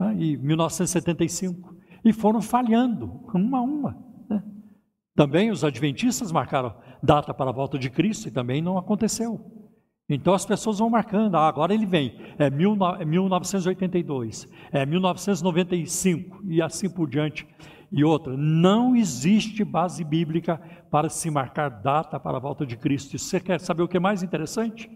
né, 0.00 0.16
e 0.18 0.36
1975. 0.36 1.76
E 2.04 2.12
foram 2.12 2.42
falhando, 2.42 3.20
uma 3.34 3.58
a 3.58 3.62
uma. 3.62 3.96
Né? 4.28 4.42
Também 5.14 5.50
os 5.50 5.64
adventistas 5.64 6.32
marcaram 6.32 6.74
data 7.02 7.32
para 7.32 7.50
a 7.50 7.54
volta 7.54 7.78
de 7.78 7.88
Cristo 7.90 8.28
e 8.28 8.30
também 8.30 8.60
não 8.60 8.76
aconteceu. 8.78 9.40
Então 10.08 10.34
as 10.34 10.44
pessoas 10.44 10.78
vão 10.78 10.90
marcando, 10.90 11.36
ah, 11.36 11.48
agora 11.48 11.72
ele 11.72 11.86
vem, 11.86 12.18
é 12.38 12.50
1982, 12.50 14.48
é 14.70 14.84
1995 14.84 16.42
e 16.44 16.60
assim 16.60 16.90
por 16.90 17.08
diante. 17.08 17.46
E 17.92 18.02
outra, 18.02 18.34
não 18.34 18.96
existe 18.96 19.62
base 19.62 20.02
bíblica 20.02 20.56
para 20.90 21.10
se 21.10 21.30
marcar 21.30 21.68
data 21.68 22.18
para 22.18 22.38
a 22.38 22.40
volta 22.40 22.64
de 22.64 22.74
Cristo. 22.74 23.18
Você 23.18 23.38
quer 23.38 23.60
saber 23.60 23.82
o 23.82 23.88
que 23.88 23.98
é 23.98 24.00
mais 24.00 24.22
interessante? 24.22 24.90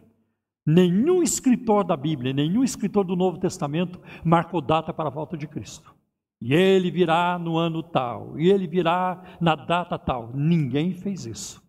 Nenhum 0.65 1.23
escritor 1.23 1.85
da 1.85 1.95
Bíblia, 1.95 2.33
nenhum 2.33 2.65
escritor 2.65 3.05
do 3.05 3.15
Novo 3.15 3.39
Testamento 3.39 4.01
marcou 4.25 4.63
data 4.63 4.95
para 4.95 5.09
a 5.09 5.13
volta 5.13 5.37
de 5.37 5.47
Cristo. 5.47 5.95
E 6.41 6.55
ele 6.55 6.91
virá 6.91 7.39
no 7.39 7.59
ano 7.59 7.83
tal, 7.83 8.39
e 8.39 8.51
ele 8.51 8.67
virá 8.67 9.23
na 9.41 9.55
data 9.55 9.99
tal. 9.99 10.31
Ninguém 10.35 10.95
fez 10.95 11.27
isso. 11.27 11.63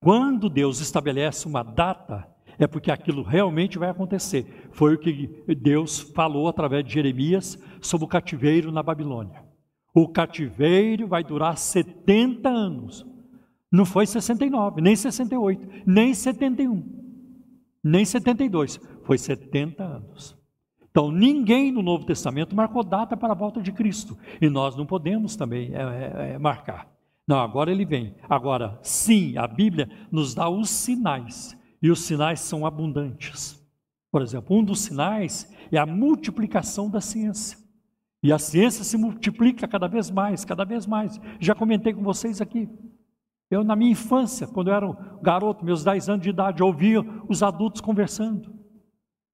Quando 0.00 0.50
Deus 0.50 0.80
estabelece 0.80 1.46
uma 1.46 1.62
data, 1.62 2.28
é 2.58 2.66
porque 2.66 2.90
aquilo 2.90 3.22
realmente 3.22 3.78
vai 3.78 3.90
acontecer. 3.90 4.68
Foi 4.72 4.94
o 4.94 4.98
que 4.98 5.44
Deus 5.54 6.00
falou 6.00 6.48
através 6.48 6.84
de 6.84 6.92
Jeremias 6.92 7.58
sobre 7.80 8.04
o 8.04 8.08
cativeiro 8.08 8.72
na 8.72 8.82
Babilônia. 8.82 9.43
O 9.94 10.08
cativeiro 10.08 11.06
vai 11.06 11.22
durar 11.22 11.56
70 11.56 12.48
anos. 12.48 13.06
Não 13.70 13.84
foi 13.84 14.06
69, 14.06 14.80
nem 14.80 14.96
68, 14.96 15.82
nem 15.86 16.12
71, 16.12 16.82
nem 17.82 18.04
72. 18.04 18.80
Foi 19.04 19.16
70 19.16 19.84
anos. 19.84 20.36
Então, 20.90 21.10
ninguém 21.10 21.72
no 21.72 21.82
Novo 21.82 22.04
Testamento 22.04 22.54
marcou 22.54 22.84
data 22.84 23.16
para 23.16 23.32
a 23.32 23.36
volta 23.36 23.60
de 23.60 23.72
Cristo. 23.72 24.16
E 24.40 24.48
nós 24.48 24.76
não 24.76 24.86
podemos 24.86 25.34
também 25.34 25.74
é, 25.74 25.82
é, 25.82 26.32
é, 26.34 26.38
marcar. 26.38 26.88
Não, 27.26 27.38
agora 27.38 27.72
ele 27.72 27.84
vem. 27.84 28.14
Agora, 28.28 28.78
sim, 28.80 29.36
a 29.36 29.46
Bíblia 29.46 29.88
nos 30.10 30.34
dá 30.34 30.48
os 30.48 30.70
sinais. 30.70 31.58
E 31.82 31.90
os 31.90 32.00
sinais 32.02 32.40
são 32.40 32.64
abundantes. 32.64 33.60
Por 34.10 34.22
exemplo, 34.22 34.56
um 34.56 34.62
dos 34.62 34.82
sinais 34.82 35.52
é 35.72 35.78
a 35.78 35.84
multiplicação 35.84 36.88
da 36.88 37.00
ciência. 37.00 37.58
E 38.24 38.32
a 38.32 38.38
ciência 38.38 38.82
se 38.82 38.96
multiplica 38.96 39.68
cada 39.68 39.86
vez 39.86 40.10
mais, 40.10 40.46
cada 40.46 40.64
vez 40.64 40.86
mais. 40.86 41.20
Já 41.38 41.54
comentei 41.54 41.92
com 41.92 42.02
vocês 42.02 42.40
aqui. 42.40 42.66
Eu, 43.50 43.62
na 43.62 43.76
minha 43.76 43.92
infância, 43.92 44.46
quando 44.46 44.68
eu 44.68 44.74
era 44.74 44.88
um 44.88 44.96
garoto, 45.20 45.62
meus 45.62 45.84
10 45.84 46.08
anos 46.08 46.22
de 46.22 46.30
idade, 46.30 46.62
ouvia 46.62 47.04
os 47.28 47.42
adultos 47.42 47.82
conversando. 47.82 48.50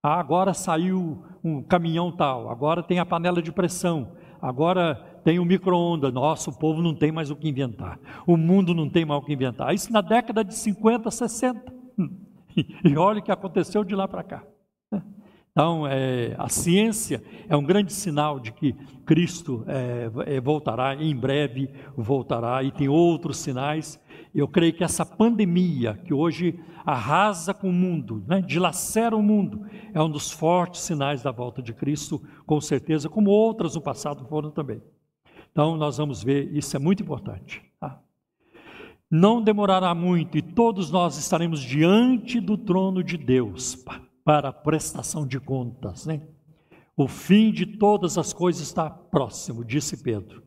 Ah, 0.03 0.19
agora 0.19 0.53
saiu 0.53 1.23
um 1.45 1.63
caminhão 1.63 2.11
tal, 2.11 2.51
agora 2.51 2.83
tem 2.83 2.99
a 2.99 3.07
panela 3.07 3.41
de 3.41 3.53
pressão, 3.53 4.17
agora 4.43 4.97
tem 5.23 5.39
o 5.39 5.45
micro-ondas. 5.45 6.13
Nossa, 6.13 6.51
o 6.51 6.59
povo 6.59 6.83
não 6.83 6.93
tem 6.93 7.13
mais 7.13 7.31
o 7.31 7.37
que 7.37 7.49
inventar. 7.49 7.97
O 8.27 8.37
mundo 8.37 8.75
não 8.75 8.91
tem 8.91 9.05
mais 9.05 9.23
o 9.23 9.25
que 9.25 9.33
inventar. 9.33 9.73
Isso 9.73 9.93
na 9.93 10.01
década 10.01 10.43
de 10.43 10.55
50, 10.55 11.09
60. 11.09 11.73
E 12.85 12.97
olha 12.97 13.21
o 13.21 13.23
que 13.23 13.31
aconteceu 13.31 13.85
de 13.85 13.95
lá 13.95 14.09
para 14.09 14.25
cá. 14.25 14.43
Então, 15.61 15.87
é, 15.87 16.35
a 16.39 16.49
ciência 16.49 17.23
é 17.47 17.55
um 17.55 17.63
grande 17.63 17.93
sinal 17.93 18.41
de 18.41 18.51
que 18.51 18.73
Cristo 19.05 19.63
é, 19.69 20.37
é, 20.37 20.41
voltará, 20.41 20.95
em 20.95 21.15
breve 21.15 21.69
voltará, 21.95 22.63
e 22.63 22.73
tem 22.73 22.89
outros 22.89 23.37
sinais. 23.37 24.01
Eu 24.35 24.49
creio 24.49 24.73
que 24.73 24.83
essa 24.83 25.05
pandemia, 25.05 26.01
que 26.03 26.15
hoje 26.15 26.59
arrasa 26.83 27.53
com 27.53 27.69
o 27.69 27.73
mundo, 27.75 28.25
né, 28.27 28.41
dilacera 28.41 29.15
o 29.15 29.23
mundo, 29.23 29.67
é 29.93 30.03
um 30.03 30.09
dos 30.09 30.31
fortes 30.31 30.81
sinais 30.81 31.23
da 31.23 31.31
volta 31.31 31.61
de 31.61 31.75
Cristo, 31.75 32.23
com 32.47 32.59
certeza, 32.59 33.11
como 33.11 33.29
outras 33.29 33.75
no 33.75 33.83
passado 33.83 34.25
foram 34.31 34.51
também. 34.51 34.81
Então, 35.53 35.77
nós 35.77 35.99
vamos 35.99 36.25
ver, 36.25 36.51
isso 36.57 36.75
é 36.75 36.81
muito 36.81 37.03
importante. 37.03 37.61
Tá? 37.79 38.01
Não 39.11 39.43
demorará 39.43 39.95
muito 39.95 40.39
e 40.39 40.41
todos 40.41 40.91
nós 40.91 41.19
estaremos 41.19 41.61
diante 41.61 42.41
do 42.41 42.57
trono 42.57 43.05
de 43.05 43.19
Deus 43.19 43.75
para 44.31 44.53
prestação 44.53 45.27
de 45.27 45.41
contas. 45.41 46.07
Né? 46.07 46.23
O 46.97 47.09
fim 47.09 47.51
de 47.51 47.67
todas 47.67 48.17
as 48.17 48.33
coisas 48.33 48.63
está 48.63 48.89
próximo, 48.89 49.65
disse 49.65 50.01
Pedro. 50.05 50.41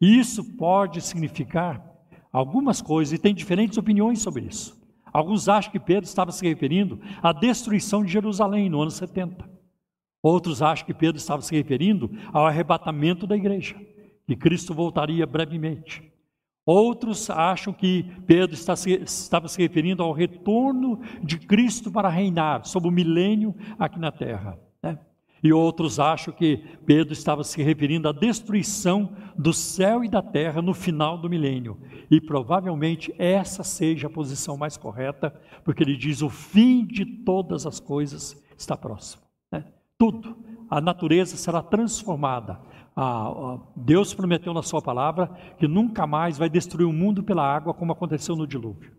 Isso 0.00 0.42
pode 0.56 1.00
significar 1.00 1.80
algumas 2.32 2.82
coisas 2.82 3.12
e 3.12 3.22
tem 3.22 3.32
diferentes 3.32 3.78
opiniões 3.78 4.20
sobre 4.20 4.42
isso. 4.42 4.76
Alguns 5.12 5.48
acham 5.48 5.70
que 5.70 5.78
Pedro 5.78 6.02
estava 6.02 6.32
se 6.32 6.44
referindo 6.44 7.00
à 7.22 7.32
destruição 7.32 8.04
de 8.04 8.10
Jerusalém 8.10 8.68
no 8.68 8.82
ano 8.82 8.90
70. 8.90 9.48
Outros 10.20 10.60
acham 10.60 10.84
que 10.84 10.92
Pedro 10.92 11.18
estava 11.18 11.40
se 11.40 11.54
referindo 11.54 12.10
ao 12.32 12.44
arrebatamento 12.44 13.24
da 13.24 13.36
igreja, 13.36 13.76
que 14.26 14.34
Cristo 14.34 14.74
voltaria 14.74 15.24
brevemente. 15.24 16.12
Outros 16.70 17.30
acham 17.30 17.72
que 17.72 18.02
Pedro 18.26 18.54
está 18.54 18.76
se, 18.76 18.92
estava 19.02 19.48
se 19.48 19.56
referindo 19.56 20.02
ao 20.02 20.12
retorno 20.12 21.00
de 21.22 21.38
Cristo 21.38 21.90
para 21.90 22.10
reinar 22.10 22.66
sobre 22.66 22.90
o 22.90 22.92
milênio 22.92 23.54
aqui 23.78 23.98
na 23.98 24.12
terra. 24.12 24.58
Né? 24.82 24.98
E 25.42 25.50
outros 25.50 25.98
acham 25.98 26.34
que 26.34 26.58
Pedro 26.84 27.14
estava 27.14 27.42
se 27.42 27.62
referindo 27.62 28.06
à 28.06 28.12
destruição 28.12 29.16
do 29.34 29.50
céu 29.50 30.04
e 30.04 30.10
da 30.10 30.20
terra 30.20 30.60
no 30.60 30.74
final 30.74 31.16
do 31.16 31.30
milênio. 31.30 31.80
E 32.10 32.20
provavelmente 32.20 33.14
essa 33.16 33.64
seja 33.64 34.06
a 34.06 34.10
posição 34.10 34.58
mais 34.58 34.76
correta, 34.76 35.30
porque 35.64 35.82
ele 35.82 35.96
diz: 35.96 36.20
o 36.20 36.28
fim 36.28 36.84
de 36.84 37.06
todas 37.06 37.64
as 37.64 37.80
coisas 37.80 38.38
está 38.58 38.76
próximo. 38.76 39.22
Né? 39.50 39.64
Tudo, 39.96 40.36
a 40.68 40.82
natureza 40.82 41.34
será 41.34 41.62
transformada 41.62 42.60
Deus 43.76 44.12
prometeu 44.12 44.52
na 44.52 44.62
Sua 44.62 44.82
palavra 44.82 45.28
que 45.58 45.68
nunca 45.68 46.06
mais 46.06 46.36
vai 46.36 46.48
destruir 46.48 46.86
o 46.86 46.92
mundo 46.92 47.22
pela 47.22 47.42
água, 47.42 47.74
como 47.74 47.92
aconteceu 47.92 48.34
no 48.34 48.46
dilúvio. 48.46 48.92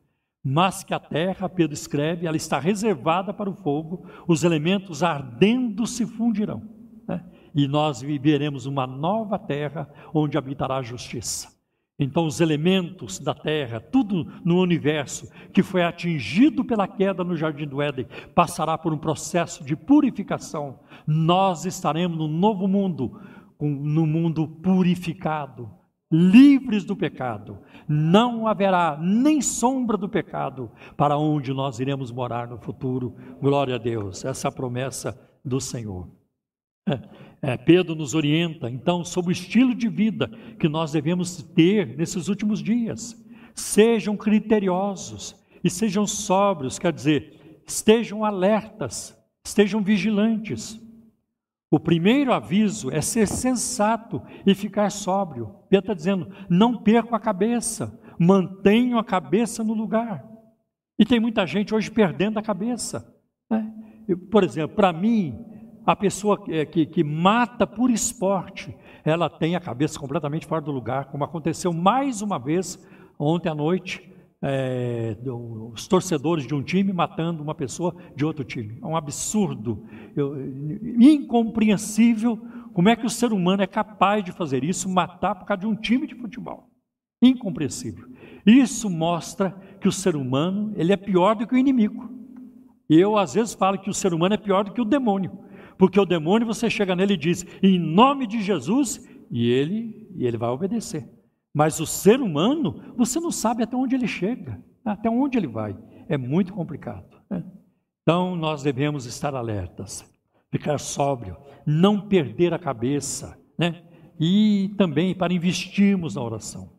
Mas 0.43 0.83
que 0.83 0.93
a 0.93 0.99
terra, 0.99 1.49
Pedro 1.49 1.73
escreve, 1.73 2.25
ela 2.25 2.37
está 2.37 2.59
reservada 2.59 3.33
para 3.33 3.49
o 3.49 3.55
fogo, 3.55 4.05
os 4.27 4.43
elementos 4.43 5.03
ardendo 5.03 5.85
se 5.85 6.05
fundirão. 6.05 6.61
Né? 7.07 7.23
E 7.53 7.67
nós 7.67 8.01
viveremos 8.01 8.65
uma 8.65 8.87
nova 8.87 9.37
terra 9.37 9.89
onde 10.13 10.37
habitará 10.37 10.77
a 10.77 10.81
justiça. 10.81 11.59
Então, 12.01 12.25
os 12.25 12.39
elementos 12.39 13.19
da 13.19 13.33
terra, 13.33 13.81
tudo 13.81 14.25
no 14.45 14.61
universo 14.61 15.29
que 15.51 15.61
foi 15.61 15.83
atingido 15.83 16.63
pela 16.63 16.87
queda 16.87 17.25
no 17.25 17.35
jardim 17.35 17.67
do 17.67 17.81
Éden, 17.81 18.07
passará 18.33 18.77
por 18.77 18.93
um 18.93 18.97
processo 18.97 19.65
de 19.65 19.75
purificação. 19.75 20.79
Nós 21.05 21.65
estaremos 21.65 22.17
no 22.17 22.29
novo 22.29 22.69
mundo, 22.69 23.19
no 23.59 24.05
mundo 24.05 24.47
purificado, 24.47 25.69
livres 26.11 26.85
do 26.85 26.95
pecado. 26.95 27.59
Não 27.87 28.47
haverá 28.47 28.97
nem 29.01 29.41
sombra 29.41 29.97
do 29.97 30.07
pecado 30.07 30.71
para 30.95 31.17
onde 31.17 31.53
nós 31.53 31.79
iremos 31.79 32.11
morar 32.11 32.47
no 32.47 32.57
futuro. 32.57 33.15
Glória 33.41 33.75
a 33.75 33.77
Deus. 33.77 34.23
Essa 34.23 34.47
é 34.47 34.51
promessa 34.51 35.19
do 35.43 35.59
Senhor. 35.59 36.07
É, 36.87 37.53
é, 37.53 37.57
Pedro 37.57 37.95
nos 37.95 38.15
orienta, 38.15 38.69
então, 38.69 39.03
sobre 39.03 39.31
o 39.31 39.33
estilo 39.33 39.75
de 39.75 39.87
vida 39.87 40.27
que 40.59 40.67
nós 40.67 40.91
devemos 40.91 41.41
ter 41.41 41.97
nesses 41.97 42.27
últimos 42.27 42.61
dias. 42.61 43.15
Sejam 43.53 44.17
criteriosos 44.17 45.35
e 45.63 45.69
sejam 45.69 46.07
sóbrios, 46.07 46.79
quer 46.79 46.93
dizer, 46.93 47.61
estejam 47.67 48.23
alertas, 48.23 49.17
estejam 49.45 49.81
vigilantes 49.81 50.79
O 51.71 51.79
primeiro 51.79 52.33
aviso 52.33 52.89
é 52.89 52.99
ser 52.99 53.27
sensato 53.27 54.21
e 54.45 54.55
ficar 54.55 54.89
sóbrio. 54.89 55.55
Pedro 55.69 55.85
está 55.85 55.93
dizendo: 55.93 56.31
não 56.49 56.81
percam 56.81 57.15
a 57.15 57.19
cabeça, 57.19 57.99
mantenham 58.19 58.97
a 58.97 59.03
cabeça 59.03 59.63
no 59.63 59.73
lugar. 59.73 60.25
E 60.97 61.05
tem 61.05 61.19
muita 61.19 61.45
gente 61.45 61.73
hoje 61.73 61.91
perdendo 61.91 62.39
a 62.39 62.41
cabeça. 62.41 63.15
Né? 63.49 63.71
Por 64.31 64.43
exemplo, 64.43 64.75
para 64.75 64.91
mim, 64.91 65.45
a 65.85 65.95
pessoa 65.95 66.43
que, 66.43 66.65
que, 66.65 66.85
que 66.87 67.03
mata 67.03 67.67
por 67.67 67.91
esporte, 67.91 68.75
ela 69.05 69.29
tem 69.29 69.55
a 69.55 69.59
cabeça 69.59 69.99
completamente 69.99 70.47
fora 70.47 70.61
do 70.61 70.71
lugar, 70.71 71.05
como 71.05 71.23
aconteceu 71.23 71.71
mais 71.71 72.21
uma 72.21 72.39
vez 72.39 72.83
ontem 73.17 73.49
à 73.49 73.55
noite, 73.55 74.08
é, 74.41 75.17
os 75.73 75.87
torcedores 75.87 76.47
de 76.47 76.55
um 76.55 76.63
time 76.63 76.93
matando 76.93 77.43
uma 77.43 77.53
pessoa 77.53 77.95
de 78.15 78.25
outro 78.25 78.43
time. 78.43 78.79
É 78.81 78.85
um 78.85 78.95
absurdo, 78.95 79.85
eu, 80.15 80.35
incompreensível 80.99 82.37
como 82.73 82.89
é 82.89 82.95
que 82.95 83.05
o 83.05 83.09
ser 83.09 83.33
humano 83.33 83.61
é 83.61 83.67
capaz 83.67 84.23
de 84.23 84.31
fazer 84.31 84.63
isso, 84.63 84.87
matar 84.87 85.35
por 85.35 85.45
causa 85.45 85.61
de 85.61 85.67
um 85.67 85.75
time 85.75 86.07
de 86.07 86.15
futebol. 86.15 86.69
Incompreensível. 87.21 88.07
Isso 88.45 88.89
mostra 88.89 89.51
que 89.81 89.87
o 89.87 89.91
ser 89.91 90.15
humano 90.15 90.71
ele 90.75 90.93
é 90.93 90.97
pior 90.97 91.35
do 91.35 91.45
que 91.45 91.53
o 91.53 91.57
inimigo. 91.57 92.09
Eu 92.89 93.17
às 93.17 93.33
vezes 93.33 93.53
falo 93.53 93.77
que 93.77 93.89
o 93.89 93.93
ser 93.93 94.13
humano 94.13 94.35
é 94.35 94.37
pior 94.37 94.63
do 94.63 94.71
que 94.71 94.81
o 94.81 94.85
demônio, 94.85 95.37
porque 95.77 95.99
o 95.99 96.05
demônio 96.05 96.47
você 96.47 96.69
chega 96.69 96.95
nele 96.95 97.13
e 97.15 97.17
diz 97.17 97.45
em 97.61 97.77
nome 97.77 98.25
de 98.25 98.41
Jesus 98.41 99.05
e 99.29 99.49
ele 99.51 100.07
e 100.15 100.25
ele 100.25 100.37
vai 100.37 100.49
obedecer. 100.49 101.18
Mas 101.53 101.79
o 101.79 101.85
ser 101.85 102.21
humano, 102.21 102.93
você 102.95 103.19
não 103.19 103.31
sabe 103.31 103.63
até 103.63 103.75
onde 103.75 103.95
ele 103.95 104.07
chega, 104.07 104.63
até 104.85 105.09
onde 105.09 105.37
ele 105.37 105.47
vai. 105.47 105.75
É 106.07 106.17
muito 106.17 106.53
complicado. 106.53 107.19
Né? 107.29 107.43
Então 108.03 108.35
nós 108.35 108.63
devemos 108.63 109.05
estar 109.05 109.35
alertas, 109.35 110.05
ficar 110.51 110.79
sóbrio, 110.79 111.37
não 111.65 112.07
perder 112.07 112.53
a 112.53 112.59
cabeça, 112.59 113.37
né? 113.57 113.83
E 114.19 114.73
também 114.77 115.15
para 115.15 115.33
investirmos 115.33 116.15
na 116.15 116.21
oração. 116.21 116.77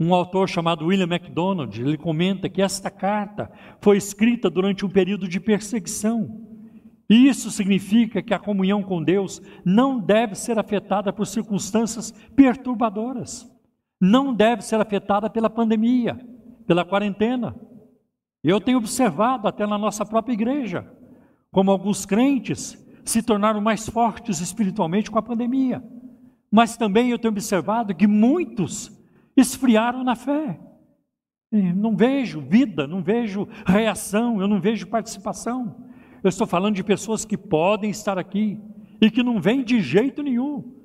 Um 0.00 0.14
autor 0.14 0.48
chamado 0.48 0.86
William 0.86 1.06
MacDonald, 1.06 1.80
ele 1.80 1.98
comenta 1.98 2.48
que 2.48 2.62
esta 2.62 2.90
carta 2.90 3.52
foi 3.80 3.96
escrita 3.98 4.48
durante 4.48 4.84
um 4.84 4.88
período 4.88 5.28
de 5.28 5.38
perseguição. 5.38 6.48
E 7.10 7.28
isso 7.28 7.50
significa 7.50 8.22
que 8.22 8.32
a 8.32 8.38
comunhão 8.38 8.82
com 8.82 9.02
Deus 9.02 9.40
não 9.64 10.00
deve 10.00 10.34
ser 10.34 10.58
afetada 10.58 11.12
por 11.12 11.26
circunstâncias 11.26 12.10
perturbadoras 12.34 13.51
não 14.02 14.34
deve 14.34 14.62
ser 14.62 14.80
afetada 14.80 15.30
pela 15.30 15.48
pandemia, 15.48 16.18
pela 16.66 16.84
quarentena. 16.84 17.54
Eu 18.42 18.60
tenho 18.60 18.78
observado 18.78 19.46
até 19.46 19.64
na 19.64 19.78
nossa 19.78 20.04
própria 20.04 20.32
igreja, 20.32 20.92
como 21.52 21.70
alguns 21.70 22.04
crentes 22.04 22.76
se 23.04 23.22
tornaram 23.22 23.60
mais 23.60 23.88
fortes 23.88 24.40
espiritualmente 24.40 25.08
com 25.08 25.20
a 25.20 25.22
pandemia. 25.22 25.80
Mas 26.50 26.76
também 26.76 27.10
eu 27.10 27.18
tenho 27.18 27.30
observado 27.30 27.94
que 27.94 28.08
muitos 28.08 28.90
esfriaram 29.36 30.02
na 30.02 30.16
fé. 30.16 30.58
Não 31.52 31.94
vejo 31.94 32.40
vida, 32.40 32.88
não 32.88 33.04
vejo 33.04 33.46
reação, 33.64 34.40
eu 34.40 34.48
não 34.48 34.60
vejo 34.60 34.88
participação. 34.88 35.76
Eu 36.24 36.28
estou 36.28 36.46
falando 36.46 36.74
de 36.74 36.82
pessoas 36.82 37.24
que 37.24 37.36
podem 37.36 37.90
estar 37.90 38.18
aqui 38.18 38.60
e 39.00 39.08
que 39.12 39.22
não 39.22 39.40
vêm 39.40 39.62
de 39.62 39.80
jeito 39.80 40.24
nenhum. 40.24 40.81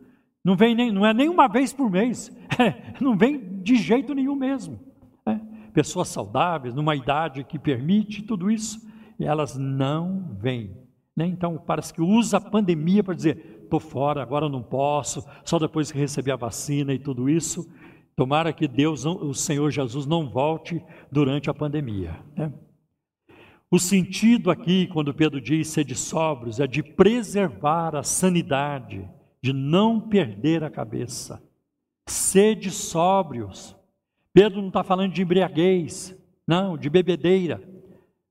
Não 0.47 0.55
vem 0.55 0.73
nem, 0.73 0.93
não 0.93 1.05
é 1.05 1.13
nem 1.13 1.27
uma 1.27 1.49
vez 1.49 1.73
por 1.73 1.91
mês, 1.91 2.31
é, 2.57 2.93
não 3.01 3.17
vem 3.17 3.61
de 3.61 3.75
jeito 3.75 4.15
nenhum 4.15 4.33
mesmo. 4.33 4.79
É. 5.25 5.37
Pessoas 5.73 6.07
saudáveis, 6.07 6.73
numa 6.73 6.95
idade 6.95 7.43
que 7.43 7.59
permite 7.59 8.21
tudo 8.21 8.49
isso, 8.49 8.79
e 9.19 9.25
elas 9.25 9.57
não 9.57 10.37
vêm. 10.39 10.71
Né? 11.13 11.25
Então, 11.25 11.57
parece 11.57 11.93
que 11.93 12.01
usa 12.01 12.37
a 12.37 12.39
pandemia 12.39 13.03
para 13.03 13.13
dizer: 13.13 13.59
estou 13.61 13.77
fora, 13.77 14.21
agora 14.21 14.47
não 14.47 14.63
posso, 14.63 15.21
só 15.43 15.59
depois 15.59 15.91
que 15.91 15.99
receber 15.99 16.31
a 16.31 16.37
vacina 16.37 16.93
e 16.93 16.99
tudo 16.99 17.29
isso. 17.29 17.69
Tomara 18.15 18.53
que 18.53 18.69
Deus, 18.69 19.05
o 19.05 19.33
Senhor 19.33 19.69
Jesus, 19.69 20.05
não 20.05 20.29
volte 20.29 20.81
durante 21.11 21.49
a 21.49 21.53
pandemia. 21.53 22.15
Né? 22.37 22.53
O 23.69 23.77
sentido 23.77 24.49
aqui, 24.49 24.87
quando 24.87 25.13
Pedro 25.13 25.41
diz 25.41 25.67
ser 25.67 25.83
de 25.83 25.93
sóbrios, 25.93 26.61
é 26.61 26.65
de 26.65 26.81
preservar 26.81 27.97
a 27.97 28.01
sanidade 28.01 29.05
de 29.47 29.53
não 29.53 29.97
perder 29.97 30.61
a 30.61 30.69
cabeça. 30.69 31.41
Sede 32.05 32.69
sóbrios. 32.69 33.77
Pedro 34.33 34.59
não 34.59 34.67
está 34.67 34.83
falando 34.83 35.13
de 35.13 35.21
embriaguez, 35.21 36.13
não, 36.45 36.77
de 36.77 36.89
bebedeira, 36.89 37.63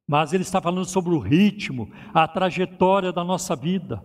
mas 0.06 0.34
ele 0.34 0.42
está 0.42 0.60
falando 0.60 0.84
sobre 0.84 1.14
o 1.14 1.18
ritmo, 1.18 1.90
a 2.12 2.28
trajetória 2.28 3.12
da 3.12 3.24
nossa 3.24 3.56
vida. 3.56 4.04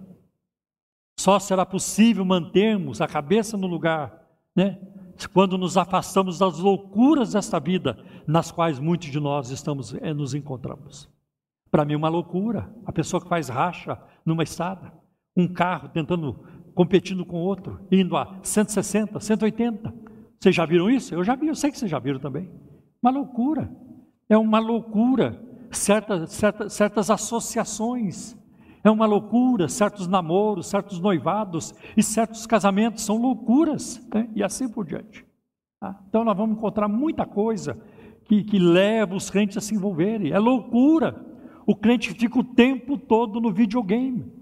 Só 1.20 1.38
será 1.38 1.66
possível 1.66 2.24
mantermos 2.24 3.02
a 3.02 3.08
cabeça 3.10 3.58
no 3.58 3.68
lugar, 3.68 4.26
né? 4.56 4.80
Quando 5.34 5.58
nos 5.58 5.76
afastamos 5.76 6.40
das 6.40 6.60
loucuras 6.60 7.34
desta 7.34 7.60
vida, 7.60 8.02
nas 8.26 8.54
quais 8.54 8.80
muitos 8.80 9.10
de 9.10 9.20
nós 9.20 9.50
estamos 9.50 9.94
eh, 9.96 10.14
nos 10.14 10.34
encontramos. 10.34 11.10
Para 11.70 11.84
mim, 11.84 11.94
é 11.94 11.98
uma 11.98 12.10
loucura 12.10 12.74
a 12.86 12.92
pessoa 12.94 13.22
que 13.22 13.28
faz 13.28 13.50
racha 13.50 14.02
numa 14.26 14.44
estrada, 14.44 14.94
um 15.36 15.48
carro 15.48 15.90
tentando 15.90 16.40
competindo 16.74 17.26
com 17.26 17.38
outro, 17.38 17.80
indo 17.92 18.16
a 18.16 18.40
160, 18.42 19.20
180. 19.20 19.94
Vocês 20.40 20.56
já 20.56 20.66
viram 20.66 20.90
isso? 20.90 21.14
Eu 21.14 21.24
já 21.24 21.36
vi, 21.36 21.48
eu 21.48 21.56
sei 21.56 21.72
que 21.72 21.78
vocês 21.78 21.92
já 21.92 22.00
viram 22.00 22.20
também. 22.20 22.50
Uma 23.02 23.12
loucura. 23.12 23.72
É 24.28 24.38
uma 24.38 24.60
loucura. 24.60 25.40
Certa, 25.72 26.26
certa, 26.28 26.70
certas 26.70 27.10
associações. 27.10 28.36
É 28.84 28.90
uma 28.90 29.06
loucura, 29.06 29.68
certos 29.68 30.08
namoros, 30.08 30.68
certos 30.68 31.00
noivados 31.00 31.74
e 31.96 32.02
certos 32.02 32.48
casamentos 32.48 33.04
são 33.04 33.18
loucuras, 33.18 34.06
né? 34.12 34.28
e 34.36 34.44
assim 34.44 34.68
por 34.68 34.86
diante. 34.86 35.24
Tá? 35.80 36.00
Então 36.10 36.24
nós 36.24 36.36
vamos 36.36 36.58
encontrar 36.58 36.88
muita 36.88 37.26
coisa 37.26 37.80
que, 38.26 38.44
que 38.44 38.58
leva 38.58 39.16
os 39.16 39.30
crentes 39.30 39.58
a 39.58 39.62
se 39.62 39.76
envolverem. 39.76 40.32
É 40.32 40.40
loucura. 40.40 41.24
O 41.68 41.76
crente 41.76 42.14
fica 42.14 42.40
o 42.40 42.44
tempo 42.44 42.98
todo 42.98 43.40
no 43.40 43.52
videogame. 43.52 44.41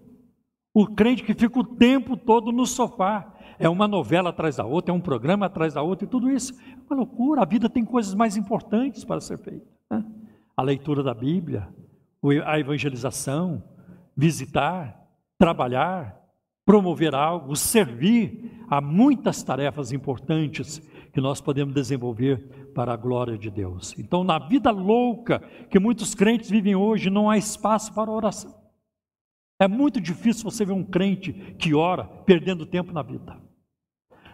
O 0.74 0.88
crente 0.88 1.24
que 1.24 1.34
fica 1.34 1.60
o 1.60 1.64
tempo 1.64 2.16
todo 2.16 2.52
no 2.52 2.66
sofá. 2.66 3.34
É 3.58 3.68
uma 3.68 3.88
novela 3.88 4.30
atrás 4.30 4.56
da 4.56 4.64
outra, 4.64 4.94
é 4.94 4.96
um 4.96 5.02
programa 5.02 5.48
atrás 5.48 5.74
da 5.74 5.82
outra, 5.82 6.06
e 6.06 6.10
tudo 6.10 6.32
isso 6.32 6.54
é 6.62 6.78
uma 6.90 6.96
loucura. 6.96 7.42
A 7.42 7.46
vida 7.46 7.70
tem 7.70 7.84
coisas 7.84 8.14
mais 8.14 8.38
importantes 8.38 9.04
para 9.04 9.20
ser 9.20 9.38
feita. 9.38 9.66
Né? 9.92 10.06
A 10.56 10.62
leitura 10.62 11.04
da 11.04 11.14
Bíblia, 11.14 11.68
a 12.46 12.58
evangelização, 12.58 13.62
visitar, 14.16 14.98
trabalhar, 15.38 16.18
promover 16.66 17.16
algo, 17.16 17.56
servir. 17.56 18.64
Há 18.70 18.80
muitas 18.80 19.44
tarefas 19.44 19.92
importantes 19.92 20.80
que 21.12 21.20
nós 21.20 21.42
podemos 21.42 21.74
desenvolver 21.74 22.72
para 22.74 22.94
a 22.94 22.98
glória 22.98 23.38
de 23.38 23.50
Deus. 23.50 23.98
Então, 23.98 24.24
na 24.24 24.40
vida 24.40 24.72
louca 24.72 25.40
que 25.70 25.80
muitos 25.80 26.14
crentes 26.16 26.50
vivem 26.50 26.76
hoje, 26.76 27.10
não 27.10 27.30
há 27.30 27.38
espaço 27.38 27.94
para 27.94 28.12
oração. 28.12 28.59
É 29.60 29.68
muito 29.68 30.00
difícil 30.00 30.50
você 30.50 30.64
ver 30.64 30.72
um 30.72 30.84
crente 30.84 31.34
que 31.60 31.76
ora 31.76 32.06
perdendo 32.06 32.66
tempo 32.66 32.94
na 32.94 33.02
vida. 33.02 33.38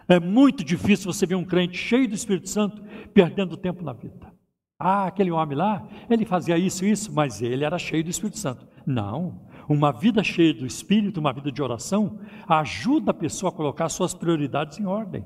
É 0.08 0.20
muito 0.20 0.64
difícil 0.64 1.12
você 1.12 1.26
ver 1.26 1.34
um 1.34 1.44
crente 1.44 1.78
cheio 1.78 2.08
do 2.08 2.14
Espírito 2.14 2.48
Santo 2.48 2.84
perdendo 3.12 3.58
tempo 3.58 3.84
na 3.84 3.92
vida. 3.92 4.32
Ah, 4.78 5.08
aquele 5.08 5.32
homem 5.32 5.58
lá, 5.58 5.88
ele 6.10 6.26
fazia 6.26 6.58
isso 6.60 6.86
e 6.86 6.92
isso, 6.92 7.12
mas 7.12 7.42
ele 7.42 7.64
era 7.64 7.80
cheio 7.80 8.04
do 8.04 8.10
Espírito 8.10 8.38
Santo. 8.38 8.68
Não. 8.86 9.48
Uma 9.68 9.92
vida 9.92 10.24
cheia 10.24 10.54
do 10.54 10.66
Espírito, 10.66 11.20
uma 11.20 11.34
vida 11.34 11.52
de 11.52 11.64
oração, 11.64 12.20
ajuda 12.48 13.10
a 13.10 13.14
pessoa 13.14 13.52
a 13.52 13.56
colocar 13.56 13.90
suas 13.90 14.14
prioridades 14.14 14.78
em 14.78 14.86
ordem. 14.86 15.26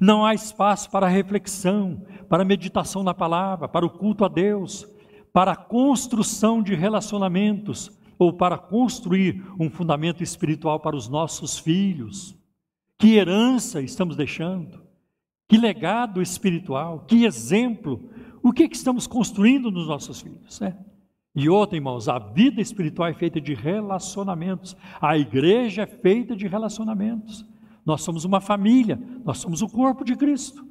Não 0.00 0.24
há 0.24 0.34
espaço 0.34 0.90
para 0.90 1.06
reflexão, 1.06 2.04
para 2.28 2.44
meditação 2.44 3.04
na 3.04 3.14
palavra, 3.14 3.68
para 3.68 3.86
o 3.86 3.90
culto 3.90 4.24
a 4.24 4.28
Deus, 4.28 4.88
para 5.32 5.52
a 5.52 5.56
construção 5.56 6.62
de 6.62 6.74
relacionamentos, 6.74 7.99
ou 8.20 8.34
para 8.34 8.58
construir 8.58 9.42
um 9.58 9.70
fundamento 9.70 10.22
espiritual 10.22 10.78
para 10.78 10.94
os 10.94 11.08
nossos 11.08 11.58
filhos. 11.58 12.36
Que 12.98 13.14
herança 13.14 13.80
estamos 13.80 14.14
deixando? 14.14 14.82
Que 15.48 15.56
legado 15.56 16.20
espiritual? 16.20 17.06
Que 17.08 17.24
exemplo? 17.24 18.10
O 18.42 18.52
que, 18.52 18.64
é 18.64 18.68
que 18.68 18.76
estamos 18.76 19.06
construindo 19.06 19.70
nos 19.70 19.88
nossos 19.88 20.20
filhos? 20.20 20.60
Né? 20.60 20.76
E 21.34 21.48
outra, 21.48 21.78
irmãos, 21.78 22.10
a 22.10 22.18
vida 22.18 22.60
espiritual 22.60 23.08
é 23.08 23.14
feita 23.14 23.40
de 23.40 23.54
relacionamentos. 23.54 24.76
A 25.00 25.16
igreja 25.16 25.84
é 25.84 25.86
feita 25.86 26.36
de 26.36 26.46
relacionamentos. 26.46 27.46
Nós 27.86 28.02
somos 28.02 28.26
uma 28.26 28.42
família, 28.42 29.00
nós 29.24 29.38
somos 29.38 29.62
o 29.62 29.68
corpo 29.68 30.04
de 30.04 30.14
Cristo. 30.14 30.62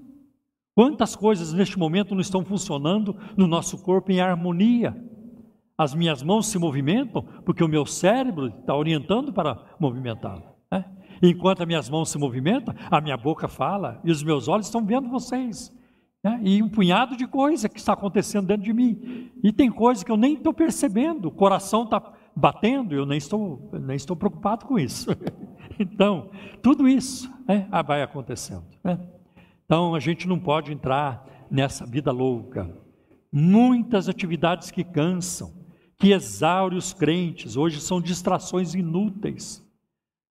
Quantas 0.76 1.16
coisas 1.16 1.52
neste 1.52 1.80
momento 1.80 2.14
não 2.14 2.22
estão 2.22 2.46
funcionando 2.46 3.18
no 3.36 3.48
nosso 3.48 3.80
corpo 3.80 4.12
em 4.12 4.22
harmonia? 4.22 5.09
As 5.80 5.96
minhas 5.96 6.22
mãos 6.22 6.48
se 6.48 6.60
movimentam 6.60 7.24
porque 7.46 7.64
o 7.64 7.68
meu 7.70 7.86
cérebro 7.86 8.48
está 8.48 8.76
orientando 8.76 9.32
para 9.32 9.58
movimentá-la. 9.80 10.54
Né? 10.70 10.84
Enquanto 11.24 11.62
as 11.62 11.68
minhas 11.68 11.90
mãos 11.90 12.10
se 12.10 12.18
movimentam, 12.18 12.76
a 12.92 13.00
minha 13.00 13.16
boca 13.16 13.48
fala 13.48 14.02
e 14.04 14.12
os 14.12 14.22
meus 14.22 14.50
olhos 14.50 14.66
estão 14.66 14.86
vendo 14.86 15.08
vocês. 15.08 15.74
Né? 16.22 16.38
E 16.44 16.62
um 16.62 16.68
punhado 16.68 17.16
de 17.16 17.26
coisa 17.26 17.70
que 17.70 17.80
está 17.80 17.94
acontecendo 17.94 18.48
dentro 18.48 18.64
de 18.64 18.74
mim. 18.74 19.32
E 19.42 19.54
tem 19.54 19.72
coisas 19.72 20.04
que 20.04 20.12
eu 20.12 20.18
nem 20.18 20.34
estou 20.34 20.54
percebendo. 20.54 21.30
O 21.30 21.32
coração 21.32 21.86
está 21.86 22.12
batendo 22.36 22.94
e 22.94 22.98
eu 22.98 23.06
nem 23.06 23.18
estou, 23.18 23.72
nem 23.82 23.96
estou 23.96 24.18
preocupado 24.18 24.66
com 24.66 24.78
isso. 24.78 25.10
Então, 25.82 26.30
tudo 26.62 26.90
isso 26.90 27.34
né, 27.48 27.66
vai 27.88 28.04
acontecendo. 28.04 28.66
Né? 28.84 29.00
Então, 29.64 29.96
a 29.96 30.00
gente 30.02 30.28
não 30.28 30.38
pode 30.38 30.74
entrar 30.74 31.26
nessa 31.50 31.86
vida 31.86 32.12
louca. 32.12 32.70
Muitas 33.32 34.10
atividades 34.10 34.72
que 34.72 34.84
cansam, 34.84 35.59
que 36.00 36.14
exaurem 36.14 36.78
os 36.78 36.94
crentes, 36.94 37.58
hoje 37.58 37.82
são 37.82 38.00
distrações 38.00 38.74
inúteis. 38.74 39.68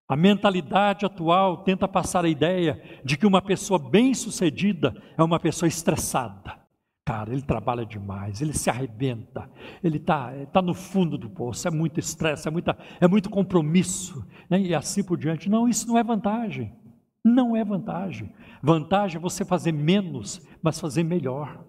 A 0.08 0.16
mentalidade 0.16 1.04
atual 1.04 1.58
tenta 1.58 1.86
passar 1.86 2.24
a 2.24 2.28
ideia 2.28 2.82
de 3.04 3.18
que 3.18 3.26
uma 3.26 3.42
pessoa 3.42 3.78
bem-sucedida 3.78 4.96
é 5.18 5.22
uma 5.22 5.38
pessoa 5.38 5.68
estressada. 5.68 6.58
Cara, 7.04 7.32
ele 7.32 7.42
trabalha 7.42 7.84
demais, 7.84 8.40
ele 8.40 8.54
se 8.54 8.70
arrebenta, 8.70 9.50
ele 9.84 9.98
está 9.98 10.32
tá 10.46 10.62
no 10.62 10.72
fundo 10.72 11.18
do 11.18 11.28
poço, 11.28 11.68
é 11.68 11.70
muito 11.70 12.00
estresse, 12.00 12.48
é, 12.48 12.52
é 13.00 13.08
muito 13.08 13.28
compromisso, 13.28 14.26
né? 14.48 14.60
e 14.60 14.74
assim 14.74 15.04
por 15.04 15.18
diante. 15.18 15.50
Não, 15.50 15.68
isso 15.68 15.86
não 15.86 15.98
é 15.98 16.02
vantagem. 16.02 16.74
Não 17.22 17.54
é 17.54 17.62
vantagem. 17.62 18.32
Vantagem 18.62 19.18
é 19.18 19.20
você 19.20 19.44
fazer 19.44 19.72
menos, 19.72 20.46
mas 20.62 20.80
fazer 20.80 21.02
melhor. 21.02 21.62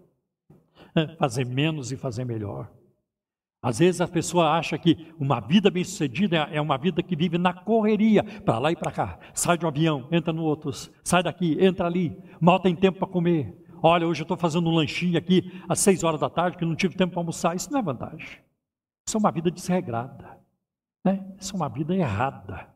É, 0.95 1.15
fazer 1.17 1.45
menos 1.45 1.91
e 1.91 1.97
fazer 1.97 2.23
melhor. 2.23 2.69
Às 3.61 3.79
vezes 3.79 3.99
a 3.99 4.07
pessoa 4.07 4.51
acha 4.51 4.77
que 4.77 5.13
uma 5.19 5.39
vida 5.39 5.69
bem-sucedida 5.69 6.47
é 6.51 6.61
uma 6.61 6.77
vida 6.77 7.03
que 7.03 7.15
vive 7.15 7.37
na 7.37 7.53
correria, 7.53 8.23
para 8.23 8.57
lá 8.57 8.71
e 8.71 8.75
para 8.75 8.91
cá. 8.91 9.19
Sai 9.33 9.57
de 9.57 9.65
um 9.65 9.67
avião, 9.67 10.07
entra 10.11 10.31
no 10.31 10.43
outro, 10.43 10.71
sai 11.03 11.21
daqui, 11.21 11.57
entra 11.59 11.85
ali, 11.85 12.17
mal 12.39 12.59
tem 12.59 12.73
tempo 12.75 12.99
para 12.99 13.07
comer, 13.07 13.59
Olha, 13.81 14.05
hoje 14.05 14.21
eu 14.21 14.25
estou 14.25 14.37
fazendo 14.37 14.69
um 14.69 14.75
lanchinho 14.75 15.17
aqui 15.17 15.51
às 15.67 15.79
seis 15.79 16.03
horas 16.03 16.19
da 16.19 16.29
tarde, 16.29 16.57
que 16.57 16.65
não 16.65 16.75
tive 16.75 16.95
tempo 16.95 17.13
para 17.13 17.21
almoçar. 17.21 17.55
Isso 17.55 17.71
não 17.71 17.79
é 17.79 17.81
vantagem. 17.81 18.39
Isso 19.07 19.17
é 19.17 19.19
uma 19.19 19.31
vida 19.31 19.49
desregrada. 19.49 20.37
Né? 21.03 21.25
Isso 21.39 21.53
é 21.53 21.55
uma 21.55 21.69
vida 21.69 21.95
errada. 21.95 22.67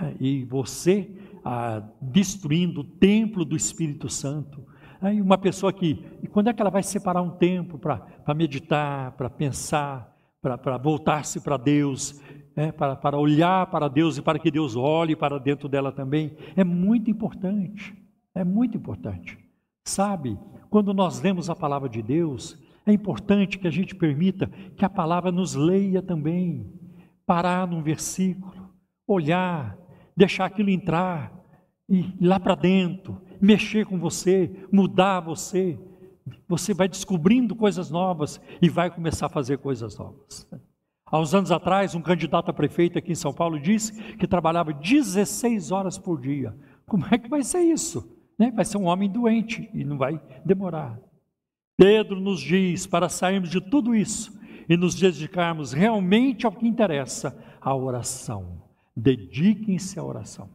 É, 0.00 0.14
e 0.18 0.44
você 0.44 1.10
ah, 1.44 1.82
destruindo 2.00 2.80
o 2.80 2.84
templo 2.84 3.44
do 3.44 3.54
Espírito 3.54 4.08
Santo. 4.08 4.66
Aí 5.00 5.20
uma 5.20 5.38
pessoa 5.38 5.72
que, 5.72 6.04
e 6.22 6.26
quando 6.26 6.48
é 6.48 6.52
que 6.52 6.60
ela 6.60 6.70
vai 6.70 6.82
separar 6.82 7.22
um 7.22 7.30
tempo 7.30 7.78
para 7.78 8.34
meditar, 8.34 9.12
para 9.12 9.30
pensar, 9.30 10.11
para 10.42 10.76
voltar-se 10.76 11.40
para 11.40 11.56
Deus, 11.56 12.20
é, 12.56 12.72
para, 12.72 12.96
para 12.96 13.16
olhar 13.16 13.66
para 13.68 13.88
Deus 13.88 14.18
e 14.18 14.22
para 14.22 14.40
que 14.40 14.50
Deus 14.50 14.74
olhe 14.74 15.14
para 15.14 15.38
dentro 15.38 15.68
dela 15.68 15.92
também? 15.92 16.36
É 16.56 16.64
muito 16.64 17.10
importante. 17.10 17.94
É 18.34 18.42
muito 18.42 18.76
importante. 18.76 19.38
Sabe, 19.84 20.36
quando 20.68 20.92
nós 20.92 21.20
lemos 21.20 21.48
a 21.48 21.54
palavra 21.54 21.88
de 21.88 22.02
Deus, 22.02 22.60
é 22.84 22.92
importante 22.92 23.58
que 23.58 23.68
a 23.68 23.70
gente 23.70 23.94
permita 23.94 24.48
que 24.76 24.84
a 24.84 24.90
palavra 24.90 25.30
nos 25.30 25.54
leia 25.54 26.02
também. 26.02 26.72
Parar 27.24 27.68
num 27.68 27.82
versículo, 27.82 28.70
olhar, 29.06 29.78
deixar 30.16 30.46
aquilo 30.46 30.70
entrar, 30.70 31.32
ir 31.88 32.14
lá 32.20 32.40
para 32.40 32.56
dentro, 32.56 33.20
mexer 33.40 33.86
com 33.86 33.98
você, 33.98 34.66
mudar 34.72 35.20
você. 35.20 35.78
Você 36.52 36.74
vai 36.74 36.86
descobrindo 36.86 37.56
coisas 37.56 37.90
novas 37.90 38.38
e 38.60 38.68
vai 38.68 38.90
começar 38.90 39.26
a 39.26 39.30
fazer 39.30 39.56
coisas 39.56 39.96
novas. 39.96 40.46
Há 41.06 41.18
uns 41.18 41.34
anos 41.34 41.50
atrás, 41.50 41.94
um 41.94 42.02
candidato 42.02 42.50
a 42.50 42.52
prefeito 42.52 42.98
aqui 42.98 43.12
em 43.12 43.14
São 43.14 43.32
Paulo 43.32 43.58
disse 43.58 43.92
que 44.16 44.26
trabalhava 44.26 44.72
16 44.72 45.70
horas 45.70 45.96
por 45.96 46.20
dia. 46.20 46.54
Como 46.86 47.06
é 47.10 47.16
que 47.16 47.28
vai 47.28 47.42
ser 47.42 47.60
isso? 47.60 48.06
né? 48.38 48.50
vai 48.50 48.64
ser 48.64 48.76
um 48.76 48.86
homem 48.86 49.08
doente 49.08 49.70
e 49.72 49.84
não 49.84 49.96
vai 49.96 50.20
demorar. 50.44 50.98
Pedro 51.76 52.20
nos 52.20 52.40
diz 52.40 52.86
para 52.86 53.08
sairmos 53.08 53.48
de 53.48 53.60
tudo 53.60 53.94
isso 53.94 54.38
e 54.68 54.76
nos 54.76 54.94
dedicarmos 54.94 55.72
realmente 55.72 56.44
ao 56.44 56.52
que 56.52 56.66
interessa, 56.66 57.36
a 57.60 57.74
oração. 57.74 58.62
Dediquem-se 58.96 59.98
à 59.98 60.04
oração. 60.04 60.50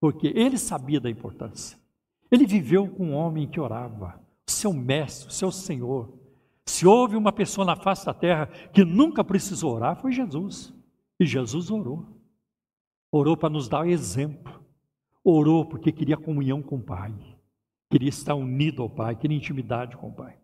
Porque 0.00 0.32
ele 0.34 0.58
sabia 0.58 1.00
da 1.00 1.10
importância. 1.10 1.78
Ele 2.30 2.46
viveu 2.46 2.88
com 2.88 3.08
um 3.08 3.14
homem 3.14 3.46
que 3.46 3.60
orava, 3.60 4.20
seu 4.52 4.72
mestre, 4.72 5.32
seu 5.32 5.50
Senhor. 5.50 6.12
Se 6.64 6.86
houve 6.86 7.16
uma 7.16 7.32
pessoa 7.32 7.64
na 7.64 7.76
face 7.76 8.06
da 8.06 8.14
terra 8.14 8.46
que 8.72 8.84
nunca 8.84 9.24
precisou 9.24 9.74
orar, 9.74 10.00
foi 10.00 10.12
Jesus. 10.12 10.72
E 11.18 11.26
Jesus 11.26 11.70
orou. 11.70 12.06
Orou 13.10 13.36
para 13.36 13.50
nos 13.50 13.68
dar 13.68 13.86
exemplo. 13.86 14.62
Orou 15.24 15.66
porque 15.66 15.92
queria 15.92 16.16
comunhão 16.16 16.62
com 16.62 16.76
o 16.76 16.82
Pai, 16.82 17.14
queria 17.88 18.08
estar 18.08 18.34
unido 18.34 18.82
ao 18.82 18.90
Pai, 18.90 19.14
queria 19.14 19.36
intimidade 19.36 19.96
com 19.96 20.08
o 20.08 20.12
Pai. 20.12 20.36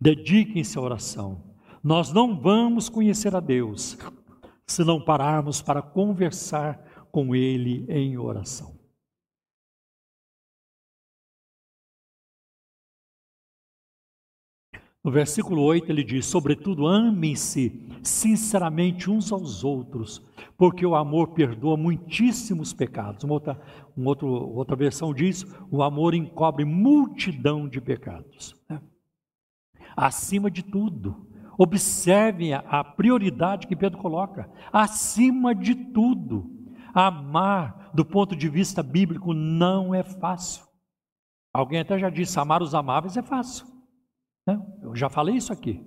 Dediquem-se 0.00 0.78
à 0.78 0.80
oração. 0.80 1.42
Nós 1.82 2.12
não 2.12 2.38
vamos 2.40 2.88
conhecer 2.88 3.34
a 3.34 3.40
Deus 3.40 3.98
se 4.66 4.84
não 4.84 5.00
pararmos 5.00 5.60
para 5.60 5.82
conversar 5.82 7.06
com 7.10 7.34
Ele 7.34 7.84
em 7.88 8.16
oração. 8.16 8.78
No 15.04 15.10
versículo 15.10 15.60
8 15.60 15.92
ele 15.92 16.02
diz: 16.02 16.24
Sobretudo, 16.24 16.86
amem-se 16.86 17.78
sinceramente 18.02 19.10
uns 19.10 19.30
aos 19.30 19.62
outros, 19.62 20.26
porque 20.56 20.86
o 20.86 20.94
amor 20.94 21.28
perdoa 21.28 21.76
muitíssimos 21.76 22.72
pecados. 22.72 23.22
Uma 23.22 23.34
outra, 23.34 23.60
uma 23.94 24.08
outro, 24.08 24.28
outra 24.28 24.74
versão 24.74 25.12
diz: 25.12 25.44
o 25.70 25.82
amor 25.82 26.14
encobre 26.14 26.64
multidão 26.64 27.68
de 27.68 27.82
pecados. 27.82 28.56
Né? 28.66 28.80
Acima 29.94 30.50
de 30.50 30.62
tudo, 30.62 31.28
observem 31.58 32.54
a 32.54 32.82
prioridade 32.82 33.66
que 33.66 33.76
Pedro 33.76 33.98
coloca. 33.98 34.50
Acima 34.72 35.54
de 35.54 35.74
tudo, 35.74 36.50
amar 36.94 37.90
do 37.92 38.06
ponto 38.06 38.34
de 38.34 38.48
vista 38.48 38.82
bíblico 38.82 39.34
não 39.34 39.94
é 39.94 40.02
fácil. 40.02 40.64
Alguém 41.52 41.80
até 41.80 41.98
já 41.98 42.08
disse: 42.08 42.40
amar 42.40 42.62
os 42.62 42.74
amáveis 42.74 43.18
é 43.18 43.22
fácil. 43.22 43.73
Né? 44.46 44.60
Eu 44.82 44.94
já 44.94 45.08
falei 45.08 45.36
isso 45.36 45.52
aqui. 45.52 45.80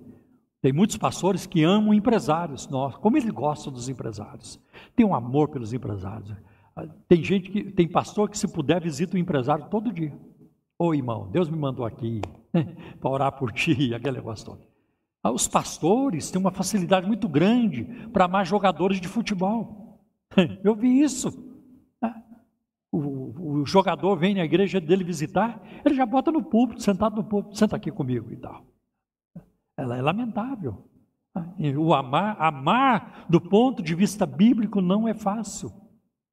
Tem 0.60 0.72
muitos 0.72 0.96
pastores 0.96 1.46
que 1.46 1.62
amam 1.62 1.94
empresários. 1.94 2.68
Nossa, 2.68 2.98
como 2.98 3.16
eles 3.16 3.30
gostam 3.30 3.72
dos 3.72 3.88
empresários. 3.88 4.60
Tem 4.96 5.06
um 5.06 5.14
amor 5.14 5.48
pelos 5.48 5.72
empresários. 5.72 6.34
Tem 7.08 7.22
gente 7.22 7.50
que, 7.50 7.64
tem 7.72 7.88
pastor 7.88 8.28
que 8.28 8.38
se 8.38 8.48
puder 8.48 8.80
visita 8.80 9.16
o 9.16 9.18
empresário 9.18 9.68
todo 9.70 9.92
dia. 9.92 10.16
Ô 10.78 10.94
irmão, 10.94 11.28
Deus 11.30 11.48
me 11.48 11.56
mandou 11.56 11.84
aqui 11.84 12.20
para 13.00 13.10
orar 13.10 13.32
por 13.32 13.52
ti, 13.52 13.92
aquele 13.94 14.16
negócio 14.16 14.46
todo. 14.46 14.68
Ah, 15.22 15.32
os 15.32 15.48
pastores 15.48 16.30
têm 16.30 16.40
uma 16.40 16.52
facilidade 16.52 17.06
muito 17.06 17.28
grande 17.28 17.84
para 18.12 18.26
amar 18.26 18.46
jogadores 18.46 19.00
de 19.00 19.08
futebol. 19.08 20.00
Eu 20.62 20.74
vi 20.74 21.00
isso. 21.00 21.47
O, 22.90 23.60
o, 23.60 23.66
jogador 23.66 24.16
vem 24.16 24.34
na 24.34 24.44
igreja 24.44 24.80
dele 24.80 25.04
visitar, 25.04 25.62
ele 25.84 25.94
já 25.94 26.06
bota 26.06 26.32
no 26.32 26.42
púlpito, 26.42 26.82
sentado 26.82 27.16
no 27.16 27.24
púlpito, 27.24 27.58
senta 27.58 27.76
aqui 27.76 27.90
comigo 27.90 28.32
e 28.32 28.36
tal. 28.36 28.64
Ela 29.76 29.96
é 29.96 30.02
lamentável. 30.02 30.88
O 31.78 31.94
amar, 31.94 32.36
amar 32.40 33.26
do 33.28 33.40
ponto 33.40 33.82
de 33.82 33.94
vista 33.94 34.24
bíblico 34.24 34.80
não 34.80 35.06
é 35.06 35.14
fácil. 35.14 35.70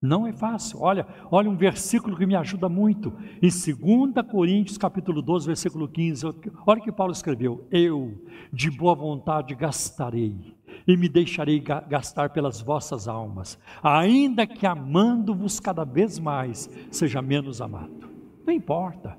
Não 0.01 0.25
é 0.25 0.31
fácil. 0.31 0.79
Olha, 0.81 1.05
olha 1.29 1.49
um 1.49 1.57
versículo 1.57 2.15
que 2.15 2.25
me 2.25 2.35
ajuda 2.35 2.69
muito. 2.69 3.13
Em 3.41 3.49
2 3.49 4.27
Coríntios, 4.29 4.77
capítulo 4.77 5.21
12, 5.21 5.47
versículo 5.47 5.87
15. 5.87 6.25
Olha 6.65 6.79
o 6.79 6.83
que 6.83 6.91
Paulo 6.91 7.11
escreveu: 7.11 7.67
Eu, 7.71 8.25
de 8.51 8.71
boa 8.71 8.95
vontade, 8.95 9.55
gastarei 9.55 10.54
e 10.87 10.95
me 10.95 11.09
deixarei 11.09 11.59
gastar 11.59 12.29
pelas 12.29 12.61
vossas 12.61 13.07
almas, 13.07 13.57
ainda 13.81 14.45
que 14.45 14.65
amando-vos 14.65 15.59
cada 15.59 15.83
vez 15.83 16.19
mais, 16.19 16.69
seja 16.91 17.21
menos 17.21 17.61
amado. 17.61 18.09
Não 18.45 18.53
importa. 18.53 19.17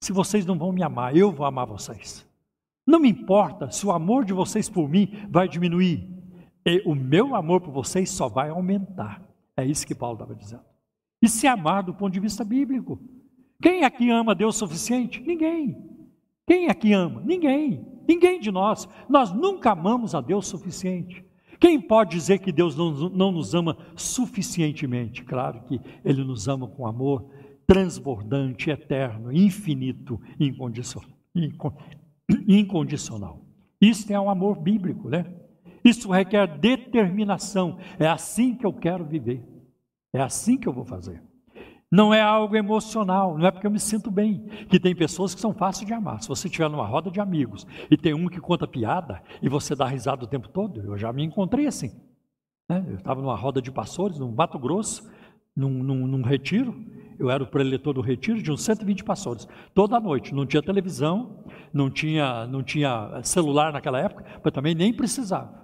Se 0.00 0.12
vocês 0.12 0.44
não 0.44 0.58
vão 0.58 0.72
me 0.72 0.82
amar, 0.82 1.16
eu 1.16 1.32
vou 1.32 1.46
amar 1.46 1.66
vocês. 1.66 2.26
Não 2.86 2.98
me 2.98 3.08
importa 3.08 3.70
se 3.70 3.86
o 3.86 3.92
amor 3.92 4.24
de 4.24 4.32
vocês 4.32 4.68
por 4.68 4.88
mim 4.88 5.08
vai 5.30 5.48
diminuir. 5.48 6.06
E 6.66 6.82
o 6.84 6.94
meu 6.94 7.34
amor 7.34 7.60
por 7.60 7.72
vocês 7.72 8.10
só 8.10 8.28
vai 8.28 8.50
aumentar. 8.50 9.22
É 9.56 9.64
isso 9.64 9.86
que 9.86 9.94
Paulo 9.94 10.16
estava 10.16 10.34
dizendo. 10.34 10.64
E 11.22 11.28
se 11.28 11.46
amar 11.46 11.82
do 11.82 11.94
ponto 11.94 12.12
de 12.12 12.20
vista 12.20 12.44
bíblico. 12.44 12.98
Quem 13.62 13.84
aqui 13.84 14.10
ama 14.10 14.34
Deus 14.34 14.56
o 14.56 14.58
suficiente? 14.58 15.20
Ninguém. 15.20 15.76
Quem 16.46 16.68
aqui 16.68 16.92
ama? 16.92 17.22
Ninguém. 17.24 17.93
Ninguém 18.06 18.40
de 18.40 18.50
nós. 18.50 18.88
Nós 19.08 19.32
nunca 19.32 19.72
amamos 19.72 20.14
a 20.14 20.20
Deus 20.20 20.46
suficiente. 20.46 21.24
Quem 21.60 21.80
pode 21.80 22.10
dizer 22.10 22.38
que 22.38 22.52
Deus 22.52 22.76
não, 22.76 23.08
não 23.08 23.32
nos 23.32 23.54
ama 23.54 23.76
suficientemente? 23.96 25.24
Claro 25.24 25.62
que 25.62 25.80
Ele 26.04 26.24
nos 26.24 26.48
ama 26.48 26.68
com 26.68 26.86
amor 26.86 27.26
transbordante, 27.66 28.70
eterno, 28.70 29.32
infinito, 29.32 30.20
incondicional. 30.38 31.10
Isso 33.80 34.12
é 34.12 34.20
um 34.20 34.30
amor 34.30 34.60
bíblico, 34.60 35.08
né? 35.08 35.24
Isso 35.84 36.10
requer 36.10 36.58
determinação. 36.58 37.78
É 37.98 38.06
assim 38.06 38.54
que 38.54 38.64
eu 38.64 38.72
quero 38.72 39.04
viver. 39.04 39.44
É 40.12 40.20
assim 40.20 40.56
que 40.56 40.66
eu 40.66 40.72
vou 40.72 40.84
fazer. 40.84 41.22
Não 41.94 42.12
é 42.12 42.20
algo 42.20 42.56
emocional, 42.56 43.38
não 43.38 43.46
é 43.46 43.52
porque 43.52 43.68
eu 43.68 43.70
me 43.70 43.78
sinto 43.78 44.10
bem. 44.10 44.48
Que 44.68 44.80
tem 44.80 44.96
pessoas 44.96 45.32
que 45.32 45.40
são 45.40 45.54
fáceis 45.54 45.86
de 45.86 45.92
amar. 45.92 46.20
Se 46.20 46.26
você 46.26 46.48
estiver 46.48 46.68
numa 46.68 46.84
roda 46.84 47.08
de 47.08 47.20
amigos 47.20 47.64
e 47.88 47.96
tem 47.96 48.12
um 48.12 48.26
que 48.26 48.40
conta 48.40 48.66
piada 48.66 49.22
e 49.40 49.48
você 49.48 49.76
dá 49.76 49.86
risada 49.86 50.24
o 50.24 50.26
tempo 50.26 50.48
todo, 50.48 50.80
eu 50.80 50.98
já 50.98 51.12
me 51.12 51.22
encontrei 51.22 51.68
assim. 51.68 51.92
Né? 52.68 52.84
Eu 52.88 52.96
estava 52.96 53.20
numa 53.20 53.36
roda 53.36 53.62
de 53.62 53.70
pastores, 53.70 54.18
no 54.18 54.28
Mato 54.32 54.58
Grosso, 54.58 55.08
num, 55.54 55.70
num, 55.70 56.04
num 56.08 56.22
retiro, 56.22 56.74
eu 57.16 57.30
era 57.30 57.44
o 57.44 57.46
preletor 57.46 57.94
do 57.94 58.00
retiro 58.00 58.42
de 58.42 58.50
uns 58.50 58.64
120 58.64 59.04
pastores. 59.04 59.46
Toda 59.72 60.00
noite, 60.00 60.34
não 60.34 60.44
tinha 60.46 60.60
televisão, 60.60 61.44
não 61.72 61.88
tinha, 61.88 62.44
não 62.48 62.64
tinha 62.64 63.20
celular 63.22 63.72
naquela 63.72 64.00
época, 64.00 64.24
mas 64.42 64.52
também 64.52 64.74
nem 64.74 64.92
precisava. 64.92 65.63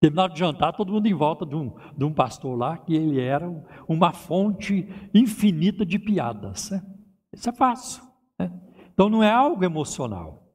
Terminado 0.00 0.32
de 0.32 0.40
jantar, 0.40 0.72
todo 0.72 0.92
mundo 0.92 1.06
em 1.06 1.12
volta 1.12 1.44
de 1.44 1.54
um, 1.54 1.74
de 1.94 2.04
um 2.04 2.12
pastor 2.12 2.56
lá, 2.56 2.78
que 2.78 2.94
ele 2.94 3.20
era 3.20 3.46
uma 3.86 4.12
fonte 4.12 4.88
infinita 5.12 5.84
de 5.84 5.98
piadas. 5.98 6.70
Né? 6.70 6.82
Isso 7.30 7.50
é 7.50 7.52
fácil. 7.52 8.02
Né? 8.38 8.50
Então 8.94 9.10
não 9.10 9.22
é 9.22 9.30
algo 9.30 9.62
emocional. 9.62 10.50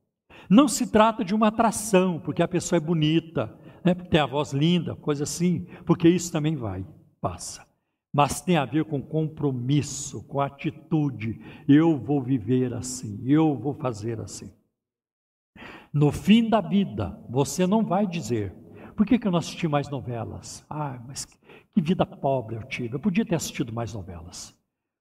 Não 0.50 0.68
se 0.68 0.92
trata 0.92 1.24
de 1.24 1.36
uma 1.36 1.50
atração, 1.50 2.20
porque 2.20 2.42
a 2.42 2.48
pessoa 2.48 2.78
é 2.78 2.80
bonita, 2.80 3.56
né? 3.84 3.94
porque 3.94 4.10
tem 4.10 4.20
a 4.20 4.26
voz 4.26 4.52
linda, 4.52 4.96
coisa 4.96 5.24
assim, 5.26 5.68
porque 5.86 6.10
isso 6.10 6.32
também 6.32 6.56
vai, 6.56 6.84
passa. 7.22 7.68
Mas 8.12 8.42
tem 8.42 8.58
a 8.58 8.66
ver 8.66 8.86
com 8.86 9.00
compromisso, 9.00 10.24
com 10.24 10.40
atitude. 10.40 11.40
Eu 11.68 11.98
vou 11.98 12.20
viver 12.20 12.74
assim, 12.74 13.22
eu 13.26 13.56
vou 13.56 13.76
fazer 13.76 14.20
assim. 14.20 14.52
No 15.94 16.12
fim 16.12 16.50
da 16.50 16.62
vida, 16.62 17.20
você 17.30 17.68
não 17.68 17.84
vai 17.84 18.08
dizer, 18.08 18.56
por 18.96 19.06
que, 19.06 19.20
que 19.20 19.28
eu 19.28 19.32
não 19.32 19.40
assisti 19.40 19.68
mais 19.68 19.90
novelas? 19.90 20.66
Ah, 20.70 21.00
mas 21.08 21.26
que 21.26 21.82
vida 21.82 22.06
pobre 22.06 22.56
eu 22.56 22.64
tive, 22.64 22.96
eu 22.96 23.00
podia 23.00 23.26
ter 23.26 23.36
assistido 23.36 23.74
mais 23.74 23.94
novelas. 23.94 24.56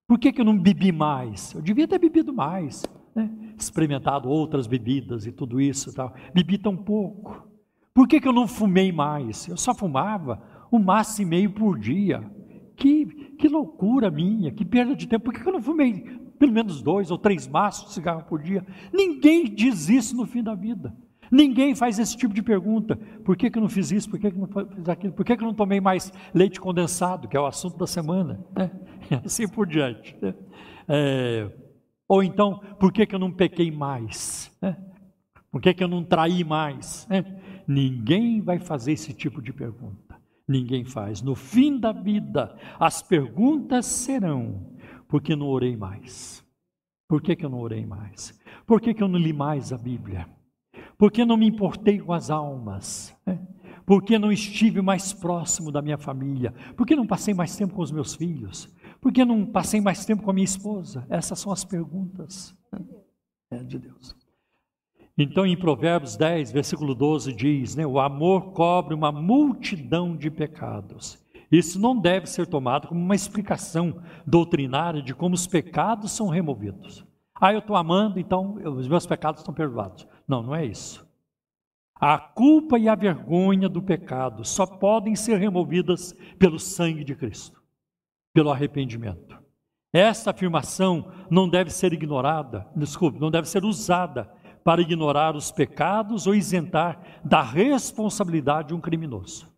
Por 0.06 0.18
que, 0.18 0.32
que 0.32 0.40
eu 0.40 0.44
não 0.44 0.58
bebi 0.58 0.92
mais? 0.92 1.52
Eu 1.54 1.62
devia 1.62 1.88
ter 1.88 1.98
bebido 1.98 2.32
mais 2.32 2.84
né? 3.14 3.30
experimentado 3.58 4.28
outras 4.28 4.66
bebidas 4.66 5.26
e 5.26 5.32
tudo 5.32 5.60
isso 5.60 5.90
e 5.90 5.94
tal. 5.94 6.14
Bebi 6.34 6.58
tão 6.58 6.76
pouco. 6.76 7.48
Por 7.94 8.08
que, 8.08 8.20
que 8.20 8.26
eu 8.26 8.32
não 8.32 8.48
fumei 8.48 8.90
mais? 8.90 9.46
Eu 9.46 9.56
só 9.56 9.72
fumava 9.72 10.42
um 10.72 10.78
maço 10.78 11.22
e 11.22 11.24
meio 11.24 11.50
por 11.50 11.78
dia. 11.78 12.22
Que, 12.76 13.06
que 13.38 13.46
loucura 13.46 14.10
minha, 14.10 14.50
que 14.50 14.64
perda 14.64 14.96
de 14.96 15.06
tempo. 15.06 15.26
Por 15.26 15.32
que, 15.32 15.40
que 15.40 15.48
eu 15.48 15.52
não 15.52 15.62
fumei 15.62 16.00
pelo 16.38 16.52
menos 16.52 16.82
dois 16.82 17.10
ou 17.12 17.16
três 17.16 17.46
maços 17.46 17.88
de 17.88 17.94
cigarro 17.94 18.24
por 18.24 18.42
dia? 18.42 18.66
Ninguém 18.92 19.44
diz 19.44 19.88
isso 19.88 20.16
no 20.16 20.26
fim 20.26 20.42
da 20.42 20.56
vida. 20.56 20.94
Ninguém 21.30 21.74
faz 21.74 21.98
esse 21.98 22.16
tipo 22.16 22.34
de 22.34 22.42
pergunta. 22.42 22.96
Por 23.24 23.36
que, 23.36 23.50
que 23.50 23.58
eu 23.58 23.62
não 23.62 23.68
fiz 23.68 23.90
isso? 23.90 24.08
Por 24.10 24.18
que, 24.18 24.30
que 24.30 24.36
eu 24.36 24.40
não 24.40 24.66
fiz 24.66 24.88
aquilo? 24.88 25.12
Por 25.12 25.24
que, 25.24 25.36
que 25.36 25.42
eu 25.42 25.46
não 25.46 25.54
tomei 25.54 25.80
mais 25.80 26.12
leite 26.32 26.60
condensado, 26.60 27.28
que 27.28 27.36
é 27.36 27.40
o 27.40 27.46
assunto 27.46 27.76
da 27.76 27.86
semana? 27.86 28.44
Né? 28.56 28.70
assim 29.24 29.48
por 29.48 29.66
diante. 29.66 30.16
Né? 30.20 30.34
É, 30.88 31.50
ou 32.08 32.22
então, 32.22 32.60
por 32.78 32.92
que, 32.92 33.06
que 33.06 33.14
eu 33.14 33.18
não 33.18 33.32
pequei 33.32 33.70
mais? 33.70 34.56
É. 34.62 34.76
Por 35.50 35.60
que, 35.60 35.72
que 35.72 35.84
eu 35.84 35.88
não 35.88 36.04
traí 36.04 36.44
mais? 36.44 37.06
É. 37.10 37.24
Ninguém 37.66 38.40
vai 38.40 38.58
fazer 38.58 38.92
esse 38.92 39.12
tipo 39.12 39.40
de 39.40 39.52
pergunta. 39.52 40.20
Ninguém 40.46 40.84
faz. 40.84 41.22
No 41.22 41.34
fim 41.34 41.78
da 41.78 41.92
vida, 41.92 42.56
as 42.78 43.02
perguntas 43.02 43.86
serão: 43.86 44.74
por 45.08 45.22
que 45.22 45.34
não 45.34 45.46
orei 45.46 45.76
mais? 45.76 46.44
Por 47.08 47.22
que, 47.22 47.36
que 47.36 47.44
eu 47.44 47.50
não 47.50 47.60
orei 47.60 47.86
mais? 47.86 48.38
Por 48.66 48.80
que, 48.80 48.92
que 48.92 49.02
eu 49.02 49.08
não 49.08 49.18
li 49.18 49.32
mais 49.32 49.72
a 49.72 49.78
Bíblia? 49.78 50.26
Por 50.96 51.10
que 51.10 51.24
não 51.24 51.36
me 51.36 51.46
importei 51.46 51.98
com 51.98 52.12
as 52.12 52.30
almas? 52.30 53.14
É. 53.26 53.38
Por 53.86 54.02
que 54.02 54.18
não 54.18 54.32
estive 54.32 54.80
mais 54.80 55.12
próximo 55.12 55.70
da 55.70 55.82
minha 55.82 55.98
família? 55.98 56.54
Por 56.76 56.86
que 56.86 56.96
não 56.96 57.06
passei 57.06 57.34
mais 57.34 57.54
tempo 57.54 57.74
com 57.74 57.82
os 57.82 57.92
meus 57.92 58.14
filhos? 58.14 58.72
Por 59.00 59.12
que 59.12 59.24
não 59.24 59.44
passei 59.44 59.80
mais 59.80 60.06
tempo 60.06 60.22
com 60.22 60.30
a 60.30 60.34
minha 60.34 60.44
esposa? 60.44 61.06
Essas 61.10 61.38
são 61.38 61.52
as 61.52 61.64
perguntas 61.64 62.56
é, 63.50 63.58
de 63.58 63.78
Deus. 63.78 64.16
Então, 65.16 65.46
em 65.46 65.56
Provérbios 65.56 66.16
10, 66.16 66.50
versículo 66.50 66.94
12, 66.94 67.32
diz: 67.34 67.76
né, 67.76 67.86
O 67.86 68.00
amor 68.00 68.52
cobre 68.52 68.94
uma 68.94 69.12
multidão 69.12 70.16
de 70.16 70.30
pecados. 70.30 71.22
Isso 71.52 71.78
não 71.78 71.96
deve 71.96 72.26
ser 72.26 72.46
tomado 72.46 72.88
como 72.88 73.00
uma 73.00 73.14
explicação 73.14 74.02
doutrinária 74.26 75.02
de 75.02 75.14
como 75.14 75.34
os 75.34 75.46
pecados 75.46 76.10
são 76.10 76.28
removidos. 76.28 77.04
Ah, 77.38 77.52
eu 77.52 77.58
estou 77.58 77.76
amando, 77.76 78.18
então 78.18 78.54
os 78.76 78.88
meus 78.88 79.06
pecados 79.06 79.40
estão 79.40 79.54
perdoados. 79.54 80.06
Não, 80.26 80.42
não 80.42 80.54
é 80.54 80.64
isso. 80.64 81.06
A 81.94 82.18
culpa 82.18 82.78
e 82.78 82.88
a 82.88 82.94
vergonha 82.94 83.68
do 83.68 83.82
pecado 83.82 84.44
só 84.44 84.66
podem 84.66 85.14
ser 85.14 85.38
removidas 85.38 86.12
pelo 86.38 86.58
sangue 86.58 87.04
de 87.04 87.14
Cristo 87.14 87.64
pelo 88.34 88.50
arrependimento. 88.50 89.38
Esta 89.92 90.32
afirmação 90.32 91.12
não 91.30 91.48
deve 91.48 91.70
ser 91.70 91.92
ignorada, 91.92 92.66
desculpe, 92.74 93.20
não 93.20 93.30
deve 93.30 93.48
ser 93.48 93.64
usada 93.64 94.28
para 94.64 94.82
ignorar 94.82 95.36
os 95.36 95.52
pecados 95.52 96.26
ou 96.26 96.34
isentar 96.34 97.20
da 97.24 97.40
responsabilidade 97.40 98.74
um 98.74 98.80
criminoso. 98.80 99.48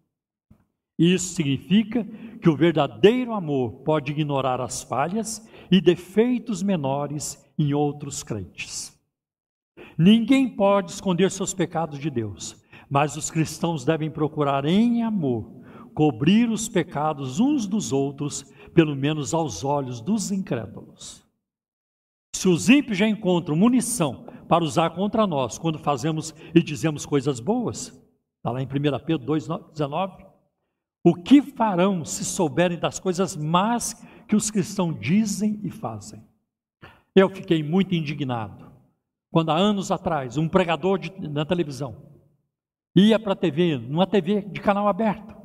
Isso 0.98 1.34
significa 1.34 2.04
que 2.04 2.48
o 2.50 2.56
verdadeiro 2.56 3.32
amor 3.32 3.82
pode 3.82 4.12
ignorar 4.12 4.60
as 4.60 4.82
falhas 4.82 5.48
e 5.70 5.80
defeitos 5.80 6.62
menores 6.62 7.42
em 7.58 7.72
outros 7.72 8.22
crentes. 8.22 8.95
Ninguém 9.98 10.48
pode 10.48 10.90
esconder 10.90 11.30
seus 11.30 11.54
pecados 11.54 11.98
de 11.98 12.10
Deus, 12.10 12.62
mas 12.88 13.16
os 13.16 13.30
cristãos 13.30 13.84
devem 13.84 14.10
procurar 14.10 14.64
em 14.64 15.02
amor 15.02 15.56
cobrir 15.96 16.50
os 16.50 16.68
pecados 16.68 17.40
uns 17.40 17.66
dos 17.66 17.90
outros 17.90 18.42
pelo 18.74 18.94
menos 18.94 19.32
aos 19.32 19.64
olhos 19.64 19.98
dos 19.98 20.30
incrédulos. 20.30 21.26
Se 22.36 22.46
os 22.50 22.68
ímpios 22.68 22.98
já 22.98 23.08
encontram 23.08 23.56
munição 23.56 24.26
para 24.46 24.62
usar 24.62 24.90
contra 24.90 25.26
nós 25.26 25.56
quando 25.56 25.78
fazemos 25.78 26.34
e 26.54 26.62
dizemos 26.62 27.06
coisas 27.06 27.40
boas, 27.40 27.86
está 28.36 28.50
lá 28.52 28.60
em 28.60 28.66
1 28.66 28.68
Pedro 29.06 29.26
2,19, 29.26 30.26
o 31.02 31.14
que 31.14 31.40
farão 31.40 32.04
se 32.04 32.26
souberem 32.26 32.78
das 32.78 33.00
coisas 33.00 33.34
más 33.34 33.94
que 34.28 34.36
os 34.36 34.50
cristãos 34.50 35.00
dizem 35.00 35.58
e 35.62 35.70
fazem? 35.70 36.22
Eu 37.14 37.30
fiquei 37.30 37.62
muito 37.62 37.94
indignado 37.94 38.65
quando 39.30 39.50
há 39.50 39.56
anos 39.56 39.90
atrás 39.90 40.36
um 40.36 40.48
pregador 40.48 40.98
de, 40.98 41.12
na 41.28 41.44
televisão 41.44 42.16
ia 42.94 43.18
para 43.18 43.34
a 43.34 43.36
TV, 43.36 43.76
numa 43.76 44.06
TV 44.06 44.40
de 44.40 44.60
canal 44.60 44.88
aberto, 44.88 45.36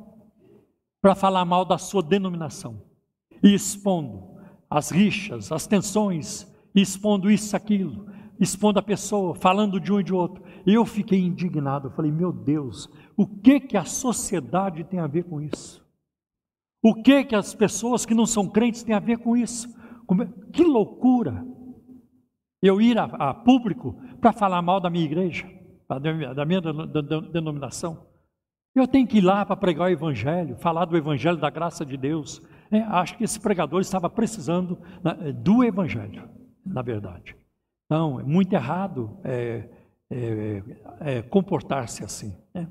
para 1.02 1.14
falar 1.14 1.44
mal 1.44 1.64
da 1.64 1.76
sua 1.76 2.02
denominação 2.02 2.82
e 3.42 3.52
expondo 3.52 4.32
as 4.70 4.90
rixas, 4.90 5.52
as 5.52 5.66
tensões, 5.66 6.50
expondo 6.74 7.30
isso, 7.30 7.54
aquilo, 7.54 8.06
expondo 8.40 8.78
a 8.78 8.82
pessoa, 8.82 9.34
falando 9.34 9.78
de 9.78 9.92
um 9.92 10.00
e 10.00 10.04
de 10.04 10.14
outro. 10.14 10.42
Eu 10.64 10.86
fiquei 10.86 11.20
indignado, 11.20 11.88
eu 11.88 11.92
falei, 11.92 12.10
meu 12.10 12.32
Deus, 12.32 12.88
o 13.16 13.26
que 13.26 13.60
que 13.60 13.76
a 13.76 13.84
sociedade 13.84 14.84
tem 14.84 15.00
a 15.00 15.06
ver 15.06 15.24
com 15.24 15.40
isso? 15.40 15.84
O 16.82 16.94
que 16.94 17.24
que 17.24 17.36
as 17.36 17.54
pessoas 17.54 18.06
que 18.06 18.14
não 18.14 18.26
são 18.26 18.48
crentes 18.48 18.82
têm 18.82 18.94
a 18.94 19.00
ver 19.00 19.18
com 19.18 19.36
isso? 19.36 19.68
É? 20.22 20.50
Que 20.52 20.64
loucura! 20.64 21.46
Eu 22.62 22.80
ir 22.80 22.96
a, 22.96 23.04
a 23.04 23.34
público 23.34 24.00
para 24.20 24.32
falar 24.32 24.62
mal 24.62 24.80
da 24.80 24.88
minha 24.88 25.04
igreja, 25.04 25.46
da 25.88 26.44
minha 26.44 26.60
denominação. 27.32 28.06
Eu 28.74 28.88
tenho 28.88 29.06
que 29.06 29.18
ir 29.18 29.22
lá 29.22 29.44
para 29.44 29.56
pregar 29.56 29.88
o 29.88 29.92
Evangelho, 29.92 30.56
falar 30.56 30.86
do 30.86 30.96
Evangelho 30.96 31.36
da 31.36 31.50
graça 31.50 31.84
de 31.84 31.96
Deus, 31.96 32.40
é, 32.70 32.78
acho 32.78 33.18
que 33.18 33.24
esse 33.24 33.38
pregador 33.38 33.82
estava 33.82 34.08
precisando 34.08 34.78
né, 35.04 35.32
do 35.32 35.62
Evangelho, 35.62 36.26
na 36.64 36.80
verdade. 36.80 37.36
Não, 37.90 38.18
é 38.18 38.22
muito 38.22 38.54
errado 38.54 39.18
é, 39.22 39.68
é, 40.10 40.62
é 41.00 41.22
comportar-se 41.22 42.02
assim. 42.02 42.34
Né? 42.54 42.66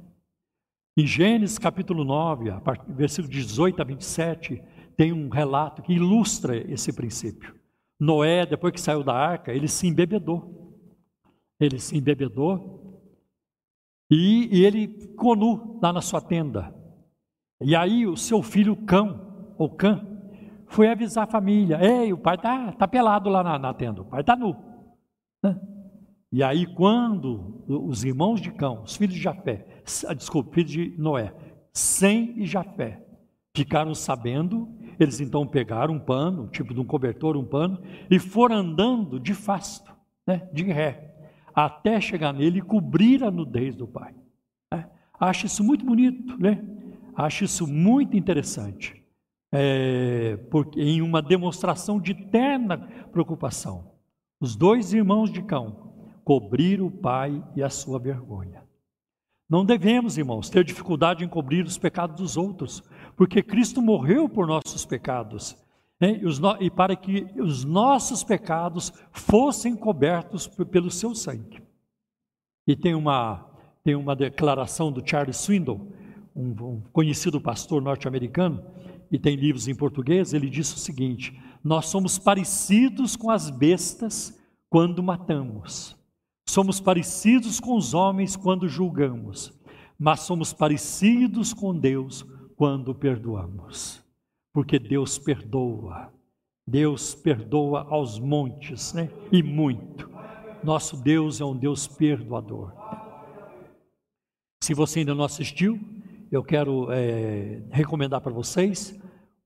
Em 0.98 1.06
Gênesis 1.06 1.60
capítulo 1.60 2.04
9, 2.04 2.50
a 2.50 2.60
partir, 2.60 2.92
versículo 2.92 3.32
18 3.32 3.80
a 3.80 3.86
27, 3.86 4.64
tem 4.98 5.14
um 5.14 5.30
relato 5.30 5.84
que 5.84 5.94
ilustra 5.94 6.58
esse 6.58 6.92
princípio. 6.92 7.56
Noé, 8.02 8.48
depois 8.48 8.74
que 8.74 8.82
saiu 8.82 9.04
da 9.04 9.14
arca, 9.14 9.54
ele 9.54 9.68
se 9.68 9.86
embebedou. 9.86 10.76
Ele 11.60 11.78
se 11.78 11.96
embebedou 11.96 12.82
e, 14.10 14.50
e 14.52 14.66
ele 14.66 14.88
ficou 14.88 15.36
nu 15.36 15.80
lá 15.82 15.94
na 15.94 16.02
sua 16.02 16.20
tenda. 16.20 16.76
E 17.62 17.76
aí 17.76 18.08
o 18.08 18.18
seu 18.18 18.42
filho 18.42 18.76
Cão, 18.76 19.54
ou 19.58 19.70
Cã, 19.70 20.06
foi 20.66 20.90
avisar 20.90 21.26
a 21.26 21.32
família: 21.32 21.80
Ei, 21.80 22.12
o 22.12 22.18
pai 22.18 22.36
está 22.36 22.72
tá 22.72 22.88
pelado 22.88 23.30
lá 23.30 23.44
na, 23.44 23.60
na, 23.60 23.74
tenda, 23.74 24.02
o 24.02 24.06
pai 24.06 24.22
está 24.22 24.36
nu. 24.36 24.56
E 26.34 26.42
aí, 26.42 26.66
quando 26.66 27.62
os 27.68 28.06
irmãos 28.06 28.40
de 28.40 28.52
Cão, 28.52 28.84
os 28.84 28.96
filhos 28.96 29.14
de 29.14 29.22
Jafé, 29.22 29.68
ah, 30.08 30.14
desculpa, 30.14 30.54
filhos 30.54 30.72
de 30.72 30.96
Noé, 30.98 31.36
Sem 31.74 32.40
e 32.40 32.46
Jafé, 32.46 33.06
ficaram 33.54 33.94
sabendo, 33.94 34.68
eles 35.04 35.20
então 35.20 35.46
pegaram 35.48 35.96
um 35.96 36.00
pano, 36.00 36.48
tipo 36.48 36.74
de 36.74 36.80
um 36.80 36.86
cobertor, 36.86 37.38
um 37.38 37.46
pano, 37.46 37.82
e 38.10 38.20
foram 38.20 38.58
andando 38.58 39.20
de 39.20 39.34
fasto, 39.34 39.92
né, 40.26 40.50
de 40.54 40.64
ré, 40.64 41.16
até 41.54 42.00
chegar 42.00 42.34
nele 42.34 42.60
e 42.60 42.62
cobrir 42.62 43.24
a 43.24 43.32
nudez 43.32 43.76
do 43.76 43.88
pai. 43.88 44.14
Né? 44.72 44.90
Acho 45.20 45.46
isso 45.46 45.64
muito 45.64 45.86
bonito, 45.86 46.38
né? 46.38 46.64
Acho 47.16 47.44
isso 47.44 47.68
muito 47.68 48.16
interessante 48.16 49.02
é, 49.52 50.38
porque, 50.50 50.80
em 50.80 51.02
uma 51.02 51.22
demonstração 51.22 52.00
de 52.00 52.14
terna 52.14 52.78
preocupação. 53.12 53.92
Os 54.40 54.56
dois 54.56 54.94
irmãos 54.94 55.32
de 55.32 55.42
Cão 55.44 55.92
cobriram 56.24 56.88
o 56.88 56.92
pai 56.92 57.44
e 57.56 57.62
a 57.62 57.70
sua 57.70 58.00
vergonha. 58.00 58.64
Não 59.50 59.66
devemos, 59.66 60.18
irmãos, 60.18 60.50
ter 60.50 60.64
dificuldade 60.64 61.26
em 61.26 61.28
cobrir 61.28 61.66
os 61.66 61.78
pecados 61.78 62.16
dos 62.16 62.38
outros, 62.38 62.82
porque 63.16 63.42
Cristo 63.44 63.82
morreu 63.82 64.28
por 64.28 64.48
nossos 64.48 64.86
pecados 64.86 65.58
né? 66.00 66.20
e, 66.20 66.40
no- 66.40 66.58
e 66.60 66.70
para 66.70 66.96
que 66.96 67.28
os 67.40 67.64
nossos 67.64 68.24
pecados 68.24 68.92
fossem 69.12 69.76
cobertos 69.76 70.48
pelo 70.48 70.90
seu 70.90 71.14
sangue. 71.14 71.62
E 72.68 72.76
tem 72.76 72.96
uma, 72.96 73.48
tem 73.84 73.96
uma 73.96 74.16
declaração 74.16 74.92
do 74.92 75.08
Charles 75.08 75.38
Swindoll, 75.38 75.92
um, 76.36 76.50
um 76.50 76.82
conhecido 76.92 77.40
pastor 77.40 77.82
norte-americano, 77.82 78.64
e 79.12 79.20
tem 79.20 79.36
livros 79.36 79.68
em 79.68 79.76
português, 79.76 80.34
ele 80.34 80.50
disse 80.50 80.76
o 80.76 80.80
seguinte: 80.80 81.38
Nós 81.64 81.88
somos 81.88 82.18
parecidos 82.18 83.16
com 83.16 83.30
as 83.30 83.50
bestas 83.50 84.40
quando 84.70 85.04
matamos, 85.04 85.98
somos 86.48 86.80
parecidos 86.80 87.60
com 87.60 87.76
os 87.76 87.94
homens 87.94 88.36
quando 88.38 88.70
julgamos, 88.70 89.52
mas 90.00 90.22
somos 90.22 90.54
parecidos 90.54 91.54
com 91.54 91.78
Deus 91.78 92.26
quando 92.62 92.94
perdoamos, 92.94 94.06
porque 94.54 94.78
Deus 94.78 95.18
perdoa, 95.18 96.14
Deus 96.68 97.16
perdoa 97.16 97.88
aos 97.90 98.20
montes, 98.20 98.94
né? 98.94 99.10
E 99.32 99.42
muito. 99.42 100.08
Nosso 100.64 100.96
Deus 100.96 101.42
é 101.42 101.44
um 101.44 101.58
Deus 101.58 101.88
perdoador. 101.88 102.72
Se 104.64 104.76
você 104.76 105.00
ainda 105.00 105.16
não 105.16 105.24
assistiu, 105.24 105.80
eu 106.32 106.44
quero 106.44 106.92
é, 106.92 107.64
recomendar 107.72 108.22
para 108.22 108.32
vocês 108.32 108.96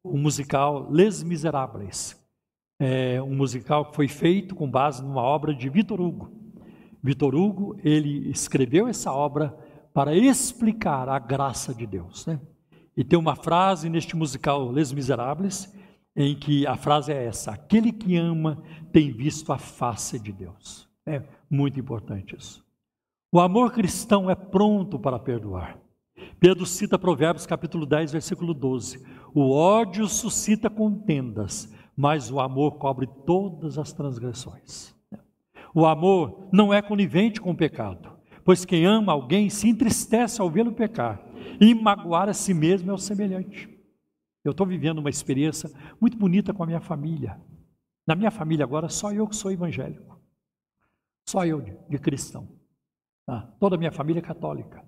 o 0.03 0.17
musical 0.17 0.91
Les 0.91 1.23
Miserables. 1.23 2.21
É 2.77 3.21
um 3.21 3.33
musical 3.33 3.85
que 3.85 3.95
foi 3.95 4.09
feito 4.09 4.53
com 4.53 4.69
base 4.69 5.01
numa 5.01 5.21
obra 5.21 5.55
de 5.55 5.69
Vitor 5.69 6.01
Hugo. 6.01 6.29
Vitor 7.01 7.33
Hugo, 7.33 7.77
ele 7.81 8.29
escreveu 8.29 8.89
essa 8.89 9.13
obra 9.13 9.57
para 9.93 10.13
explicar 10.13 11.07
a 11.07 11.17
graça 11.17 11.73
de 11.73 11.87
Deus. 11.87 12.25
Né? 12.25 12.41
E 12.95 13.03
tem 13.03 13.19
uma 13.19 13.35
frase 13.35 13.89
neste 13.89 14.15
musical 14.15 14.71
Les 14.71 14.91
Miserables, 14.91 15.73
em 16.15 16.33
que 16.35 16.65
a 16.65 16.77
frase 16.77 17.11
é 17.11 17.25
essa: 17.25 17.51
Aquele 17.51 17.91
que 17.91 18.15
ama 18.15 18.63
tem 18.91 19.11
visto 19.11 19.51
a 19.51 19.57
face 19.57 20.17
de 20.19 20.31
Deus. 20.31 20.87
É 21.05 21.21
muito 21.49 21.79
importante 21.79 22.35
isso. 22.35 22.63
O 23.31 23.39
amor 23.39 23.71
cristão 23.71 24.29
é 24.29 24.35
pronto 24.35 24.97
para 24.97 25.19
perdoar. 25.19 25.77
Pedro 26.39 26.65
cita 26.65 26.97
Provérbios 26.97 27.45
capítulo 27.45 27.85
10, 27.85 28.13
versículo 28.13 28.53
12. 28.53 29.03
O 29.33 29.51
ódio 29.51 30.07
suscita 30.07 30.69
contendas, 30.69 31.73
mas 31.95 32.31
o 32.31 32.39
amor 32.39 32.77
cobre 32.77 33.07
todas 33.25 33.77
as 33.77 33.91
transgressões. 33.91 34.95
O 35.73 35.85
amor 35.85 36.47
não 36.53 36.73
é 36.73 36.81
conivente 36.81 37.41
com 37.41 37.51
o 37.51 37.57
pecado, 37.57 38.09
pois 38.45 38.63
quem 38.63 38.85
ama 38.85 39.11
alguém 39.11 39.49
se 39.49 39.67
entristece 39.67 40.39
ao 40.39 40.49
vê-lo 40.49 40.71
pecar, 40.71 41.21
e 41.59 41.73
magoar 41.73 42.29
a 42.29 42.33
si 42.33 42.53
mesmo 42.53 42.91
é 42.91 42.93
o 42.93 42.97
semelhante. 42.97 43.69
Eu 44.43 44.51
estou 44.51 44.65
vivendo 44.65 44.99
uma 44.99 45.09
experiência 45.09 45.69
muito 45.99 46.17
bonita 46.17 46.53
com 46.53 46.63
a 46.63 46.65
minha 46.67 46.81
família. 46.81 47.41
Na 48.05 48.15
minha 48.15 48.29
família 48.29 48.63
agora, 48.63 48.89
só 48.89 49.11
eu 49.11 49.27
que 49.27 49.35
sou 49.35 49.51
evangélico. 49.51 50.21
Só 51.27 51.45
eu 51.45 51.61
de, 51.61 51.75
de 51.89 51.97
cristão. 51.97 52.47
Tá? 53.25 53.41
Toda 53.59 53.75
a 53.75 53.79
minha 53.79 53.91
família 53.91 54.19
é 54.19 54.21
católica. 54.21 54.87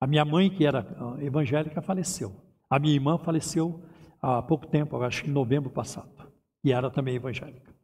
A 0.00 0.06
minha 0.06 0.24
mãe, 0.24 0.50
que 0.50 0.66
era 0.66 0.86
ah, 0.98 1.22
evangélica, 1.22 1.82
faleceu. 1.82 2.34
A 2.68 2.78
minha 2.78 2.94
irmã 2.94 3.18
faleceu 3.18 3.84
há 4.20 4.42
pouco 4.42 4.66
tempo, 4.66 5.00
acho 5.02 5.22
que 5.22 5.30
em 5.30 5.32
novembro 5.32 5.70
passado, 5.70 6.32
e 6.62 6.72
era 6.72 6.90
também 6.90 7.14
evangélica. 7.14 7.74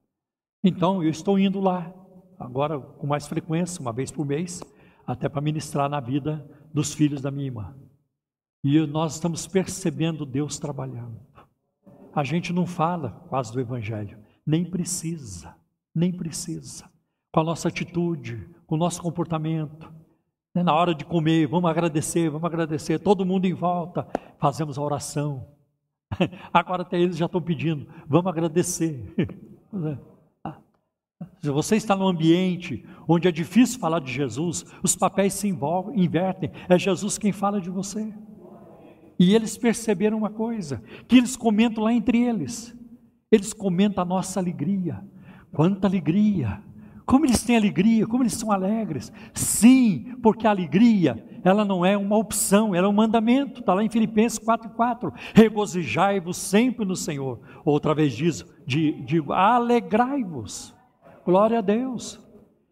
Então, 0.64 1.02
eu 1.02 1.10
estou 1.10 1.38
indo 1.38 1.60
lá, 1.60 1.92
agora 2.38 2.78
com 2.78 3.06
mais 3.06 3.26
frequência, 3.26 3.80
uma 3.80 3.92
vez 3.92 4.10
por 4.10 4.24
mês, 4.24 4.62
até 5.06 5.28
para 5.28 5.40
ministrar 5.40 5.88
na 5.88 6.00
vida 6.00 6.46
dos 6.72 6.94
filhos 6.94 7.20
da 7.20 7.30
minha 7.30 7.46
irmã. 7.46 7.74
E 8.62 8.78
nós 8.86 9.14
estamos 9.14 9.46
percebendo 9.46 10.26
Deus 10.26 10.58
trabalhando. 10.58 11.18
A 12.14 12.24
gente 12.24 12.52
não 12.52 12.66
fala 12.66 13.24
quase 13.28 13.52
do 13.52 13.60
Evangelho, 13.60 14.18
nem 14.44 14.64
precisa, 14.64 15.54
nem 15.94 16.12
precisa. 16.12 16.90
Com 17.32 17.40
a 17.40 17.44
nossa 17.44 17.68
atitude, 17.68 18.48
com 18.66 18.74
o 18.74 18.78
nosso 18.78 19.00
comportamento, 19.00 19.90
né, 20.54 20.62
na 20.62 20.74
hora 20.74 20.94
de 20.94 21.04
comer, 21.04 21.46
vamos 21.46 21.70
agradecer, 21.70 22.28
vamos 22.28 22.44
agradecer, 22.44 22.98
todo 22.98 23.24
mundo 23.24 23.46
em 23.46 23.54
volta, 23.54 24.06
fazemos 24.38 24.76
a 24.76 24.82
oração. 24.82 25.46
Agora 26.52 26.82
até 26.82 26.98
eles 27.00 27.16
já 27.16 27.26
estão 27.26 27.40
pedindo, 27.40 27.86
vamos 28.06 28.26
agradecer. 28.26 29.14
Se 31.38 31.50
você 31.50 31.76
está 31.76 31.94
num 31.94 32.08
ambiente 32.08 32.84
onde 33.06 33.28
é 33.28 33.32
difícil 33.32 33.78
falar 33.78 34.00
de 34.00 34.12
Jesus, 34.12 34.64
os 34.82 34.96
papéis 34.96 35.34
se 35.34 35.48
envolvem, 35.48 36.02
invertem, 36.02 36.50
é 36.68 36.78
Jesus 36.78 37.16
quem 37.16 37.32
fala 37.32 37.60
de 37.60 37.70
você. 37.70 38.12
E 39.20 39.34
eles 39.34 39.58
perceberam 39.58 40.16
uma 40.16 40.30
coisa, 40.30 40.82
que 41.06 41.18
eles 41.18 41.36
comentam 41.36 41.84
lá 41.84 41.92
entre 41.92 42.16
eles. 42.16 42.74
Eles 43.30 43.52
comentam 43.52 44.02
a 44.02 44.06
nossa 44.06 44.40
alegria. 44.40 45.04
Quanta 45.52 45.86
alegria! 45.86 46.62
Como 47.04 47.26
eles 47.26 47.42
têm 47.42 47.54
alegria, 47.54 48.06
como 48.06 48.22
eles 48.22 48.32
são 48.32 48.50
alegres. 48.50 49.12
Sim, 49.34 50.16
porque 50.22 50.46
a 50.46 50.50
alegria, 50.50 51.22
ela 51.44 51.66
não 51.66 51.84
é 51.84 51.98
uma 51.98 52.16
opção, 52.16 52.74
ela 52.74 52.86
é 52.86 52.88
um 52.88 52.94
mandamento. 52.94 53.60
Está 53.60 53.74
lá 53.74 53.84
em 53.84 53.90
Filipenses 53.90 54.38
4,4. 54.38 55.12
Regozijai-vos 55.34 56.38
sempre 56.38 56.86
no 56.86 56.96
Senhor. 56.96 57.40
Outra 57.62 57.94
vez 57.94 58.14
diz, 58.14 58.42
digo, 58.64 59.34
alegrai-vos. 59.34 60.74
Glória 61.26 61.58
a 61.58 61.62
Deus. 61.62 62.18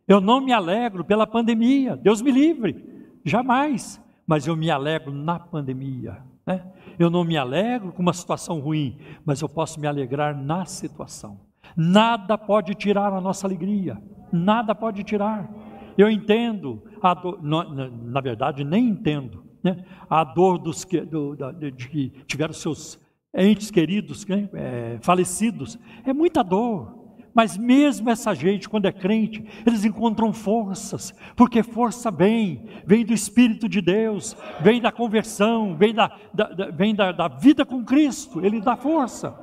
Eu 0.07 0.19
não 0.19 0.41
me 0.41 0.55
alegro 0.55 1.05
pela 1.05 1.27
pandemia, 1.27 1.95
Deus 1.95 2.23
me 2.23 2.31
livre, 2.31 2.83
jamais. 3.23 4.01
Mas 4.27 4.47
eu 4.47 4.57
me 4.57 4.71
alegro 4.71 5.13
na 5.13 5.39
pandemia. 5.39 6.28
Né? 6.49 6.65
Eu 6.99 7.11
não 7.11 7.25
me 7.25 7.37
alegro 7.37 7.93
com 7.93 8.01
uma 8.01 8.15
situação 8.15 8.59
ruim, 8.59 8.97
mas 9.23 9.43
eu 9.43 9.49
posso 9.51 9.79
me 9.79 9.87
alegrar 9.87 10.35
na 10.35 10.65
situação. 10.65 11.39
Nada 11.77 12.39
pode 12.39 12.75
tirar 12.75 13.13
a 13.13 13.21
nossa 13.21 13.47
alegria, 13.47 14.03
nada 14.33 14.75
pode 14.75 15.05
tirar. 15.05 15.47
Eu 15.99 16.09
entendo, 16.09 16.83
na, 17.43 17.89
na, 17.91 18.21
verdade, 18.23 18.65
nem 18.65 18.89
entendo, 18.89 19.45
né? 19.63 19.85
a 20.09 20.25
dor 20.25 20.57
dos 20.57 20.87
que, 20.87 21.03
do, 21.03 21.37
da, 21.37 21.53
de 21.53 21.71
que 21.71 22.09
tiveram 22.27 22.55
seus 22.55 22.99
entes 23.35 23.71
queridos 23.71 24.27
né? 24.27 24.49
é, 24.55 24.99
falecidos. 25.03 25.79
É 26.07 26.15
muita 26.15 26.43
dor. 26.43 26.98
Mas 27.39 27.57
mesmo 27.57 28.11
essa 28.11 28.35
gente, 28.35 28.69
quando 28.69 28.87
é 28.87 28.91
crente, 28.91 29.45
eles 29.65 29.85
encontram 29.85 30.33
forças, 30.33 31.15
porque 31.37 31.63
força 31.63 32.11
vem, 32.11 32.65
vem 32.85 33.05
do 33.05 33.15
Espírito 33.15 33.69
de 33.69 33.81
Deus, 33.81 34.37
vem 34.61 34.81
da 34.81 34.91
conversão, 34.91 35.77
vem 35.77 35.95
da, 35.95 36.11
da, 36.35 36.49
da 36.49 36.71
vem 36.73 36.93
da, 36.97 37.13
da, 37.13 37.29
vida 37.29 37.65
com 37.65 37.85
Cristo, 37.85 38.45
Ele 38.45 38.61
dá 38.61 38.77
força. 38.77 39.39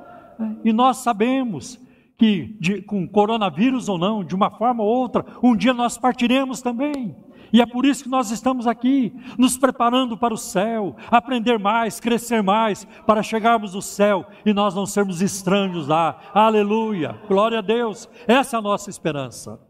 E 0.62 0.74
nós 0.74 0.98
sabemos 0.98 1.80
que, 2.18 2.58
de, 2.60 2.82
com 2.82 3.08
coronavírus 3.08 3.88
ou 3.88 3.96
não, 3.96 4.22
de 4.22 4.34
uma 4.34 4.50
forma 4.50 4.82
ou 4.82 4.90
outra, 4.90 5.24
um 5.42 5.56
dia 5.56 5.72
nós 5.72 5.96
partiremos 5.96 6.60
também. 6.60 7.16
E 7.52 7.60
é 7.60 7.66
por 7.66 7.84
isso 7.84 8.04
que 8.04 8.10
nós 8.10 8.30
estamos 8.30 8.66
aqui, 8.66 9.14
nos 9.38 9.56
preparando 9.56 10.16
para 10.16 10.34
o 10.34 10.38
céu, 10.38 10.96
aprender 11.10 11.58
mais, 11.58 12.00
crescer 12.00 12.42
mais, 12.42 12.84
para 13.06 13.22
chegarmos 13.22 13.74
no 13.74 13.82
céu 13.82 14.26
e 14.44 14.52
nós 14.52 14.74
não 14.74 14.86
sermos 14.86 15.22
estranhos 15.22 15.86
lá. 15.86 16.20
Aleluia! 16.34 17.20
Glória 17.28 17.58
a 17.58 17.62
Deus! 17.62 18.08
Essa 18.26 18.56
é 18.56 18.58
a 18.58 18.62
nossa 18.62 18.90
esperança. 18.90 19.60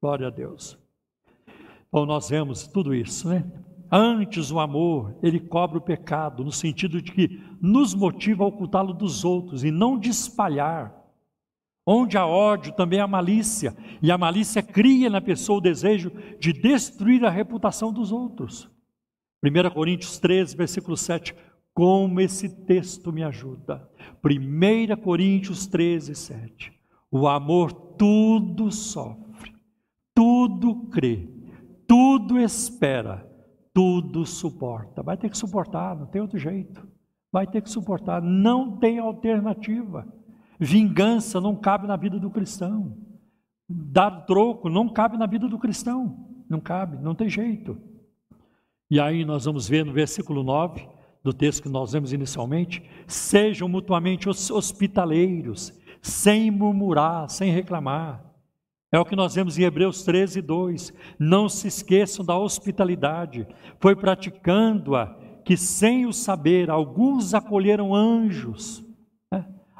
Glória 0.00 0.28
a 0.28 0.30
Deus. 0.30 0.78
Então 1.88 2.06
nós 2.06 2.28
vemos 2.28 2.66
tudo 2.66 2.94
isso, 2.94 3.28
né? 3.28 3.44
Antes 3.92 4.52
o 4.52 4.60
amor, 4.60 5.16
ele 5.20 5.40
cobre 5.40 5.78
o 5.78 5.80
pecado, 5.80 6.44
no 6.44 6.52
sentido 6.52 7.02
de 7.02 7.10
que 7.10 7.42
nos 7.60 7.92
motiva 7.92 8.44
a 8.44 8.46
ocultá-lo 8.46 8.94
dos 8.94 9.24
outros 9.24 9.64
e 9.64 9.70
não 9.72 9.98
de 9.98 10.10
espalhar. 10.10 10.99
Onde 11.92 12.16
há 12.16 12.24
ódio, 12.24 12.72
também 12.72 13.00
há 13.00 13.06
malícia, 13.08 13.76
e 14.00 14.12
a 14.12 14.16
malícia 14.16 14.62
cria 14.62 15.10
na 15.10 15.20
pessoa 15.20 15.58
o 15.58 15.60
desejo 15.60 16.12
de 16.38 16.52
destruir 16.52 17.24
a 17.24 17.30
reputação 17.30 17.92
dos 17.92 18.12
outros. 18.12 18.70
1 19.44 19.70
Coríntios 19.74 20.16
13, 20.20 20.56
versículo 20.56 20.96
7. 20.96 21.34
Como 21.74 22.20
esse 22.20 22.48
texto 22.64 23.12
me 23.12 23.24
ajuda. 23.24 23.90
1 24.24 25.02
Coríntios 25.02 25.66
13, 25.66 26.14
7. 26.14 26.72
O 27.10 27.26
amor 27.26 27.72
tudo 27.72 28.70
sofre, 28.70 29.52
tudo 30.14 30.86
crê, 30.90 31.28
tudo 31.88 32.38
espera, 32.38 33.28
tudo 33.74 34.24
suporta. 34.24 35.02
Vai 35.02 35.16
ter 35.16 35.28
que 35.28 35.36
suportar, 35.36 35.96
não 35.96 36.06
tem 36.06 36.20
outro 36.20 36.38
jeito. 36.38 36.86
Vai 37.32 37.48
ter 37.48 37.60
que 37.60 37.68
suportar, 37.68 38.22
não 38.22 38.76
tem 38.78 39.00
alternativa. 39.00 40.06
Vingança 40.60 41.40
não 41.40 41.56
cabe 41.56 41.86
na 41.86 41.96
vida 41.96 42.18
do 42.18 42.28
cristão. 42.28 42.94
Dar 43.66 44.10
troco 44.26 44.68
não 44.68 44.90
cabe 44.90 45.16
na 45.16 45.24
vida 45.24 45.48
do 45.48 45.58
cristão. 45.58 46.28
Não 46.50 46.60
cabe, 46.60 47.02
não 47.02 47.14
tem 47.14 47.30
jeito. 47.30 47.78
E 48.90 49.00
aí 49.00 49.24
nós 49.24 49.46
vamos 49.46 49.66
ver 49.66 49.86
no 49.86 49.92
versículo 49.92 50.42
9 50.42 50.86
do 51.22 51.32
texto 51.32 51.62
que 51.62 51.68
nós 51.70 51.92
vemos 51.92 52.12
inicialmente: 52.12 52.82
sejam 53.06 53.68
mutuamente 53.70 54.28
hospitaleiros, 54.28 55.72
sem 56.02 56.50
murmurar, 56.50 57.30
sem 57.30 57.50
reclamar. 57.50 58.22
É 58.92 58.98
o 58.98 59.04
que 59.04 59.16
nós 59.16 59.34
vemos 59.34 59.58
em 59.58 59.62
Hebreus 59.62 60.02
13, 60.02 60.42
2. 60.42 60.92
Não 61.18 61.48
se 61.48 61.68
esqueçam 61.68 62.22
da 62.22 62.36
hospitalidade, 62.36 63.46
foi 63.78 63.96
praticando-a 63.96 65.06
que, 65.42 65.56
sem 65.56 66.04
o 66.04 66.12
saber, 66.12 66.68
alguns 66.68 67.32
acolheram 67.32 67.94
anjos 67.94 68.84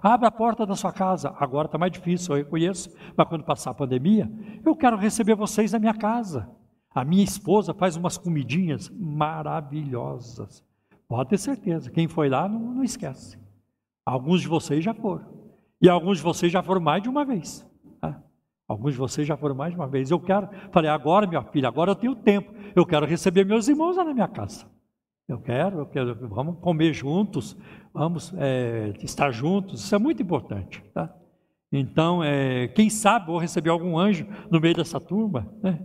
Abre 0.03 0.27
a 0.27 0.31
porta 0.31 0.65
da 0.65 0.75
sua 0.75 0.93
casa. 0.93 1.35
Agora 1.39 1.67
está 1.67 1.77
mais 1.77 1.93
difícil, 1.93 2.35
eu 2.35 2.45
reconheço, 2.45 2.95
mas 3.17 3.29
quando 3.29 3.45
passar 3.45 3.71
a 3.71 3.75
pandemia, 3.75 4.31
eu 4.65 4.75
quero 4.75 4.97
receber 4.97 5.35
vocês 5.35 5.73
na 5.73 5.79
minha 5.79 5.95
casa. 5.95 6.49
A 6.95 7.05
minha 7.05 7.23
esposa 7.23 7.73
faz 7.75 7.97
umas 7.97 8.19
comidinhas 8.19 8.91
maravilhosas. 8.91 10.65
Pode 11.07 11.31
ter 11.31 11.39
certeza, 11.39 11.91
quem 11.91 12.09
foi 12.09 12.29
lá 12.29 12.49
não, 12.49 12.59
não 12.59 12.85
esquece. 12.85 13.39
Alguns 14.05 14.41
de 14.41 14.49
vocês 14.49 14.83
já 14.83 14.95
foram. 14.95 15.25
E 15.81 15.89
alguns 15.89 16.19
de 16.19 16.25
vocês 16.25 16.51
já 16.51 16.63
foram 16.63 16.81
mais 16.81 17.03
de 17.03 17.09
uma 17.09 17.25
vez. 17.25 17.67
Tá? 18.01 18.21
Alguns 18.67 18.93
de 18.93 18.99
vocês 18.99 19.27
já 19.27 19.37
foram 19.37 19.55
mais 19.55 19.73
de 19.73 19.79
uma 19.79 19.87
vez. 19.87 20.11
Eu 20.11 20.21
quero, 20.21 20.49
falei, 20.73 20.91
agora, 20.91 21.27
minha 21.27 21.43
filha, 21.43 21.69
agora 21.69 21.93
eu 21.93 21.97
tenho 21.97 22.15
tempo. 22.15 22.53
Eu 22.75 22.85
quero 22.87 23.07
receber 23.07 23.45
meus 23.45 23.69
irmãos 23.69 23.97
lá 23.97 24.05
na 24.05 24.15
minha 24.15 24.29
casa. 24.29 24.67
Eu 25.31 25.39
quero, 25.39 25.79
eu 25.79 25.87
quero, 25.87 26.29
vamos 26.29 26.59
comer 26.59 26.93
juntos, 26.93 27.57
vamos 27.95 28.35
é, 28.37 28.93
estar 29.01 29.31
juntos, 29.31 29.85
isso 29.85 29.95
é 29.95 29.99
muito 29.99 30.21
importante. 30.21 30.83
Tá? 30.93 31.15
Então, 31.71 32.21
é, 32.25 32.67
quem 32.67 32.91
sabe 32.91 33.29
vou 33.29 33.39
receber 33.39 33.71
algum 33.71 33.97
anjo 33.97 34.27
no 34.51 34.61
meio 34.61 34.75
dessa 34.75 34.99
turma. 34.99 35.49
Né? 35.63 35.79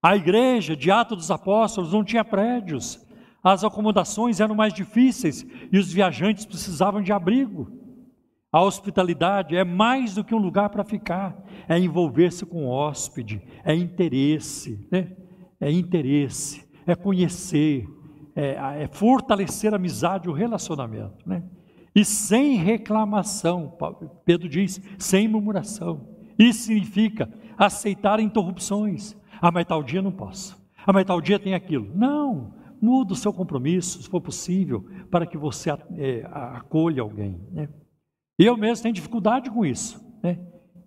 A 0.00 0.14
igreja 0.14 0.76
de 0.76 0.92
Atos 0.92 1.16
dos 1.16 1.30
Apóstolos 1.32 1.92
não 1.92 2.04
tinha 2.04 2.24
prédios, 2.24 3.04
as 3.42 3.64
acomodações 3.64 4.38
eram 4.38 4.54
mais 4.54 4.72
difíceis 4.72 5.44
e 5.72 5.76
os 5.76 5.92
viajantes 5.92 6.46
precisavam 6.46 7.02
de 7.02 7.12
abrigo. 7.12 7.68
A 8.52 8.62
hospitalidade 8.62 9.56
é 9.56 9.64
mais 9.64 10.14
do 10.14 10.22
que 10.22 10.36
um 10.36 10.38
lugar 10.38 10.70
para 10.70 10.84
ficar, 10.84 11.36
é 11.68 11.76
envolver-se 11.76 12.46
com 12.46 12.66
o 12.66 12.68
hóspede, 12.68 13.42
é 13.64 13.74
interesse, 13.74 14.86
né? 14.90 15.16
é 15.60 15.68
interesse, 15.68 16.64
é 16.86 16.94
conhecer, 16.94 17.88
é, 18.36 18.82
é 18.82 18.88
fortalecer 18.88 19.72
a 19.72 19.76
amizade, 19.76 20.28
o 20.28 20.32
relacionamento. 20.32 21.26
Né? 21.26 21.42
E 21.94 22.04
sem 22.04 22.56
reclamação, 22.56 23.74
Pedro 24.24 24.46
diz, 24.46 24.78
sem 24.98 25.26
murmuração. 25.26 26.06
Isso 26.38 26.64
significa 26.64 27.32
aceitar 27.56 28.20
interrupções. 28.20 29.16
Ah, 29.40 29.50
mas 29.50 29.64
tal 29.64 29.82
dia 29.82 30.02
não 30.02 30.12
posso. 30.12 30.62
Ah, 30.86 30.92
mas 30.92 31.06
tal 31.06 31.20
dia 31.20 31.38
tem 31.38 31.54
aquilo. 31.54 31.90
Não, 31.94 32.52
muda 32.80 33.14
o 33.14 33.16
seu 33.16 33.32
compromisso, 33.32 34.02
se 34.02 34.08
for 34.10 34.20
possível, 34.20 34.86
para 35.10 35.24
que 35.24 35.38
você 35.38 35.70
é, 35.70 36.26
acolha 36.30 37.00
alguém. 37.00 37.40
Né? 37.50 37.68
Eu 38.38 38.56
mesmo 38.58 38.82
tenho 38.82 38.94
dificuldade 38.94 39.50
com 39.50 39.64
isso. 39.64 40.04
Né? 40.22 40.38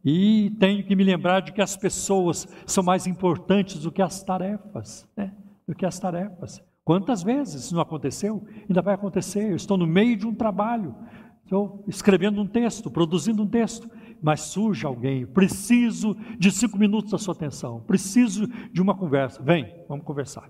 E 0.05 0.51
tenho 0.59 0.83
que 0.85 0.95
me 0.95 1.03
lembrar 1.03 1.39
de 1.39 1.51
que 1.51 1.61
as 1.61 1.75
pessoas 1.75 2.47
são 2.67 2.83
mais 2.83 3.07
importantes 3.07 3.81
do 3.81 3.91
que 3.91 4.01
as 4.01 4.23
tarefas. 4.23 5.09
Né? 5.17 5.33
Do 5.67 5.73
que 5.73 5.85
as 5.85 5.99
tarefas. 5.99 6.63
Quantas 6.89 7.21
vezes 7.21 7.65
isso 7.65 7.75
não 7.75 7.83
aconteceu? 7.83 8.43
Ainda 8.67 8.81
vai 8.81 8.95
acontecer. 8.95 9.51
Eu 9.51 9.55
estou 9.55 9.77
no 9.77 9.85
meio 9.85 10.17
de 10.17 10.25
um 10.25 10.33
trabalho, 10.33 10.95
estou 11.43 11.83
escrevendo 11.87 12.41
um 12.41 12.47
texto, 12.47 12.89
produzindo 12.89 13.43
um 13.43 13.47
texto, 13.47 13.87
mas 14.19 14.41
surge 14.41 14.87
alguém, 14.87 15.23
preciso 15.23 16.15
de 16.39 16.49
cinco 16.49 16.79
minutos 16.79 17.11
da 17.11 17.19
sua 17.19 17.35
atenção, 17.35 17.79
preciso 17.81 18.47
de 18.73 18.81
uma 18.81 18.97
conversa. 18.97 19.39
Vem, 19.39 19.85
vamos 19.87 20.03
conversar. 20.03 20.49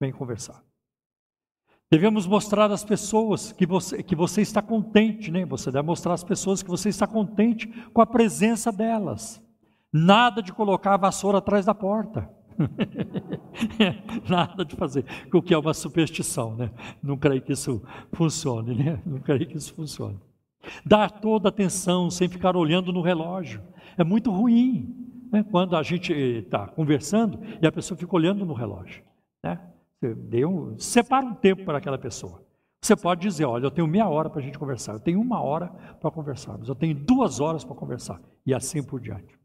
Vem 0.00 0.10
conversar. 0.10 0.60
Devemos 1.88 2.26
mostrar 2.26 2.68
às 2.72 2.82
pessoas 2.82 3.52
que 3.52 3.64
você, 3.64 4.02
que 4.02 4.16
você 4.16 4.42
está 4.42 4.60
contente, 4.60 5.30
né? 5.30 5.46
Você 5.46 5.70
deve 5.70 5.86
mostrar 5.86 6.14
às 6.14 6.24
pessoas 6.24 6.64
que 6.64 6.68
você 6.68 6.88
está 6.88 7.06
contente 7.06 7.68
com 7.92 8.00
a 8.00 8.06
presença 8.06 8.72
delas. 8.72 9.40
Nada 9.92 10.42
de 10.42 10.52
colocar 10.52 10.94
a 10.94 10.98
vassoura 10.98 11.38
atrás 11.38 11.64
da 11.64 11.72
porta. 11.72 12.28
Nada 14.28 14.64
de 14.64 14.76
fazer, 14.76 15.04
o 15.32 15.42
que 15.42 15.54
é 15.54 15.58
uma 15.58 15.74
superstição, 15.74 16.54
né? 16.56 16.70
Não 17.02 17.16
creio 17.16 17.42
que 17.42 17.52
isso 17.52 17.82
funcione, 18.12 18.74
né? 18.74 19.00
Não 19.04 19.18
creio 19.18 19.46
que 19.46 19.56
isso 19.56 19.74
funcione. 19.74 20.18
Dar 20.84 21.10
toda 21.10 21.48
atenção 21.48 22.10
sem 22.10 22.28
ficar 22.28 22.56
olhando 22.56 22.92
no 22.92 23.00
relógio 23.00 23.62
é 23.96 24.04
muito 24.04 24.30
ruim, 24.30 24.94
né? 25.32 25.44
Quando 25.50 25.76
a 25.76 25.82
gente 25.82 26.12
está 26.12 26.66
conversando 26.66 27.38
e 27.60 27.66
a 27.66 27.72
pessoa 27.72 27.96
fica 27.96 28.14
olhando 28.14 28.44
no 28.44 28.54
relógio, 28.54 29.02
né? 29.42 29.60
Deu, 30.00 30.74
separa 30.78 31.24
um 31.24 31.34
tempo 31.34 31.64
para 31.64 31.78
aquela 31.78 31.98
pessoa. 31.98 32.44
Você 32.82 32.94
pode 32.94 33.22
dizer, 33.22 33.44
olha, 33.44 33.64
eu 33.64 33.70
tenho 33.70 33.86
meia 33.86 34.08
hora 34.08 34.30
para 34.30 34.40
a 34.40 34.44
gente 34.44 34.58
conversar, 34.58 34.92
eu 34.92 35.00
tenho 35.00 35.20
uma 35.20 35.40
hora 35.40 35.68
para 36.00 36.10
conversarmos, 36.10 36.68
eu 36.68 36.74
tenho 36.74 36.94
duas 36.94 37.40
horas 37.40 37.64
para 37.64 37.74
conversar, 37.74 38.20
e 38.44 38.54
assim 38.54 38.82
por 38.82 39.00
diante. 39.00 39.36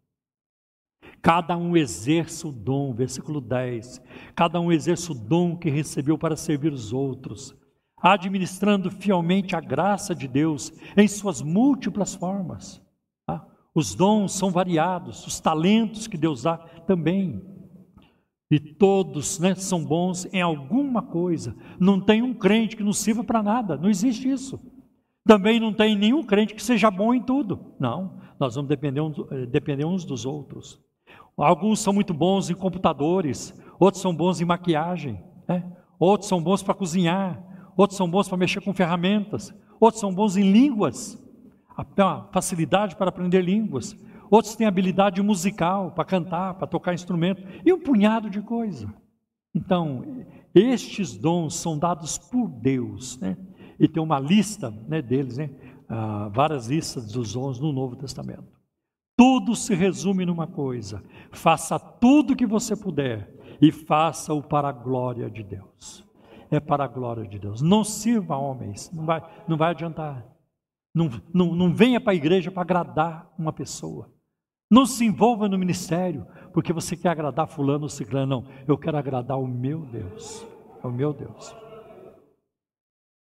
Cada 1.21 1.55
um 1.55 1.77
exerce 1.77 2.47
o 2.47 2.51
dom, 2.51 2.93
versículo 2.93 3.39
10. 3.39 4.01
Cada 4.35 4.59
um 4.59 4.71
exerce 4.71 5.11
o 5.11 5.15
dom 5.15 5.55
que 5.55 5.69
recebeu 5.69 6.17
para 6.17 6.35
servir 6.35 6.73
os 6.73 6.91
outros, 6.91 7.55
administrando 8.01 8.89
fielmente 8.89 9.55
a 9.55 9.61
graça 9.61 10.15
de 10.15 10.27
Deus 10.27 10.73
em 10.97 11.07
suas 11.07 11.41
múltiplas 11.41 12.15
formas. 12.15 12.81
Tá? 13.27 13.45
Os 13.75 13.93
dons 13.93 14.33
são 14.33 14.49
variados, 14.49 15.25
os 15.27 15.39
talentos 15.39 16.07
que 16.07 16.17
Deus 16.17 16.41
dá 16.41 16.57
também. 16.57 17.39
E 18.49 18.59
todos 18.59 19.39
né, 19.39 19.53
são 19.53 19.85
bons 19.85 20.25
em 20.33 20.41
alguma 20.41 21.03
coisa. 21.03 21.55
Não 21.79 22.01
tem 22.01 22.23
um 22.23 22.33
crente 22.33 22.75
que 22.75 22.83
não 22.83 22.93
sirva 22.93 23.23
para 23.23 23.43
nada, 23.43 23.77
não 23.77 23.89
existe 23.89 24.29
isso. 24.29 24.59
Também 25.23 25.59
não 25.59 25.71
tem 25.71 25.95
nenhum 25.95 26.23
crente 26.23 26.55
que 26.55 26.63
seja 26.63 26.89
bom 26.89 27.13
em 27.13 27.21
tudo. 27.21 27.75
Não, 27.79 28.19
nós 28.39 28.55
vamos 28.55 28.67
depender, 28.67 29.01
eh, 29.31 29.45
depender 29.45 29.85
uns 29.85 30.03
dos 30.03 30.25
outros. 30.25 30.81
Alguns 31.37 31.79
são 31.79 31.93
muito 31.93 32.13
bons 32.13 32.49
em 32.49 32.53
computadores, 32.53 33.53
outros 33.79 34.01
são 34.01 34.15
bons 34.15 34.41
em 34.41 34.45
maquiagem, 34.45 35.23
né? 35.47 35.71
outros 35.99 36.29
são 36.29 36.41
bons 36.41 36.61
para 36.61 36.73
cozinhar, 36.73 37.41
outros 37.75 37.97
são 37.97 38.09
bons 38.09 38.27
para 38.27 38.37
mexer 38.37 38.61
com 38.61 38.73
ferramentas, 38.73 39.53
outros 39.79 39.99
são 39.99 40.13
bons 40.13 40.37
em 40.37 40.51
línguas, 40.51 41.21
facilidade 42.31 42.95
para 42.95 43.09
aprender 43.09 43.41
línguas, 43.41 43.95
outros 44.29 44.55
têm 44.55 44.67
habilidade 44.67 45.21
musical 45.21 45.91
para 45.91 46.05
cantar, 46.05 46.53
para 46.55 46.67
tocar 46.67 46.93
instrumento, 46.93 47.43
e 47.65 47.73
um 47.73 47.79
punhado 47.79 48.29
de 48.29 48.41
coisa. 48.41 48.93
Então, 49.53 50.25
estes 50.53 51.17
dons 51.17 51.55
são 51.55 51.77
dados 51.77 52.17
por 52.17 52.47
Deus, 52.47 53.19
né? 53.19 53.35
e 53.81 53.87
tem 53.87 54.01
uma 54.01 54.19
lista 54.19 54.69
né, 54.87 55.01
deles, 55.01 55.37
né? 55.37 55.49
Ah, 55.89 56.29
várias 56.31 56.67
listas 56.67 57.11
dos 57.11 57.33
dons 57.33 57.59
no 57.59 57.73
Novo 57.73 57.95
Testamento. 57.95 58.60
Tudo 59.21 59.55
se 59.55 59.75
resume 59.75 60.25
numa 60.25 60.47
coisa: 60.47 61.03
faça 61.31 61.77
tudo 61.77 62.33
o 62.33 62.35
que 62.35 62.47
você 62.47 62.75
puder 62.75 63.31
e 63.61 63.71
faça-o 63.71 64.41
para 64.41 64.69
a 64.69 64.71
glória 64.71 65.29
de 65.29 65.43
Deus. 65.43 66.03
É 66.49 66.59
para 66.59 66.85
a 66.85 66.87
glória 66.87 67.27
de 67.27 67.37
Deus. 67.37 67.61
Não 67.61 67.83
sirva 67.83 68.35
homens, 68.35 68.91
não 68.91 69.05
vai, 69.05 69.21
não 69.47 69.55
vai 69.57 69.69
adiantar. 69.69 70.25
Não, 70.91 71.07
não, 71.31 71.53
não 71.53 71.71
venha 71.71 72.01
para 72.01 72.13
a 72.13 72.15
igreja 72.15 72.49
para 72.49 72.63
agradar 72.63 73.31
uma 73.37 73.53
pessoa. 73.53 74.11
Não 74.71 74.87
se 74.87 75.05
envolva 75.05 75.47
no 75.47 75.55
ministério 75.55 76.25
porque 76.51 76.73
você 76.73 76.97
quer 76.97 77.09
agradar 77.09 77.47
fulano 77.47 77.83
ou 77.83 77.89
ciclano. 77.89 78.41
Não, 78.41 78.51
eu 78.67 78.75
quero 78.75 78.97
agradar 78.97 79.39
o 79.39 79.47
meu 79.47 79.85
Deus. 79.85 80.43
É 80.83 80.87
o 80.87 80.91
meu 80.91 81.13
Deus. 81.13 81.55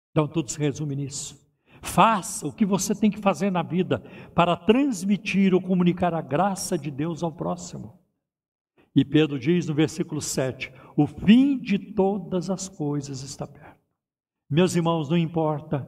Então 0.09 0.27
tudo 0.27 0.49
se 0.49 0.57
resume 0.57 0.95
nisso. 0.95 1.39
Faça 1.81 2.47
o 2.47 2.53
que 2.53 2.65
você 2.65 2.93
tem 2.93 3.09
que 3.09 3.19
fazer 3.19 3.51
na 3.51 3.63
vida 3.63 4.03
para 4.35 4.55
transmitir 4.55 5.53
ou 5.53 5.61
comunicar 5.61 6.13
a 6.13 6.21
graça 6.21 6.77
de 6.77 6.91
Deus 6.91 7.23
ao 7.23 7.31
próximo. 7.31 7.99
E 8.95 9.03
Pedro 9.03 9.39
diz 9.39 9.67
no 9.67 9.73
versículo 9.73 10.21
7: 10.21 10.71
O 10.95 11.07
fim 11.07 11.57
de 11.57 11.79
todas 11.79 12.49
as 12.49 12.69
coisas 12.69 13.23
está 13.23 13.47
perto. 13.47 13.79
Meus 14.49 14.75
irmãos, 14.75 15.09
não 15.09 15.17
importa 15.17 15.87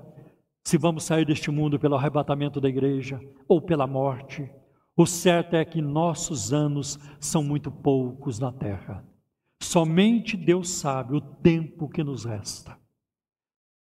se 0.63 0.77
vamos 0.77 1.03
sair 1.03 1.25
deste 1.25 1.51
mundo 1.51 1.77
pelo 1.77 1.95
arrebatamento 1.95 2.61
da 2.61 2.69
igreja 2.69 3.19
ou 3.47 3.61
pela 3.61 3.85
morte, 3.85 4.49
o 4.95 5.05
certo 5.05 5.55
é 5.55 5.65
que 5.65 5.81
nossos 5.81 6.53
anos 6.53 6.97
são 7.19 7.43
muito 7.43 7.69
poucos 7.69 8.39
na 8.39 8.51
terra. 8.51 9.05
Somente 9.61 10.37
Deus 10.37 10.69
sabe 10.69 11.15
o 11.15 11.21
tempo 11.21 11.89
que 11.89 12.03
nos 12.03 12.25
resta. 12.25 12.77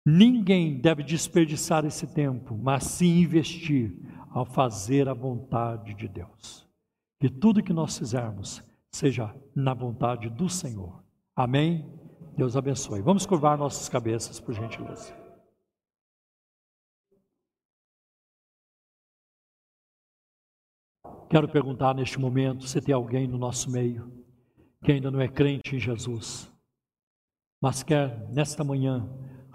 Ninguém 0.09 0.81
deve 0.81 1.03
desperdiçar 1.03 1.85
esse 1.85 2.07
tempo, 2.07 2.57
mas 2.57 2.85
sim 2.85 3.23
investir 3.23 3.93
ao 4.31 4.47
fazer 4.47 5.09
a 5.09 5.15
vontade 5.15 5.95
de 5.95 6.07
Deus. 6.07 6.65
Que 7.19 7.29
tudo 7.29 7.61
que 7.61 7.73
nós 7.73 7.99
fizermos 7.99 8.63
seja 8.89 9.35
na 9.53 9.75
vontade 9.75 10.31
do 10.31 10.49
Senhor. 10.49 11.03
Amém? 11.35 11.93
Deus 12.37 12.57
abençoe. 12.57 13.03
Vamos 13.03 13.27
curvar 13.27 13.59
nossas 13.59 13.89
cabeças, 13.89 14.39
por 14.39 14.55
gentileza. 14.55 15.13
Quero 21.29 21.49
perguntar 21.49 21.97
neste 21.97 22.21
momento 22.21 22.69
se 22.69 22.81
tem 22.81 22.95
alguém 22.95 23.27
no 23.27 23.37
nosso 23.39 23.69
meio 23.73 24.25
que 24.85 24.93
ainda 24.93 25.11
não 25.11 25.21
é 25.21 25.27
crente 25.27 25.75
em 25.75 25.81
Jesus, 25.81 26.49
mas 27.61 27.83
quer 27.83 28.31
nesta 28.31 28.63
manhã 28.63 29.05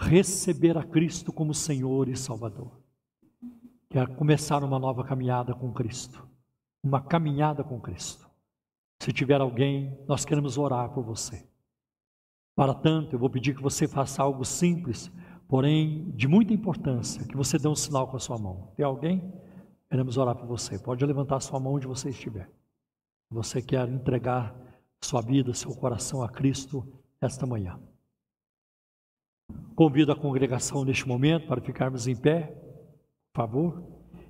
receber 0.01 0.77
a 0.77 0.83
Cristo 0.83 1.31
como 1.31 1.53
Senhor 1.53 2.09
e 2.09 2.15
Salvador. 2.15 2.71
Quer 3.89 4.09
é 4.09 4.15
começar 4.15 4.63
uma 4.63 4.79
nova 4.79 5.03
caminhada 5.03 5.53
com 5.53 5.71
Cristo. 5.71 6.27
Uma 6.83 7.01
caminhada 7.01 7.63
com 7.63 7.79
Cristo. 7.79 8.27
Se 8.99 9.13
tiver 9.13 9.39
alguém, 9.39 9.97
nós 10.07 10.25
queremos 10.25 10.57
orar 10.57 10.89
por 10.89 11.03
você. 11.03 11.47
Para 12.55 12.73
tanto, 12.73 13.15
eu 13.15 13.19
vou 13.19 13.29
pedir 13.29 13.55
que 13.55 13.61
você 13.61 13.87
faça 13.87 14.23
algo 14.23 14.43
simples, 14.43 15.11
porém 15.47 16.09
de 16.11 16.27
muita 16.27 16.53
importância, 16.53 17.25
que 17.25 17.37
você 17.37 17.57
dê 17.57 17.67
um 17.67 17.75
sinal 17.75 18.07
com 18.07 18.17
a 18.17 18.19
sua 18.19 18.37
mão. 18.37 18.71
Tem 18.75 18.85
alguém? 18.85 19.31
Queremos 19.89 20.17
orar 20.17 20.35
por 20.35 20.47
você. 20.47 20.79
Pode 20.79 21.05
levantar 21.05 21.35
a 21.35 21.41
sua 21.41 21.59
mão 21.59 21.73
onde 21.73 21.87
você 21.87 22.09
estiver. 22.09 22.49
Você 23.29 23.61
quer 23.61 23.87
entregar 23.87 24.55
sua 25.01 25.21
vida, 25.21 25.53
seu 25.53 25.75
coração 25.75 26.23
a 26.23 26.29
Cristo 26.29 26.87
esta 27.19 27.45
manhã. 27.45 27.79
Convido 29.75 30.11
a 30.11 30.15
congregação 30.15 30.83
neste 30.83 31.07
momento 31.07 31.47
para 31.47 31.61
ficarmos 31.61 32.07
em 32.07 32.15
pé, 32.15 32.53
por 33.33 33.41
favor, 33.41 33.83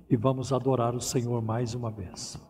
e 0.08 0.16
vamos 0.16 0.52
adorar 0.52 0.94
o 0.94 1.00
Senhor 1.00 1.42
mais 1.42 1.74
uma 1.74 1.90
vez. 1.90 2.40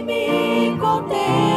me 0.00 0.66
encontrei. 0.68 1.51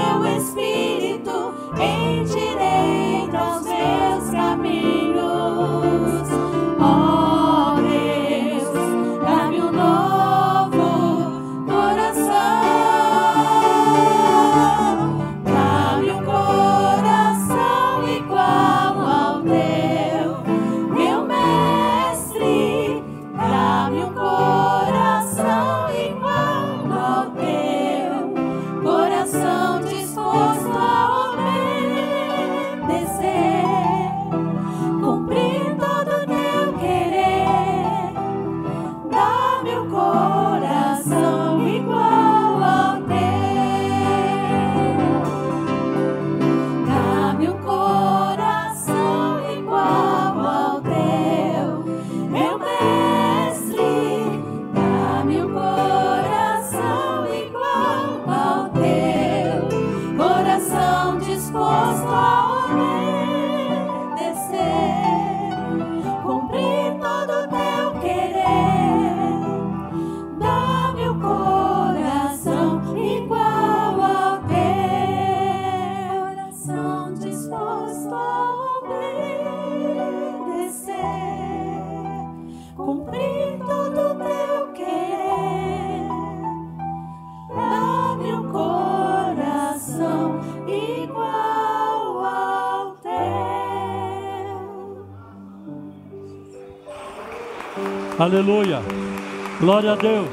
Glória 99.65 99.93
a 99.93 99.95
Deus. 99.95 100.29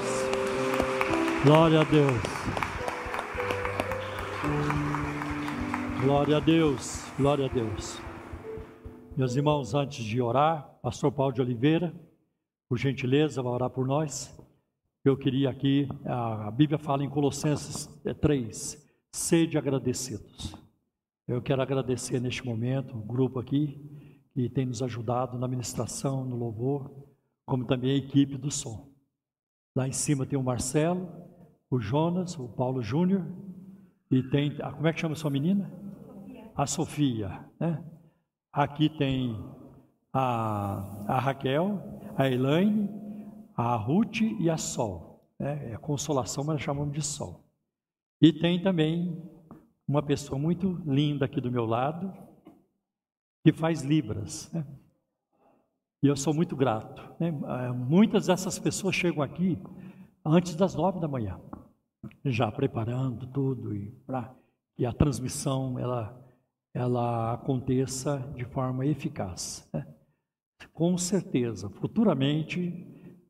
Glória 1.43 1.81
a 1.81 1.85
Deus. 1.85 2.23
Glória 6.03 6.37
a 6.37 6.41
Deus. 6.41 7.05
Glória 7.17 7.47
a 7.47 7.49
Deus. 7.49 7.99
Meus 9.17 9.35
irmãos, 9.35 9.73
antes 9.73 10.05
de 10.05 10.21
orar, 10.21 10.79
Pastor 10.83 11.11
Paulo 11.11 11.33
de 11.33 11.41
Oliveira, 11.41 11.95
por 12.69 12.77
gentileza, 12.77 13.43
vai 13.43 13.55
orar 13.55 13.71
por 13.71 13.87
nós. 13.87 14.39
Eu 15.03 15.17
queria 15.17 15.49
aqui, 15.49 15.89
a 16.05 16.51
Bíblia 16.51 16.77
fala 16.77 17.03
em 17.03 17.09
Colossenses 17.09 17.87
3, 18.21 18.75
é, 18.75 19.17
sede 19.17 19.57
agradecidos. 19.57 20.55
Eu 21.27 21.41
quero 21.41 21.63
agradecer 21.63 22.21
neste 22.21 22.45
momento 22.45 22.95
o 22.99 23.01
grupo 23.01 23.39
aqui, 23.39 23.81
que 24.35 24.51
tem 24.51 24.67
nos 24.67 24.83
ajudado 24.83 25.39
na 25.39 25.49
ministração, 25.49 26.23
no 26.23 26.37
louvor, 26.37 26.91
como 27.47 27.65
também 27.65 27.93
a 27.93 27.97
equipe 27.97 28.37
do 28.37 28.51
som. 28.51 28.92
Lá 29.75 29.89
em 29.89 29.93
cima 29.93 30.27
tem 30.27 30.39
o 30.39 30.43
Marcelo, 30.43 31.09
o 31.71 31.81
Jonas, 31.81 32.39
o 32.39 32.49
Paulo 32.49 32.83
Júnior, 32.83 33.27
e 34.11 34.23
tem, 34.23 34.55
como 34.57 34.87
é 34.87 34.93
que 34.93 35.01
chama 35.01 35.15
a 35.15 35.17
sua 35.17 35.31
menina? 35.31 35.73
A 36.55 36.67
Sofia, 36.67 37.47
né? 37.59 37.83
Aqui 38.53 38.91
tem 38.91 39.35
a, 40.13 41.05
a 41.09 41.19
Raquel, 41.19 41.83
a 42.17 42.29
Elaine, 42.29 42.91
a 43.57 43.75
Ruth 43.77 44.21
e 44.21 44.51
a 44.51 44.59
Sol. 44.59 45.27
Né? 45.39 45.73
É 45.73 45.77
consolação, 45.79 46.45
mas 46.45 46.61
chamamos 46.61 46.93
de 46.93 47.01
Sol. 47.01 47.43
E 48.21 48.33
tem 48.33 48.63
também 48.63 49.21
uma 49.89 50.03
pessoa 50.03 50.39
muito 50.39 50.83
linda 50.85 51.25
aqui 51.25 51.41
do 51.41 51.51
meu 51.51 51.65
lado, 51.65 52.13
que 53.43 53.53
faz 53.53 53.83
Libras. 53.83 54.53
Né? 54.53 54.67
E 56.03 56.07
eu 56.07 56.17
sou 56.17 56.35
muito 56.35 56.57
grato. 56.57 57.03
Né? 57.21 57.29
É, 57.29 57.73
muitas 57.73 58.27
dessas 58.27 58.59
pessoas 58.59 58.95
chegam 58.95 59.23
aqui 59.23 59.59
antes 60.25 60.57
das 60.57 60.75
nove 60.75 61.01
da 61.01 61.07
manhã, 61.07 61.41
já 62.25 62.51
preparando 62.51 63.27
tudo 63.29 63.75
e 63.75 63.91
para 64.07 64.35
que 64.75 64.85
a 64.85 64.93
transmissão 64.93 65.79
ela 65.79 66.19
ela 66.75 67.35
aconteça 67.35 68.19
de 68.35 68.47
forma 68.47 68.87
eficaz. 68.87 69.69
Né? 69.73 69.87
Com 70.73 70.97
certeza, 70.97 71.69
futuramente, 71.69 72.87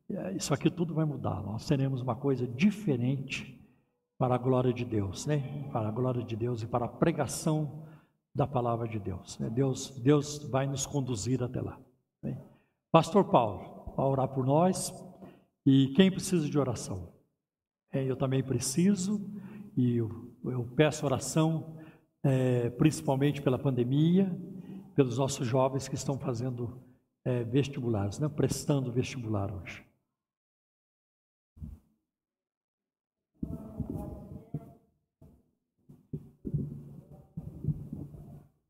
é, 0.09 0.33
isso 0.33 0.55
aqui 0.55 0.71
tudo 0.71 0.95
vai 0.95 1.05
mudar. 1.05 1.43
Nós 1.43 1.67
teremos 1.67 2.01
uma 2.03 2.15
coisa 2.15 2.47
diferente 2.47 3.61
para 4.17 4.37
a 4.37 4.39
glória 4.39 4.73
de 4.73 4.85
Deus, 4.85 5.27
né? 5.27 5.69
Para 5.73 5.89
a 5.89 5.91
glória 5.91 6.23
de 6.23 6.37
Deus 6.37 6.63
e 6.63 6.67
para 6.69 6.85
a 6.85 6.89
pregação 6.89 7.85
da 8.33 8.47
palavra 8.47 8.87
de 8.87 9.01
Deus. 9.01 9.39
Né? 9.39 9.51
Deus, 9.51 9.91
Deus 10.01 10.49
vai 10.49 10.67
nos 10.67 10.87
conduzir 10.87 11.43
até 11.43 11.61
lá. 11.61 11.79
Né? 12.23 12.41
Pastor 12.93 13.25
Paulo, 13.25 13.95
vai 13.97 14.05
orar 14.05 14.29
por 14.29 14.45
nós 14.45 14.93
e 15.65 15.95
quem 15.97 16.11
precisa 16.11 16.47
de 16.47 16.59
oração? 16.59 17.11
É, 17.91 18.05
eu 18.05 18.15
também 18.15 18.45
preciso 18.45 19.19
e 19.75 19.97
eu, 19.97 20.31
eu 20.45 20.63
peço 20.77 21.07
oração 21.07 21.79
é, 22.23 22.69
principalmente 22.69 23.41
pela 23.41 23.59
pandemia, 23.59 24.31
pelos 24.95 25.17
nossos 25.17 25.47
jovens 25.47 25.89
que 25.89 25.95
estão 25.95 26.19
fazendo 26.19 26.83
é, 27.25 27.43
vestibulares, 27.45 28.19
né, 28.19 28.29
prestando 28.29 28.93
vestibular 28.93 29.51
hoje. 29.51 29.83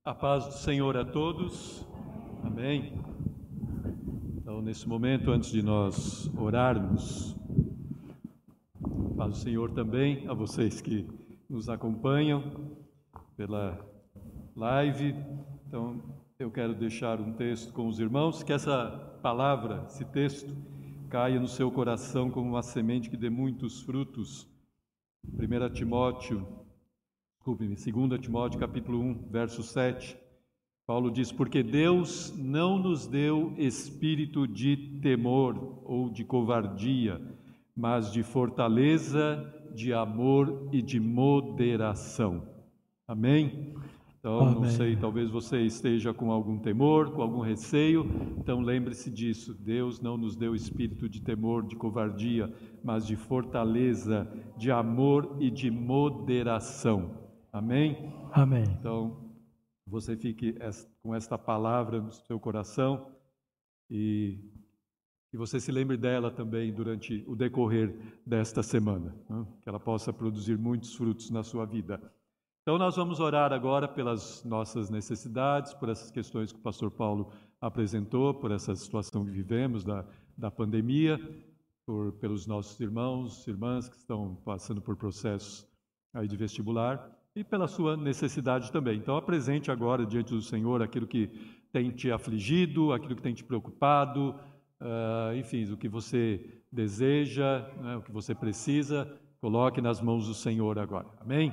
A 0.04 0.14
paz 0.14 0.46
do 0.46 0.52
Senhor 0.52 0.96
a 0.96 1.04
todos. 1.04 1.84
Amém. 2.44 3.11
Então, 4.52 4.60
nesse 4.60 4.86
momento, 4.86 5.30
antes 5.30 5.50
de 5.50 5.62
nós 5.62 6.30
orarmos, 6.36 7.34
paz 9.16 9.30
do 9.30 9.36
Senhor 9.38 9.70
também 9.70 10.28
a 10.28 10.34
vocês 10.34 10.78
que 10.78 11.08
nos 11.48 11.70
acompanham 11.70 12.76
pela 13.34 13.82
live. 14.54 15.16
Então, 15.66 16.02
eu 16.38 16.50
quero 16.50 16.74
deixar 16.74 17.18
um 17.18 17.32
texto 17.32 17.72
com 17.72 17.88
os 17.88 17.98
irmãos, 17.98 18.42
que 18.42 18.52
essa 18.52 18.90
palavra, 19.22 19.86
esse 19.86 20.04
texto, 20.04 20.54
caia 21.08 21.40
no 21.40 21.48
seu 21.48 21.70
coração 21.70 22.30
como 22.30 22.50
uma 22.50 22.62
semente 22.62 23.08
que 23.08 23.16
dê 23.16 23.30
muitos 23.30 23.80
frutos. 23.80 24.46
1 25.32 25.72
Timóteo, 25.72 26.46
desculpe-me, 27.38 27.74
2 27.74 28.20
Timóteo 28.20 28.60
capítulo 28.60 29.00
1, 29.00 29.30
verso 29.30 29.62
7. 29.62 30.21
Paulo 30.86 31.10
diz: 31.10 31.30
Porque 31.30 31.62
Deus 31.62 32.34
não 32.36 32.78
nos 32.78 33.06
deu 33.06 33.54
espírito 33.56 34.46
de 34.46 34.76
temor 35.00 35.82
ou 35.84 36.10
de 36.10 36.24
covardia, 36.24 37.20
mas 37.74 38.12
de 38.12 38.22
fortaleza, 38.22 39.52
de 39.74 39.92
amor 39.92 40.68
e 40.72 40.82
de 40.82 41.00
moderação. 41.00 42.46
Amém? 43.06 43.74
Então, 44.18 44.40
Amém. 44.40 44.54
não 44.54 44.64
sei, 44.66 44.94
talvez 44.94 45.28
você 45.28 45.62
esteja 45.62 46.14
com 46.14 46.30
algum 46.30 46.56
temor, 46.56 47.10
com 47.10 47.22
algum 47.22 47.40
receio. 47.40 48.08
Então, 48.38 48.60
lembre-se 48.60 49.10
disso. 49.10 49.52
Deus 49.52 50.00
não 50.00 50.16
nos 50.16 50.36
deu 50.36 50.54
espírito 50.54 51.08
de 51.08 51.20
temor, 51.20 51.66
de 51.66 51.74
covardia, 51.74 52.52
mas 52.84 53.04
de 53.04 53.16
fortaleza, 53.16 54.30
de 54.56 54.70
amor 54.70 55.36
e 55.40 55.50
de 55.50 55.72
moderação. 55.72 57.10
Amém? 57.52 58.12
Amém. 58.32 58.64
Então, 58.78 59.31
você 59.92 60.16
fique 60.16 60.56
com 61.02 61.14
esta 61.14 61.36
palavra 61.36 62.00
no 62.00 62.10
seu 62.10 62.40
coração 62.40 63.12
e 63.90 64.38
que 65.30 65.36
você 65.36 65.60
se 65.60 65.70
lembre 65.70 65.98
dela 65.98 66.30
também 66.30 66.72
durante 66.72 67.22
o 67.26 67.36
decorrer 67.36 67.94
desta 68.24 68.62
semana, 68.62 69.14
né? 69.28 69.46
que 69.62 69.68
ela 69.68 69.78
possa 69.78 70.10
produzir 70.10 70.56
muitos 70.56 70.94
frutos 70.94 71.30
na 71.30 71.42
sua 71.42 71.66
vida. 71.66 72.00
Então, 72.62 72.78
nós 72.78 72.96
vamos 72.96 73.20
orar 73.20 73.52
agora 73.52 73.86
pelas 73.86 74.42
nossas 74.44 74.88
necessidades, 74.88 75.74
por 75.74 75.90
essas 75.90 76.10
questões 76.10 76.52
que 76.52 76.58
o 76.58 76.62
pastor 76.62 76.90
Paulo 76.90 77.30
apresentou, 77.60 78.32
por 78.32 78.50
essa 78.50 78.74
situação 78.74 79.26
que 79.26 79.30
vivemos 79.30 79.84
da, 79.84 80.06
da 80.38 80.50
pandemia, 80.50 81.18
por, 81.84 82.12
pelos 82.12 82.46
nossos 82.46 82.80
irmãos, 82.80 83.46
irmãs 83.46 83.90
que 83.90 83.96
estão 83.96 84.36
passando 84.36 84.80
por 84.80 84.96
processos 84.96 85.68
aí 86.14 86.26
de 86.26 86.36
vestibular 86.36 87.10
e 87.34 87.42
pela 87.42 87.66
sua 87.66 87.96
necessidade 87.96 88.70
também. 88.70 88.98
Então, 88.98 89.16
apresente 89.16 89.70
agora 89.70 90.04
diante 90.04 90.34
do 90.34 90.42
Senhor 90.42 90.82
aquilo 90.82 91.06
que 91.06 91.30
tem 91.72 91.90
te 91.90 92.10
afligido, 92.10 92.92
aquilo 92.92 93.16
que 93.16 93.22
tem 93.22 93.32
te 93.32 93.42
preocupado, 93.42 94.34
uh, 94.80 95.34
enfim, 95.36 95.64
o 95.72 95.76
que 95.76 95.88
você 95.88 96.62
deseja, 96.70 97.66
né, 97.80 97.96
o 97.96 98.02
que 98.02 98.12
você 98.12 98.34
precisa, 98.34 99.10
coloque 99.40 99.80
nas 99.80 100.00
mãos 100.00 100.26
do 100.26 100.34
Senhor 100.34 100.78
agora. 100.78 101.08
Amém? 101.20 101.52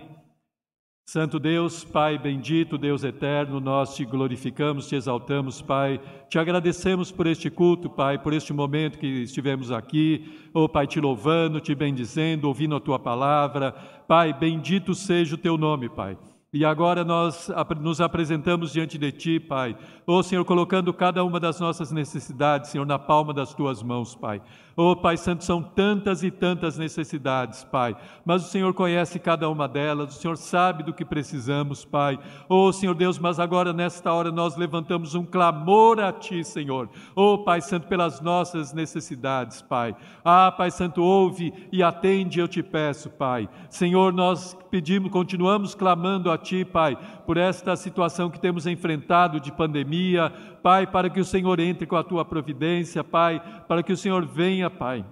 Santo 1.12 1.40
Deus, 1.40 1.84
Pai 1.84 2.20
bendito, 2.20 2.78
Deus 2.78 3.04
eterno, 3.04 3.60
nós 3.60 3.96
te 3.96 4.06
glorificamos, 4.06 4.88
te 4.88 4.96
exaltamos, 4.96 5.60
Pai. 5.60 6.00
Te 6.30 6.38
agradecemos 6.38 7.12
por 7.12 7.26
este 7.26 7.50
culto, 7.50 7.90
Pai, 7.90 8.20
por 8.20 8.32
este 8.32 8.54
momento 8.54 9.00
que 9.00 9.24
estivemos 9.24 9.72
aqui. 9.72 10.38
Oh, 10.54 10.70
Pai, 10.70 10.86
te 10.86 11.02
louvando, 11.02 11.60
te 11.60 11.74
bendizendo, 11.74 12.48
ouvindo 12.48 12.76
a 12.76 12.80
tua 12.80 13.00
palavra. 13.00 13.72
Pai, 14.08 14.32
bendito 14.34 14.94
seja 14.94 15.34
o 15.34 15.38
teu 15.40 15.58
nome, 15.58 15.90
Pai. 15.90 16.16
E 16.54 16.64
agora 16.64 17.04
nós 17.04 17.50
nos 17.80 18.02
apresentamos 18.02 18.72
diante 18.72 18.98
de 19.00 19.12
Ti, 19.12 19.40
Pai. 19.40 19.76
Ô 20.06 20.14
oh, 20.14 20.24
Senhor, 20.24 20.46
colocando 20.46 20.94
cada 20.94 21.24
uma 21.24 21.40
das 21.40 21.60
nossas 21.60 21.92
necessidades, 21.92 22.70
Senhor, 22.70 22.86
na 22.86 23.00
palma 23.00 23.34
das 23.34 23.54
Tuas 23.54 23.82
mãos, 23.82 24.14
Pai. 24.14 24.42
Oh, 24.82 24.96
Pai 24.96 25.18
Santo, 25.18 25.44
são 25.44 25.62
tantas 25.62 26.24
e 26.24 26.32
tantas 26.32 26.78
necessidades, 26.78 27.66
Pai. 27.66 27.98
Mas 28.24 28.46
o 28.46 28.50
Senhor 28.50 28.74
conhece 28.74 29.20
cada 29.20 29.50
uma 29.50 29.68
delas, 29.68 30.16
o 30.16 30.22
Senhor 30.22 30.38
sabe 30.38 30.84
do 30.84 30.94
que 30.94 31.04
precisamos, 31.04 31.84
Pai. 31.84 32.18
Oh, 32.48 32.72
Senhor 32.72 32.96
Deus, 32.96 33.20
mas 33.20 33.42
agora 33.42 33.74
nesta 33.74 34.14
hora 34.14 34.32
nós 34.32 34.56
levantamos 34.56 35.16
um 35.16 35.26
clamor 35.26 36.00
a 36.00 36.14
Ti, 36.14 36.46
Senhor. 36.46 36.90
Ô 37.14 37.40
Pai 37.40 37.60
Santo, 37.60 37.90
pelas 37.90 38.22
nossas 38.22 38.72
necessidades, 38.72 39.62
Pai. 39.62 39.94
Ah, 40.24 40.50
Pai 40.50 40.72
Santo, 40.72 41.04
ouve 41.04 41.54
e 41.74 41.84
atende, 41.84 42.40
eu 42.40 42.48
te 42.48 42.64
peço, 42.64 43.10
Pai. 43.10 43.50
Senhor, 43.70 44.14
nós 44.14 44.58
pedimos, 44.72 45.12
continuamos 45.12 45.76
clamando 45.76 46.32
a 46.32 46.38
Ti, 46.38 46.64
Pai, 46.64 46.98
por 47.26 47.36
esta 47.36 47.76
situação 47.76 48.30
que 48.30 48.40
temos 48.40 48.66
enfrentado 48.66 49.42
de 49.42 49.52
pandemia, 49.52 50.32
Pai, 50.62 50.86
para 50.86 51.10
que 51.10 51.20
o 51.20 51.26
Senhor 51.26 51.60
entre 51.60 51.86
com 51.86 51.96
a 51.96 52.04
Tua 52.04 52.24
providência, 52.24 53.04
Pai, 53.04 53.42
para 53.68 53.82
que 53.82 53.94
o 53.94 53.98
Senhor 53.98 54.26
venha, 54.26 54.69
Pai 54.70 55.06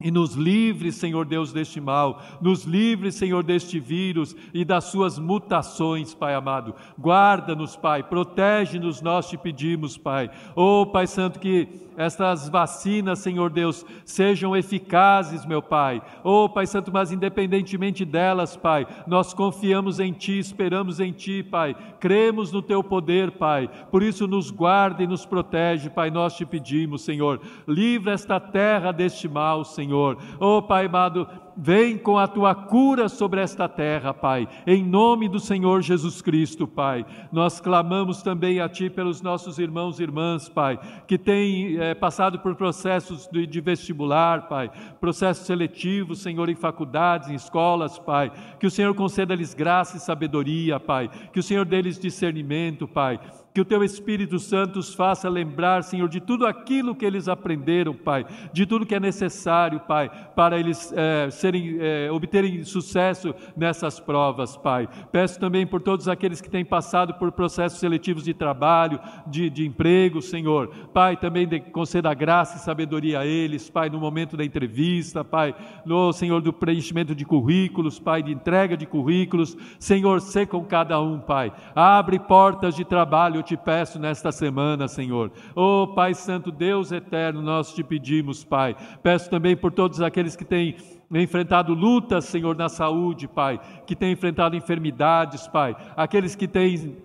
E 0.00 0.10
nos 0.10 0.34
livre, 0.34 0.90
Senhor 0.90 1.26
Deus, 1.26 1.52
deste 1.52 1.80
mal, 1.80 2.22
nos 2.40 2.64
livre, 2.64 3.12
Senhor, 3.12 3.42
deste 3.42 3.78
vírus 3.78 4.34
e 4.54 4.64
das 4.64 4.84
suas 4.84 5.18
mutações, 5.18 6.14
Pai 6.14 6.34
amado. 6.34 6.74
Guarda-nos, 6.98 7.76
Pai, 7.76 8.02
protege-nos, 8.02 9.02
nós 9.02 9.28
te 9.28 9.36
pedimos, 9.36 9.98
Pai. 9.98 10.30
Oh, 10.56 10.86
Pai 10.86 11.06
Santo, 11.06 11.38
que 11.38 11.68
estas 11.96 12.48
vacinas, 12.48 13.18
Senhor 13.18 13.50
Deus, 13.50 13.84
sejam 14.04 14.56
eficazes, 14.56 15.44
meu 15.46 15.62
Pai. 15.62 16.02
Oh, 16.22 16.48
Pai 16.48 16.66
Santo, 16.66 16.92
mas 16.92 17.10
independentemente 17.10 18.04
delas, 18.04 18.56
Pai, 18.56 18.86
nós 19.06 19.34
confiamos 19.34 19.98
em 19.98 20.12
Ti, 20.12 20.38
esperamos 20.38 21.00
em 21.00 21.12
Ti, 21.12 21.42
Pai. 21.42 21.74
Cremos 21.98 22.52
no 22.52 22.62
Teu 22.62 22.84
poder, 22.84 23.32
Pai. 23.32 23.68
Por 23.90 24.02
isso, 24.02 24.26
nos 24.26 24.50
guarda 24.50 25.02
e 25.02 25.06
nos 25.06 25.24
protege, 25.26 25.90
Pai. 25.90 26.10
Nós 26.10 26.36
te 26.36 26.44
pedimos, 26.44 27.02
Senhor. 27.02 27.40
Livra 27.66 28.12
esta 28.12 28.38
terra 28.38 28.92
deste 28.92 29.28
mal, 29.28 29.64
Senhor. 29.64 30.18
Oh, 30.38 30.62
Pai 30.62 30.86
amado, 30.86 31.28
Vem 31.62 31.98
com 31.98 32.16
a 32.16 32.26
tua 32.26 32.54
cura 32.54 33.06
sobre 33.06 33.38
esta 33.38 33.68
terra, 33.68 34.14
Pai, 34.14 34.48
em 34.66 34.82
nome 34.82 35.28
do 35.28 35.38
Senhor 35.38 35.82
Jesus 35.82 36.22
Cristo, 36.22 36.66
Pai. 36.66 37.04
Nós 37.30 37.60
clamamos 37.60 38.22
também 38.22 38.60
a 38.60 38.68
Ti 38.68 38.88
pelos 38.88 39.20
nossos 39.20 39.58
irmãos 39.58 40.00
e 40.00 40.02
irmãs, 40.02 40.48
Pai, 40.48 40.80
que 41.06 41.18
têm 41.18 41.76
é, 41.76 41.94
passado 41.94 42.38
por 42.38 42.54
processos 42.54 43.28
de, 43.30 43.46
de 43.46 43.60
vestibular, 43.60 44.48
Pai, 44.48 44.70
processos 44.98 45.44
seletivos, 45.44 46.22
Senhor, 46.22 46.48
em 46.48 46.54
faculdades, 46.54 47.28
em 47.28 47.34
escolas, 47.34 47.98
Pai. 47.98 48.32
Que 48.58 48.66
o 48.66 48.70
Senhor 48.70 48.94
conceda-lhes 48.94 49.52
graça 49.52 49.98
e 49.98 50.00
sabedoria, 50.00 50.80
Pai. 50.80 51.10
Que 51.30 51.40
o 51.40 51.42
Senhor 51.42 51.66
dê-lhes 51.66 51.98
discernimento, 51.98 52.88
Pai 52.88 53.20
que 53.60 53.62
o 53.62 53.64
teu 53.64 53.84
Espírito 53.84 54.38
Santo 54.38 54.78
os 54.78 54.94
faça 54.94 55.28
lembrar, 55.28 55.82
Senhor, 55.82 56.08
de 56.08 56.18
tudo 56.18 56.46
aquilo 56.46 56.94
que 56.94 57.04
eles 57.04 57.28
aprenderam, 57.28 57.94
Pai, 57.94 58.24
de 58.54 58.64
tudo 58.64 58.86
que 58.86 58.94
é 58.94 59.00
necessário, 59.00 59.80
Pai, 59.80 60.10
para 60.34 60.58
eles 60.58 60.90
é, 60.96 61.28
serem, 61.30 61.76
é, 61.78 62.10
obterem 62.10 62.64
sucesso 62.64 63.34
nessas 63.54 64.00
provas, 64.00 64.56
Pai. 64.56 64.88
Peço 65.12 65.38
também 65.38 65.66
por 65.66 65.82
todos 65.82 66.08
aqueles 66.08 66.40
que 66.40 66.48
têm 66.48 66.64
passado 66.64 67.12
por 67.14 67.30
processos 67.32 67.78
seletivos 67.78 68.24
de 68.24 68.32
trabalho, 68.32 68.98
de, 69.26 69.50
de 69.50 69.66
emprego, 69.66 70.22
Senhor. 70.22 70.68
Pai, 70.94 71.18
também 71.18 71.46
de, 71.46 71.60
conceda 71.60 72.14
graça 72.14 72.56
e 72.56 72.60
sabedoria 72.60 73.20
a 73.20 73.26
eles, 73.26 73.68
Pai, 73.68 73.90
no 73.90 74.00
momento 74.00 74.38
da 74.38 74.44
entrevista, 74.44 75.22
Pai, 75.22 75.54
no 75.84 76.14
Senhor 76.14 76.40
do 76.40 76.52
preenchimento 76.52 77.14
de 77.14 77.26
currículos, 77.26 77.98
Pai, 77.98 78.22
de 78.22 78.32
entrega 78.32 78.74
de 78.74 78.86
currículos. 78.86 79.54
Senhor, 79.78 80.22
sê 80.22 80.46
com 80.46 80.64
cada 80.64 80.98
um, 80.98 81.18
Pai. 81.18 81.52
Abre 81.74 82.18
portas 82.18 82.74
de 82.74 82.86
trabalho 82.86 83.36
eu 83.36 83.49
te 83.50 83.56
peço 83.56 83.98
nesta 83.98 84.30
semana, 84.30 84.86
Senhor. 84.86 85.32
Oh, 85.56 85.88
Pai 85.88 86.14
Santo, 86.14 86.52
Deus 86.52 86.92
eterno, 86.92 87.42
nós 87.42 87.74
te 87.74 87.82
pedimos, 87.82 88.44
Pai. 88.44 88.76
Peço 89.02 89.28
também 89.28 89.56
por 89.56 89.72
todos 89.72 90.00
aqueles 90.00 90.36
que 90.36 90.44
têm 90.44 90.76
enfrentado 91.12 91.74
lutas, 91.74 92.26
Senhor, 92.26 92.54
na 92.54 92.68
saúde, 92.68 93.26
Pai, 93.26 93.60
que 93.84 93.96
têm 93.96 94.12
enfrentado 94.12 94.54
enfermidades, 94.54 95.48
Pai, 95.48 95.74
aqueles 95.96 96.36
que 96.36 96.46
têm 96.46 96.96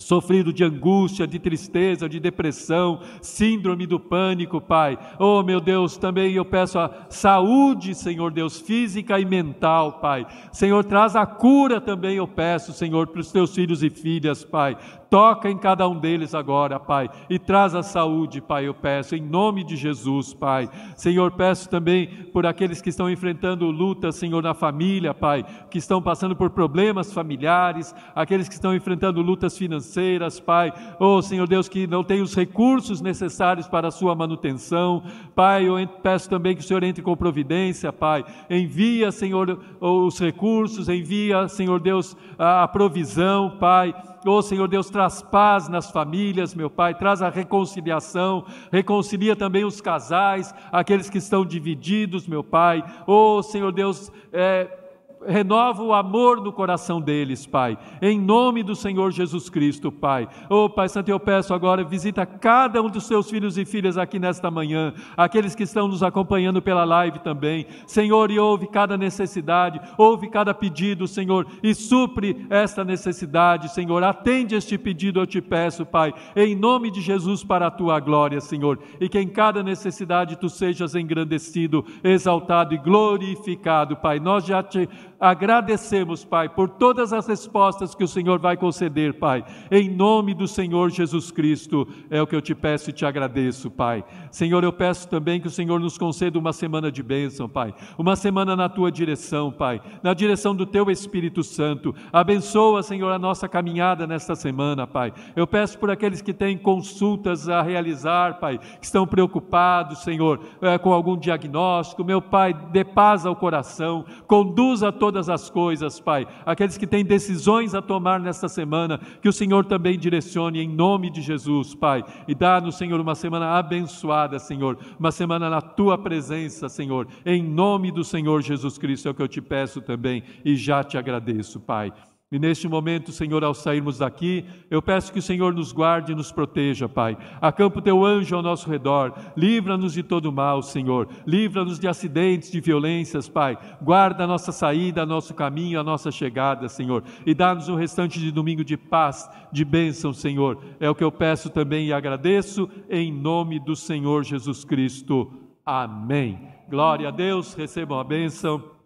sofrido 0.00 0.50
de 0.52 0.64
angústia, 0.64 1.26
de 1.26 1.38
tristeza, 1.38 2.08
de 2.08 2.18
depressão, 2.18 3.00
síndrome 3.20 3.86
do 3.86 4.00
pânico, 4.00 4.58
Pai. 4.58 4.98
Oh, 5.18 5.42
meu 5.42 5.60
Deus, 5.60 5.98
também 5.98 6.32
eu 6.32 6.44
peço 6.44 6.78
a 6.78 6.90
saúde, 7.10 7.94
Senhor 7.94 8.32
Deus, 8.32 8.58
física 8.58 9.20
e 9.20 9.26
mental, 9.26 10.00
Pai. 10.00 10.26
Senhor, 10.50 10.82
traz 10.84 11.14
a 11.14 11.26
cura 11.26 11.80
também, 11.80 12.16
eu 12.16 12.26
peço, 12.26 12.72
Senhor, 12.72 13.08
para 13.08 13.20
os 13.20 13.30
teus 13.30 13.54
filhos 13.54 13.82
e 13.82 13.90
filhas, 13.90 14.42
Pai. 14.42 14.76
Toca 15.10 15.50
em 15.50 15.58
cada 15.58 15.88
um 15.88 15.98
deles 15.98 16.36
agora, 16.36 16.78
Pai, 16.78 17.10
e 17.28 17.36
traz 17.36 17.74
a 17.74 17.82
saúde, 17.82 18.40
Pai, 18.40 18.68
eu 18.68 18.72
peço, 18.72 19.16
em 19.16 19.20
nome 19.20 19.64
de 19.64 19.74
Jesus, 19.74 20.32
Pai. 20.32 20.70
Senhor, 20.94 21.32
peço 21.32 21.68
também 21.68 22.06
por 22.32 22.46
aqueles 22.46 22.80
que 22.80 22.90
estão 22.90 23.10
enfrentando 23.10 23.68
lutas, 23.72 24.14
Senhor, 24.14 24.40
na 24.40 24.54
família, 24.54 25.12
Pai, 25.12 25.44
que 25.68 25.78
estão 25.78 26.00
passando 26.00 26.36
por 26.36 26.50
problemas 26.50 27.12
familiares, 27.12 27.92
aqueles 28.14 28.48
que 28.48 28.54
estão 28.54 28.72
enfrentando 28.72 29.20
lutas 29.20 29.58
financeiras, 29.58 30.38
Pai. 30.38 30.72
Oh, 31.00 31.20
Senhor 31.20 31.48
Deus, 31.48 31.68
que 31.68 31.88
não 31.88 32.04
tem 32.04 32.22
os 32.22 32.32
recursos 32.32 33.00
necessários 33.00 33.66
para 33.66 33.88
a 33.88 33.90
sua 33.90 34.14
manutenção. 34.14 35.02
Pai, 35.34 35.66
eu 35.66 35.74
peço 36.04 36.30
também 36.30 36.54
que 36.54 36.60
o 36.60 36.64
Senhor 36.64 36.84
entre 36.84 37.02
com 37.02 37.16
providência, 37.16 37.92
Pai. 37.92 38.24
Envia, 38.48 39.10
Senhor, 39.10 39.58
os 39.80 40.20
recursos, 40.20 40.88
envia, 40.88 41.48
Senhor 41.48 41.80
Deus, 41.80 42.16
a 42.38 42.68
provisão, 42.68 43.56
Pai 43.58 43.92
Oh 44.24 44.42
Senhor 44.42 44.68
Deus, 44.68 44.90
traz 44.90 45.22
paz 45.22 45.68
nas 45.68 45.90
famílias, 45.90 46.54
meu 46.54 46.68
Pai, 46.68 46.94
traz 46.94 47.22
a 47.22 47.30
reconciliação, 47.30 48.44
reconcilia 48.70 49.34
também 49.34 49.64
os 49.64 49.80
casais, 49.80 50.54
aqueles 50.70 51.08
que 51.08 51.18
estão 51.18 51.44
divididos, 51.44 52.26
meu 52.26 52.44
Pai. 52.44 52.84
Oh 53.06 53.42
Senhor 53.42 53.72
Deus, 53.72 54.12
é, 54.32 54.79
renova 55.26 55.82
o 55.82 55.92
amor 55.92 56.40
no 56.40 56.52
coração 56.52 57.00
deles, 57.00 57.46
Pai. 57.46 57.76
Em 58.00 58.18
nome 58.18 58.62
do 58.62 58.74
Senhor 58.74 59.10
Jesus 59.10 59.48
Cristo, 59.48 59.92
Pai. 59.92 60.28
Oh, 60.48 60.68
Pai 60.68 60.88
Santo, 60.88 61.10
eu 61.10 61.20
peço 61.20 61.52
agora, 61.52 61.84
visita 61.84 62.24
cada 62.24 62.82
um 62.82 62.88
dos 62.88 63.06
seus 63.06 63.28
filhos 63.28 63.58
e 63.58 63.64
filhas 63.64 63.98
aqui 63.98 64.18
nesta 64.18 64.50
manhã, 64.50 64.94
aqueles 65.16 65.54
que 65.54 65.64
estão 65.64 65.88
nos 65.88 66.02
acompanhando 66.02 66.62
pela 66.62 66.84
live 66.84 67.18
também. 67.18 67.66
Senhor, 67.86 68.30
e 68.30 68.38
ouve 68.38 68.66
cada 68.66 68.96
necessidade, 68.96 69.80
ouve 69.98 70.28
cada 70.28 70.54
pedido, 70.54 71.06
Senhor, 71.06 71.46
e 71.62 71.74
supre 71.74 72.46
esta 72.48 72.84
necessidade, 72.84 73.72
Senhor. 73.72 74.02
Atende 74.02 74.54
este 74.54 74.78
pedido, 74.78 75.20
eu 75.20 75.26
te 75.26 75.40
peço, 75.40 75.84
Pai, 75.84 76.14
em 76.34 76.54
nome 76.54 76.90
de 76.90 77.00
Jesus, 77.00 77.44
para 77.44 77.66
a 77.66 77.70
tua 77.70 78.00
glória, 78.00 78.40
Senhor. 78.40 78.78
E 79.00 79.08
que 79.08 79.18
em 79.18 79.28
cada 79.28 79.62
necessidade 79.62 80.36
tu 80.36 80.48
sejas 80.48 80.94
engrandecido, 80.94 81.84
exaltado 82.02 82.74
e 82.74 82.78
glorificado, 82.78 83.96
Pai. 83.96 84.18
Nós 84.18 84.44
já 84.44 84.62
te 84.62 84.88
Agradecemos, 85.20 86.24
Pai, 86.24 86.48
por 86.48 86.70
todas 86.70 87.12
as 87.12 87.26
respostas 87.26 87.94
que 87.94 88.02
o 88.02 88.08
Senhor 88.08 88.38
vai 88.38 88.56
conceder, 88.56 89.18
Pai. 89.18 89.44
Em 89.70 89.86
nome 89.90 90.32
do 90.32 90.48
Senhor 90.48 90.88
Jesus 90.88 91.30
Cristo, 91.30 91.86
é 92.08 92.22
o 92.22 92.26
que 92.26 92.34
eu 92.34 92.40
te 92.40 92.54
peço 92.54 92.88
e 92.88 92.92
te 92.94 93.04
agradeço, 93.04 93.70
Pai. 93.70 94.02
Senhor, 94.30 94.64
eu 94.64 94.72
peço 94.72 95.06
também 95.10 95.38
que 95.38 95.46
o 95.46 95.50
Senhor 95.50 95.78
nos 95.78 95.98
conceda 95.98 96.38
uma 96.38 96.54
semana 96.54 96.90
de 96.90 97.02
bênção, 97.02 97.50
Pai. 97.50 97.74
Uma 97.98 98.16
semana 98.16 98.56
na 98.56 98.66
tua 98.70 98.90
direção, 98.90 99.52
Pai. 99.52 99.82
Na 100.02 100.14
direção 100.14 100.56
do 100.56 100.64
teu 100.64 100.90
Espírito 100.90 101.42
Santo. 101.42 101.94
Abençoa, 102.10 102.82
Senhor, 102.82 103.12
a 103.12 103.18
nossa 103.18 103.46
caminhada 103.46 104.06
nesta 104.06 104.34
semana, 104.34 104.86
Pai. 104.86 105.12
Eu 105.36 105.46
peço 105.46 105.78
por 105.78 105.90
aqueles 105.90 106.22
que 106.22 106.32
têm 106.32 106.56
consultas 106.56 107.46
a 107.46 107.60
realizar, 107.60 108.40
Pai, 108.40 108.56
que 108.56 108.86
estão 108.86 109.06
preocupados, 109.06 109.98
Senhor, 109.98 110.40
é, 110.62 110.78
com 110.78 110.94
algum 110.94 111.14
diagnóstico. 111.14 112.02
Meu 112.02 112.22
Pai, 112.22 112.54
dê 112.54 112.84
paz 112.84 113.26
ao 113.26 113.36
coração, 113.36 114.06
conduza 114.26 114.90
todos 114.90 115.09
todas 115.10 115.28
as 115.28 115.50
coisas, 115.50 115.98
Pai. 115.98 116.24
Aqueles 116.46 116.78
que 116.78 116.86
têm 116.86 117.04
decisões 117.04 117.74
a 117.74 117.82
tomar 117.82 118.20
nesta 118.20 118.48
semana, 118.48 119.00
que 119.20 119.28
o 119.28 119.32
Senhor 119.32 119.64
também 119.64 119.98
direcione 119.98 120.60
em 120.60 120.68
nome 120.68 121.10
de 121.10 121.20
Jesus, 121.20 121.74
Pai. 121.74 122.04
E 122.28 122.34
dá-nos, 122.34 122.78
Senhor, 122.78 123.00
uma 123.00 123.16
semana 123.16 123.58
abençoada, 123.58 124.38
Senhor. 124.38 124.78
Uma 125.00 125.10
semana 125.10 125.50
na 125.50 125.60
tua 125.60 125.98
presença, 125.98 126.68
Senhor. 126.68 127.08
Em 127.26 127.42
nome 127.42 127.90
do 127.90 128.04
Senhor 128.04 128.40
Jesus 128.40 128.78
Cristo 128.78 129.08
é 129.08 129.10
o 129.10 129.14
que 129.14 129.22
eu 129.22 129.26
te 129.26 129.40
peço 129.40 129.80
também 129.80 130.22
e 130.44 130.54
já 130.54 130.84
te 130.84 130.96
agradeço, 130.96 131.58
Pai. 131.58 131.92
E 132.32 132.38
neste 132.38 132.68
momento, 132.68 133.10
Senhor, 133.10 133.42
ao 133.42 133.52
sairmos 133.52 133.98
daqui, 133.98 134.44
eu 134.70 134.80
peço 134.80 135.12
que 135.12 135.18
o 135.18 135.22
Senhor 135.22 135.52
nos 135.52 135.72
guarde 135.72 136.12
e 136.12 136.14
nos 136.14 136.30
proteja, 136.30 136.88
Pai. 136.88 137.18
Acampa 137.40 137.80
o 137.80 137.82
teu 137.82 138.04
anjo 138.04 138.36
ao 138.36 138.42
nosso 138.42 138.70
redor, 138.70 139.12
livra-nos 139.36 139.94
de 139.94 140.04
todo 140.04 140.30
mal, 140.30 140.62
Senhor. 140.62 141.08
Livra-nos 141.26 141.76
de 141.80 141.88
acidentes, 141.88 142.48
de 142.48 142.60
violências, 142.60 143.28
Pai. 143.28 143.58
Guarda 143.82 144.22
a 144.22 144.26
nossa 144.28 144.52
saída, 144.52 145.04
nosso 145.04 145.34
caminho, 145.34 145.80
a 145.80 145.82
nossa 145.82 146.12
chegada, 146.12 146.68
Senhor. 146.68 147.02
E 147.26 147.34
dá-nos 147.34 147.68
um 147.68 147.74
restante 147.74 148.20
de 148.20 148.30
domingo 148.30 148.62
de 148.62 148.76
paz, 148.76 149.28
de 149.50 149.64
bênção, 149.64 150.12
Senhor. 150.12 150.56
É 150.78 150.88
o 150.88 150.94
que 150.94 151.02
eu 151.02 151.10
peço 151.10 151.50
também 151.50 151.88
e 151.88 151.92
agradeço, 151.92 152.70
em 152.88 153.12
nome 153.12 153.58
do 153.58 153.74
Senhor 153.74 154.22
Jesus 154.22 154.64
Cristo. 154.64 155.32
Amém. 155.66 156.38
Glória 156.68 157.08
a 157.08 157.10
Deus, 157.10 157.54
recebam 157.54 157.98
a 157.98 158.04
bênção 158.04 158.78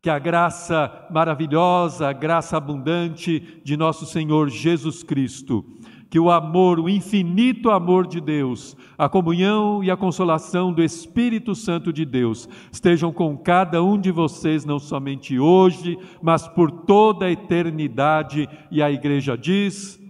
que 0.00 0.08
a 0.08 0.18
graça 0.18 1.06
maravilhosa, 1.10 2.08
a 2.08 2.12
graça 2.12 2.56
abundante 2.56 3.60
de 3.64 3.76
nosso 3.76 4.06
Senhor 4.06 4.48
Jesus 4.48 5.02
Cristo, 5.02 5.64
que 6.08 6.18
o 6.18 6.30
amor, 6.30 6.78
o 6.78 6.88
infinito 6.88 7.70
amor 7.70 8.06
de 8.06 8.20
Deus, 8.20 8.76
a 8.96 9.08
comunhão 9.08 9.82
e 9.84 9.90
a 9.90 9.96
consolação 9.96 10.72
do 10.72 10.82
Espírito 10.82 11.54
Santo 11.54 11.92
de 11.92 12.04
Deus 12.04 12.48
estejam 12.72 13.12
com 13.12 13.36
cada 13.36 13.82
um 13.82 14.00
de 14.00 14.10
vocês, 14.10 14.64
não 14.64 14.78
somente 14.78 15.38
hoje, 15.38 15.98
mas 16.22 16.48
por 16.48 16.70
toda 16.70 17.26
a 17.26 17.30
eternidade. 17.30 18.48
E 18.70 18.82
a 18.82 18.90
igreja 18.90 19.36
diz: 19.36 20.00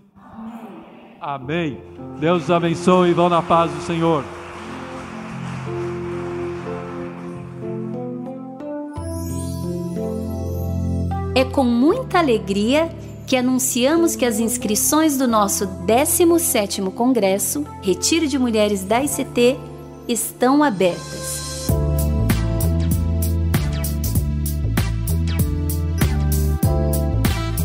Amém. 1.20 1.78
Amém. 1.78 1.80
Deus 2.20 2.50
abençoe 2.50 3.10
e 3.10 3.14
vão 3.14 3.28
na 3.28 3.42
paz 3.42 3.72
do 3.72 3.80
Senhor. 3.80 4.37
É 11.38 11.44
com 11.44 11.62
muita 11.62 12.18
alegria 12.18 12.90
que 13.24 13.36
anunciamos 13.36 14.16
que 14.16 14.24
as 14.24 14.40
inscrições 14.40 15.16
do 15.16 15.28
nosso 15.28 15.68
17º 15.86 16.92
Congresso 16.92 17.64
Retiro 17.80 18.26
de 18.26 18.36
Mulheres 18.36 18.82
da 18.82 19.00
ICT 19.04 19.56
estão 20.08 20.64
abertas. 20.64 21.68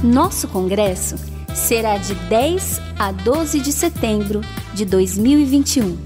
Nosso 0.03 0.47
congresso 0.49 1.15
será 1.55 1.97
de 1.97 2.13
10 2.13 2.79
a 2.99 3.11
12 3.11 3.59
de 3.59 3.71
setembro 3.71 4.41
de 4.75 4.85
2021, 4.85 5.97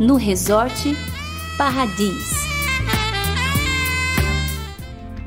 no 0.00 0.16
Resort 0.16 0.96
Paradis. 1.56 2.53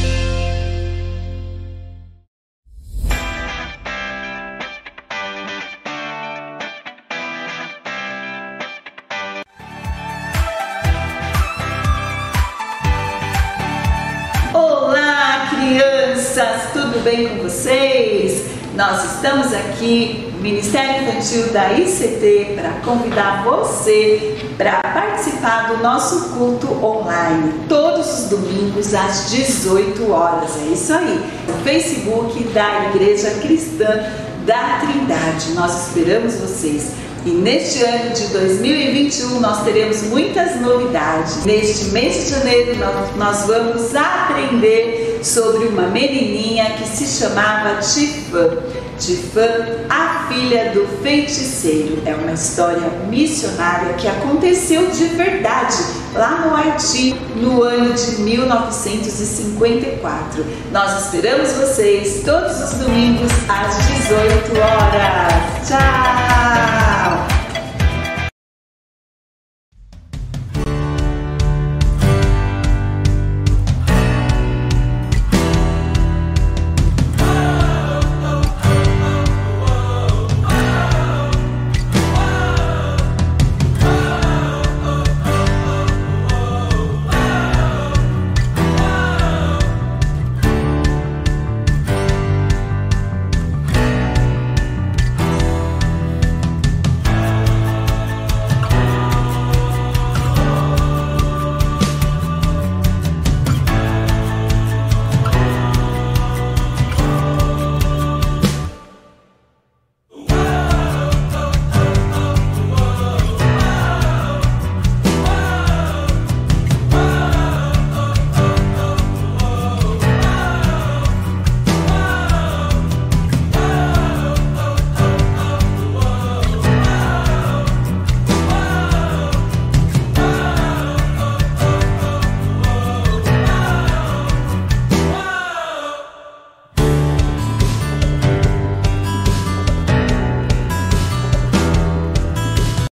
bem 17.09 17.27
com 17.27 17.43
vocês? 17.43 18.45
Nós 18.75 19.15
estamos 19.15 19.51
aqui, 19.55 20.28
Ministério 20.41 21.03
Infantil 21.03 21.49
da 21.53 21.73
ICT, 21.73 22.55
para 22.55 22.71
convidar 22.85 23.45
você 23.45 24.37
para 24.57 24.81
participar 24.81 25.69
do 25.69 25.83
nosso 25.83 26.31
culto 26.31 26.67
online, 26.85 27.53
todos 27.69 28.19
os 28.19 28.25
domingos 28.31 28.95
às 28.95 29.31
18 29.31 30.11
horas. 30.11 30.57
É 30.63 30.73
isso 30.73 30.93
aí, 30.93 31.21
no 31.47 31.55
Facebook 31.65 32.43
da 32.49 32.91
Igreja 32.91 33.31
Cristã 33.41 33.87
da 34.45 34.81
Trindade. 34.81 35.53
Nós 35.55 35.89
esperamos 35.89 36.35
vocês. 36.35 36.93
E 37.27 37.31
neste 37.31 37.83
ano 37.83 38.11
de 38.15 38.29
2021 38.29 39.41
nós 39.41 39.65
teremos 39.65 40.03
muitas 40.05 40.61
novidades. 40.61 41.45
Neste 41.45 41.87
mês 41.87 42.25
de 42.25 42.31
janeiro 42.31 42.77
nós 43.17 43.47
vamos 43.47 43.95
aprender 43.95 45.21
sobre 45.23 45.67
uma 45.67 45.89
menininha 45.89 46.71
que 46.77 46.87
se 46.87 47.07
chamava 47.07 47.81
Tifã. 47.81 48.59
Tifã, 48.99 49.47
a 49.89 50.27
filha 50.29 50.73
do 50.73 50.87
feiticeiro. 51.03 52.03
É 52.05 52.15
uma 52.15 52.33
história 52.33 52.91
missionária 53.09 53.95
que 53.95 54.07
aconteceu 54.09 54.91
de 54.91 55.05
verdade 55.07 55.77
lá 56.15 56.47
no 56.47 56.55
Haiti 56.55 57.17
no 57.37 57.63
ano 57.63 57.95
de 57.95 58.21
1954. 58.23 60.45
Nós 60.73 61.05
esperamos 61.05 61.53
vocês 61.53 62.23
todos 62.25 62.61
os 62.61 62.73
domingos 62.79 63.31
às 63.49 63.87
18 63.87 64.59
horas. 64.59 65.69
Tchau! 65.69 66.78